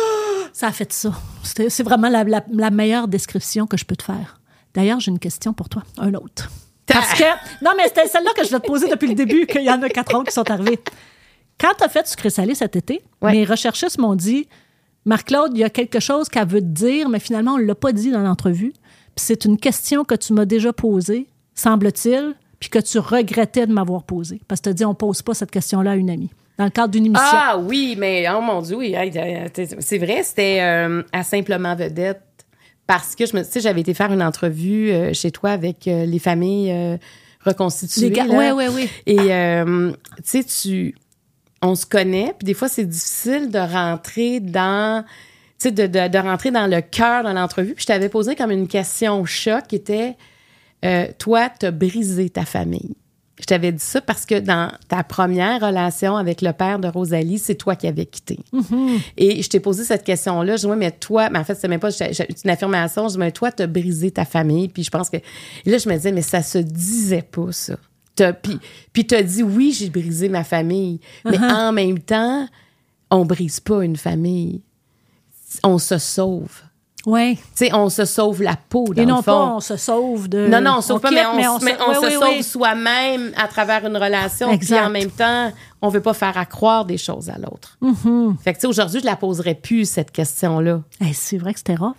[0.54, 1.14] ça a fait ça.
[1.44, 4.40] C'est vraiment la, la- la meilleure description que je peux te faire.
[4.74, 6.50] D'ailleurs, j'ai une question pour toi, un autre.
[6.94, 7.24] Parce que,
[7.64, 9.82] non, mais c'était celle-là que je voulais te poser depuis le début, qu'il y en
[9.82, 10.80] a quatre autres qui sont arrivés.
[11.60, 13.32] Quand tu as fait sucré salé cet été, Ouais.
[13.34, 14.48] mes recherchistes m'ont dit
[15.06, 17.76] Marc-Claude, il y a quelque chose qu'elle veut te dire, mais finalement, on ne l'a
[17.76, 18.74] pas dit dans l'entrevue.
[19.16, 23.74] Puis c'est une question que tu m'as déjà posée, semble-t-il, puis que tu regrettais de
[23.74, 24.42] m'avoir posée.
[24.48, 26.32] Parce que tu as dit on ne pose pas cette question-là à une amie.
[26.58, 27.24] Dans le cadre d'une émission.
[27.32, 29.48] Ah oui, mais oh mon Dieu, oui, euh,
[29.80, 32.22] c'est vrai, c'était euh, à Simplement Vedette.
[32.90, 36.08] Parce que je me sais, j'avais été faire une entrevue euh, chez toi avec euh,
[36.08, 36.98] les familles euh,
[37.46, 38.10] reconstituées.
[38.10, 38.26] Là.
[38.26, 38.90] ouais, ouais, ouais.
[39.06, 40.96] Et tu sais, tu.
[41.62, 45.04] On se connaît, puis des fois, c'est difficile de rentrer dans.
[45.60, 47.76] Tu sais, de, de, de rentrer dans le cœur de l'entrevue.
[47.76, 50.18] Puis je t'avais posé comme une question choc qui était
[51.20, 52.96] Toi, t'as brisé ta famille.
[53.40, 57.40] Je t'avais dit ça parce que dans ta première relation avec le père de Rosalie,
[57.40, 58.40] c'est toi qui avais quitté.
[59.16, 60.58] Et je t'ai posé cette question-là.
[60.58, 63.08] Je dis, ouais, mais toi, mais en fait, c'est même pas une affirmation.
[63.08, 64.68] Je dis, mais toi, t'as brisé ta famille.
[64.68, 65.18] Puis je pense que.
[65.18, 67.76] Et là, je me disais, mais ça se disait pas, ça.
[68.42, 68.60] Puis,
[68.92, 71.00] puis t'as dit, oui, j'ai brisé ma famille.
[71.24, 72.46] Mais en même temps,
[73.10, 74.62] on brise pas une famille.
[75.64, 76.62] On se sauve.
[77.06, 77.38] Oui.
[77.38, 79.32] Tu sais, on se sauve la peau, dans Et non le fond.
[79.32, 80.48] pas on se sauve de.
[80.48, 82.38] Non, non, on sauve pas, quitte, mais on, se- mais on oui, se oui, sauve
[82.38, 82.44] oui.
[82.44, 84.48] soi-même à travers une relation.
[84.50, 84.86] Puis Exact.
[84.86, 85.52] en même temps,
[85.82, 87.78] on veut pas faire accroire des choses à l'autre.
[87.82, 88.38] Mm-hmm.
[88.44, 90.82] Fait que, tu sais, aujourd'hui, je la poserais plus, cette question-là.
[91.14, 91.96] C'est vrai que c'était rough.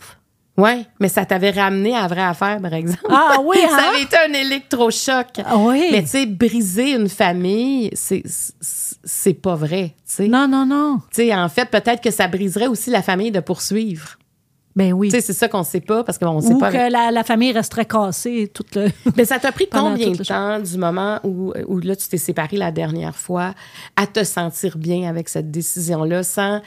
[0.59, 3.07] Ouais, mais ça t'avait ramené à la vraie affaire, par exemple.
[3.09, 3.85] Ah oui, ça hein?
[3.95, 5.29] avait été un électrochoc.
[5.47, 5.89] Ah oui.
[5.93, 10.29] Mais tu sais, briser une famille, c'est pas vrai, tu sais.
[10.29, 10.99] Non, non, non.
[11.11, 14.19] Tu sais, en fait, peut-être que ça briserait aussi la famille de poursuivre.
[14.81, 15.11] Ben oui.
[15.11, 16.73] C'est ça qu'on sait pas parce qu'on sait Ou pas.
[16.73, 18.89] que la, la famille resterait cassée toute le.
[19.17, 22.57] Mais ça t'a pris combien de temps du moment où, où là, tu t'es séparé
[22.57, 23.55] la dernière fois
[23.97, 26.63] à te sentir bien avec cette décision-là sans,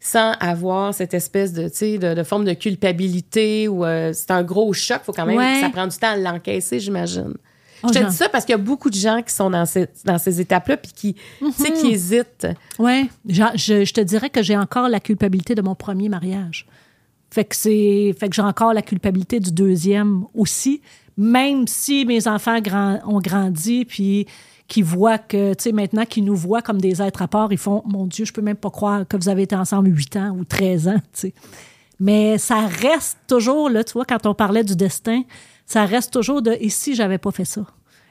[0.00, 4.30] sans avoir cette espèce de, tu sais, de, de forme de culpabilité ou euh, c'est
[4.30, 5.00] un gros choc.
[5.04, 5.60] faut quand même Ouais.
[5.60, 7.34] ça prend du temps à l'encaisser, j'imagine.
[7.84, 9.64] Oh, je te dis ça parce qu'il y a beaucoup de gens qui sont dans,
[9.66, 11.16] ces- dans ces étapes-là puis qui,
[11.56, 11.76] sais, Mhm.
[11.80, 12.46] qui hésitent.
[12.78, 13.44] Oui, je,
[13.84, 16.66] je te dirais que j'ai encore la culpabilité de mon premier mariage.
[17.30, 20.80] Fait que c'est, fait que j'ai encore la culpabilité du deuxième aussi,
[21.16, 22.58] même si mes enfants
[23.06, 24.26] ont grandi, puis
[24.68, 27.58] qui voient que, tu sais, maintenant qu'ils nous voient comme des êtres à part, ils
[27.58, 30.36] font, mon Dieu, je peux même pas croire que vous avez été ensemble 8 ans
[30.38, 31.34] ou 13 ans, tu sais.
[31.98, 35.22] Mais ça reste toujours, là, tu vois, quand on parlait du destin,
[35.66, 37.62] ça reste toujours de, et si j'avais pas fait ça?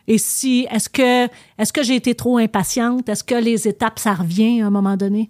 [0.07, 1.25] Et si, est-ce que,
[1.57, 3.07] est-ce que j'ai été trop impatiente?
[3.09, 5.29] Est-ce que les étapes, ça revient à un moment donné?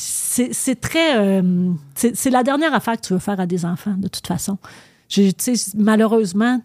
[0.00, 1.18] C'est très.
[1.18, 4.58] euh, c'est la dernière affaire que tu veux faire à des enfants, de toute façon.
[5.08, 6.60] Sais, malheureusement,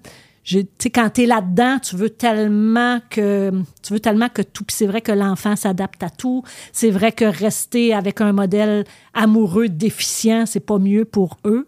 [0.46, 3.52] sais, quand tu es là-dedans, tu veux tellement que
[3.84, 4.64] tu veux tellement que tout.
[4.64, 6.44] Puis c'est vrai que l'enfant s'adapte à tout.
[6.72, 11.68] C'est vrai que rester avec un modèle amoureux déficient, c'est pas mieux pour eux.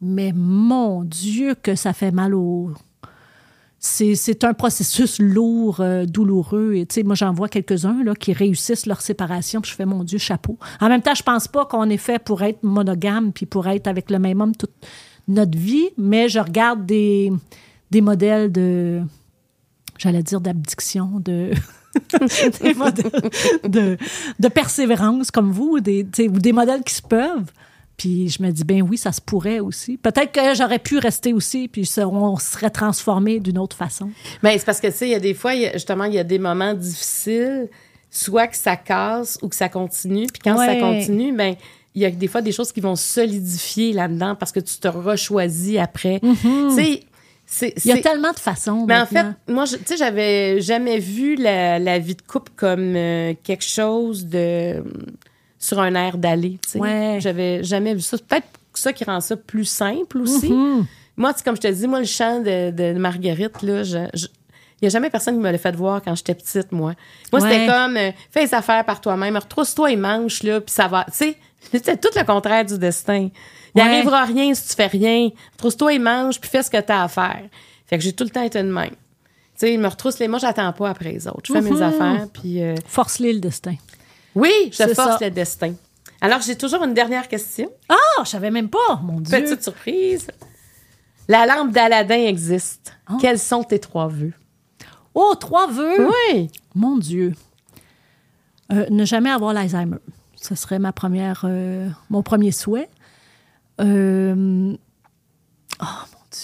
[0.00, 2.72] Mais mon Dieu, que ça fait mal au,
[3.80, 6.74] c'est un processus lourd, euh, douloureux.
[6.74, 10.58] Et moi, j'en vois quelques-uns qui réussissent leur séparation, puis je fais mon Dieu, chapeau.
[10.80, 13.86] En même temps, je pense pas qu'on est fait pour être monogame, puis pour être
[13.86, 14.72] avec le même homme toute
[15.28, 17.32] notre vie, mais je regarde des,
[17.90, 19.02] des modèles de,
[19.98, 21.50] j'allais dire d'abdiction, de.
[23.64, 23.96] de,
[24.38, 27.50] de persévérance comme vous, des, ou des modèles qui se peuvent.
[27.98, 29.98] Puis je me dis, ben oui, ça se pourrait aussi.
[29.98, 34.08] Peut-être que j'aurais pu rester aussi, puis on serait transformé d'une autre façon.
[34.42, 36.04] Mais c'est parce que, tu sais, il y a des fois, il y a- justement,
[36.04, 37.68] il y a des moments difficiles,
[38.10, 40.26] soit que ça casse ou que ça continue.
[40.28, 41.54] Puis quand ça continue, ben
[41.94, 44.86] il y a des fois des choses qui vont solidifier là-dedans parce que tu te
[44.88, 46.20] rechoisis après.
[46.20, 47.02] Tu sais.
[47.84, 48.84] Il y a tellement de façons.
[48.86, 52.94] Mais en fait, moi, tu sais, j'avais jamais vu la, la vie de couple comme
[52.94, 54.84] euh, quelque chose de
[55.58, 56.58] sur un air d'aller.
[56.74, 57.18] Ouais.
[57.20, 58.16] J'avais jamais vu ça.
[58.16, 60.52] C'est peut-être ça qui rend ça plus simple aussi.
[60.52, 60.86] Mhm.
[61.16, 64.26] Moi, comme je te dis, moi, le chant de, de Marguerite, là, je, je-
[64.80, 66.94] il n'y a jamais personne qui me l'a fait voir quand j'étais petite, moi.
[67.32, 67.50] Moi, Ouais.
[67.50, 71.04] c'était comme, euh, fais les affaires par toi-même, retrousse-toi les manches, là, puis ça va.
[71.06, 71.36] Tu sais,
[71.72, 73.28] c'était tout le contraire du destin.
[73.74, 73.88] Il Ouais.
[73.88, 75.30] n'arrivera rien si tu fais rien.
[75.54, 77.42] Retrousse-toi les manches, puis fais ce que tu as à faire.
[77.86, 78.90] Fait que j'ai tout le temps été de même.
[78.90, 78.96] Tu
[79.66, 81.40] sais, il me retrousse les manches, j'attends pas après les autres.
[81.48, 81.82] Je fais mes Mhm.
[81.82, 82.62] affaires, puis...
[82.62, 83.74] euh, Force-les le destin.
[84.34, 85.24] Oui, je force ça.
[85.24, 85.74] le destin.
[86.20, 87.70] Alors, j'ai toujours une dernière question.
[87.88, 89.40] Ah, je savais même pas, mon Dieu.
[89.40, 90.26] Petite surprise.
[91.28, 92.92] La lampe d'Aladin existe.
[93.10, 93.16] Oh.
[93.20, 94.32] Quels sont tes trois vœux?
[95.14, 96.08] Oh, trois vœux?
[96.32, 96.50] Oui.
[96.74, 97.34] Mon Dieu.
[98.72, 99.98] Euh, ne jamais avoir l'Alzheimer.
[100.36, 102.88] Ce serait ma première, euh, mon premier souhait.
[103.80, 104.74] Euh,
[105.80, 105.84] Oh,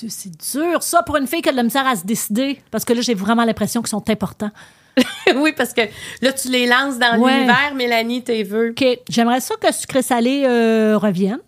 [0.09, 2.61] c'est dur, ça, pour une fille qui a de la misère à se décider.
[2.71, 4.51] Parce que là, j'ai vraiment l'impression qu'ils sont importants.
[5.37, 5.81] oui, parce que
[6.23, 7.35] là, tu les lances dans Ouais.
[7.35, 8.71] l'univers, Mélanie, tes vœux.
[8.71, 11.41] OK, j'aimerais ça que Sucré Salé euh, revienne.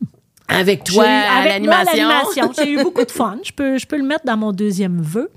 [0.48, 2.52] Avec toi, eu- à l'animation.
[2.56, 3.39] J'ai eu beaucoup de fun.
[3.44, 5.31] Je peux, je peux le mettre dans mon deuxième vœu.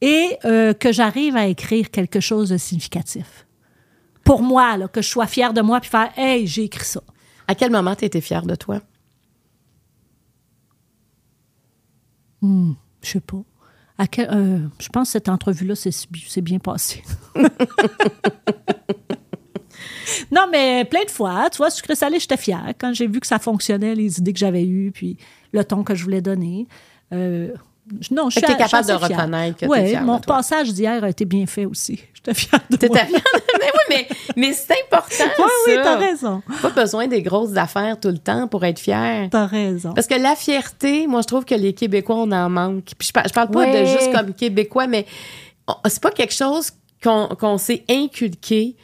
[0.00, 3.46] Et euh, que j'arrive à écrire quelque chose de significatif.
[4.24, 7.00] Pour moi, là, que je sois fière de moi puis faire Hey, j'ai écrit ça.
[7.48, 8.80] À quel moment tu étais fière de toi?
[12.42, 13.42] Je sais pas.
[13.98, 17.02] À quel- euh, je pense que cette entrevue-là, c'est bien passé.
[20.32, 23.26] non, mais plein de fois, tu vois, sucré salé, j'étais fière quand j'ai vu que
[23.26, 25.16] ça fonctionnait, les idées que j'avais eues, puis
[25.52, 26.66] le ton que je voulais donner.
[27.12, 27.52] Euh,
[28.10, 29.00] non, je suis capable de fière.
[29.00, 32.00] reconnaître que Ouais, fière mon passage d'hier a été bien fait aussi.
[32.14, 32.96] J'étais fière de moi.
[32.98, 33.12] fière de...
[33.60, 35.82] mais oui, mais, mais c'est important, Oui, oui, ça.
[35.82, 36.42] t'as raison.
[36.62, 39.28] Pas besoin des grosses affaires tout le temps pour être fier.
[39.30, 39.92] T'as raison.
[39.94, 42.84] Parce que la fierté, moi, je trouve que les Québécois, on en manque.
[42.98, 43.80] Puis je parle, je parle pas Ouais.
[43.82, 45.06] de juste comme Québécois, mais
[45.86, 46.70] c'est pas quelque chose
[47.02, 48.76] qu'on s'est inculqué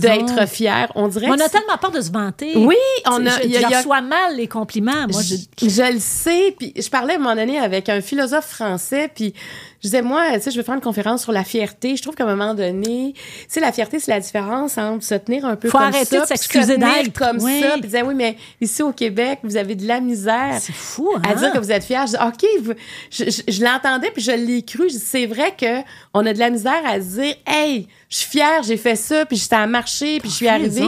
[0.00, 0.92] d'être fier.
[0.94, 2.52] On dirait On a tellement peur de se vanter.
[2.56, 2.76] Oui,
[3.06, 3.40] on a...
[3.42, 5.06] Je, y a- je il y a- reçois mal les compliments.
[5.10, 6.54] Moi, je, je, je le sais.
[6.58, 9.32] Puis je parlais à un moment donné avec un philosophe français, puis
[9.82, 11.96] je disais, moi, tu sais, je vais faire une conférence sur la fierté.
[11.96, 15.14] Je trouve qu'à un moment donné, tu sais, la fierté, c'est la différence entre se
[15.14, 17.12] tenir un peu Faut comme arrêter ça, de s'excuser d'être.
[17.18, 17.60] comme Oui.
[17.60, 17.72] ça.
[17.72, 20.58] Puis disait, oui, mais ici au Québec, vous avez de la misère.
[20.60, 21.22] c'est fou, hein?
[21.28, 22.06] À dire que vous êtes fier.
[22.06, 22.72] Je dis, OK, vous-
[23.10, 24.88] je, je- je l'entendais puis je l'ai cru.
[24.88, 25.82] Je dis, c'est vrai que
[26.14, 29.26] on a de la misère à se dire, hey, je suis fière, j'ai fait ça,
[29.26, 30.86] puis ça a marché, puis je suis arrivée.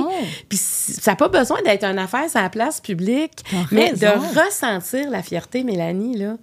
[0.49, 3.43] Puis ça n'a pas besoin d'être une affaire sur la place publique.
[3.73, 4.07] Mais raison.
[4.07, 6.37] de ressentir la fierté, Mélanie, là,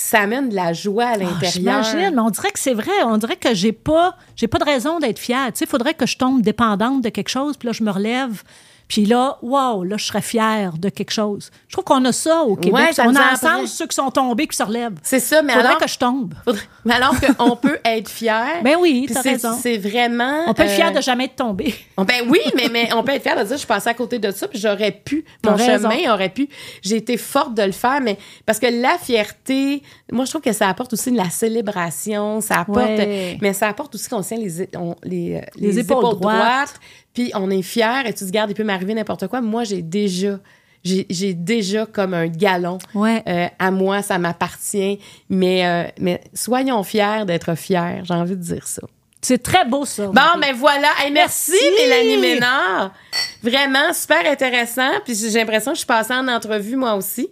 [0.00, 1.52] ça amène de la joie à Ah, l'intérieur.
[1.52, 2.90] J'imagine, mais on dirait que c'est vrai.
[3.04, 5.46] On dirait que j'ai pas, j'ai pas de raison d'être fière.
[5.52, 7.90] Tu sais, il faudrait que je tombe dépendante de quelque chose, puis là, je me
[7.90, 8.42] relève,
[8.90, 11.52] Puis là, wow, là, je serais fière de quelque chose.
[11.68, 12.74] Je trouve qu'on a ça au Québec.
[12.88, 14.96] Ouais, ça on a en ensemble ceux qui sont tombés qui se relèvent.
[15.04, 16.34] C'est ça, mais Faudrait alors, que je tombe.
[16.44, 18.60] faudrait- mais alors qu'on peut être fier.
[18.64, 19.56] Ben oui, t'as c'est- raison.
[19.62, 20.42] C'est vraiment.
[20.48, 21.72] On peut être euh, fier de jamais être tombé.
[21.98, 24.32] Ben oui, mais, mais on peut être fier de dire je passais à côté de
[24.32, 25.88] ça, puis j'aurais pu, mon raison.
[25.88, 26.48] chemin aurait pu.
[26.82, 30.52] J'ai été forte de le faire, mais parce que la fierté, moi je trouve que
[30.52, 33.38] ça apporte aussi de la célébration, ça apporte, Ouais.
[33.40, 36.74] mais ça apporte aussi qu'on tient les, on- les, euh, Les épaules droites.
[37.14, 39.40] Puis on est fier et tu te gardes, il peut m'arriver n'importe quoi.
[39.40, 40.38] Moi j'ai déjà,
[40.84, 42.78] j'ai déjà comme un galon.
[42.94, 43.22] Ouais.
[43.28, 48.42] Euh, à moi, ça m'appartient, mais, euh, mais soyons fiers d'être fiers, j'ai envie de
[48.42, 48.82] dire ça.
[49.22, 50.06] C'est très beau, ça.
[50.06, 50.88] Bon, ben voilà.
[50.98, 51.64] Hey, merci, Merci.
[51.78, 52.94] Mélanie Ménard.
[53.42, 54.92] Vraiment, super intéressant.
[55.04, 57.28] Puis j'ai l'impression que je suis passée en entrevue, moi aussi.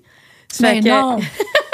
[0.61, 1.17] Mais Fait que- non.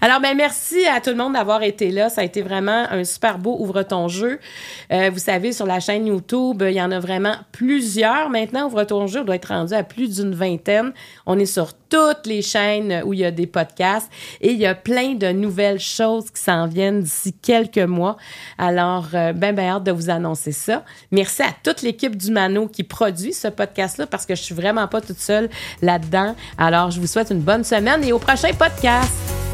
[0.00, 2.08] Alors, ben merci à tout le monde d'avoir été là.
[2.08, 4.38] Ça a été vraiment un super beau Ouvre ton jeu.
[4.92, 8.30] Euh, vous savez, sur la chaîne YouTube, il y en a vraiment plusieurs.
[8.30, 10.92] Maintenant, Ouvre ton jeu doit être rendu à plus d'une vingtaine.
[11.26, 14.10] On est sur toutes les chaînes où il y a des podcasts
[14.40, 18.16] et il y a plein de nouvelles choses qui s'en viennent d'ici quelques mois.
[18.58, 20.84] Alors, euh, ben, ben hâte de vous annoncer ça.
[21.10, 24.86] Merci à toute l'équipe du Mano qui produit ce podcast-là parce que je suis vraiment
[24.86, 25.48] pas toute seule
[25.82, 26.34] là-dedans.
[26.56, 29.47] Alors, je vous souhaite une bonne semaine et au prochain podcast.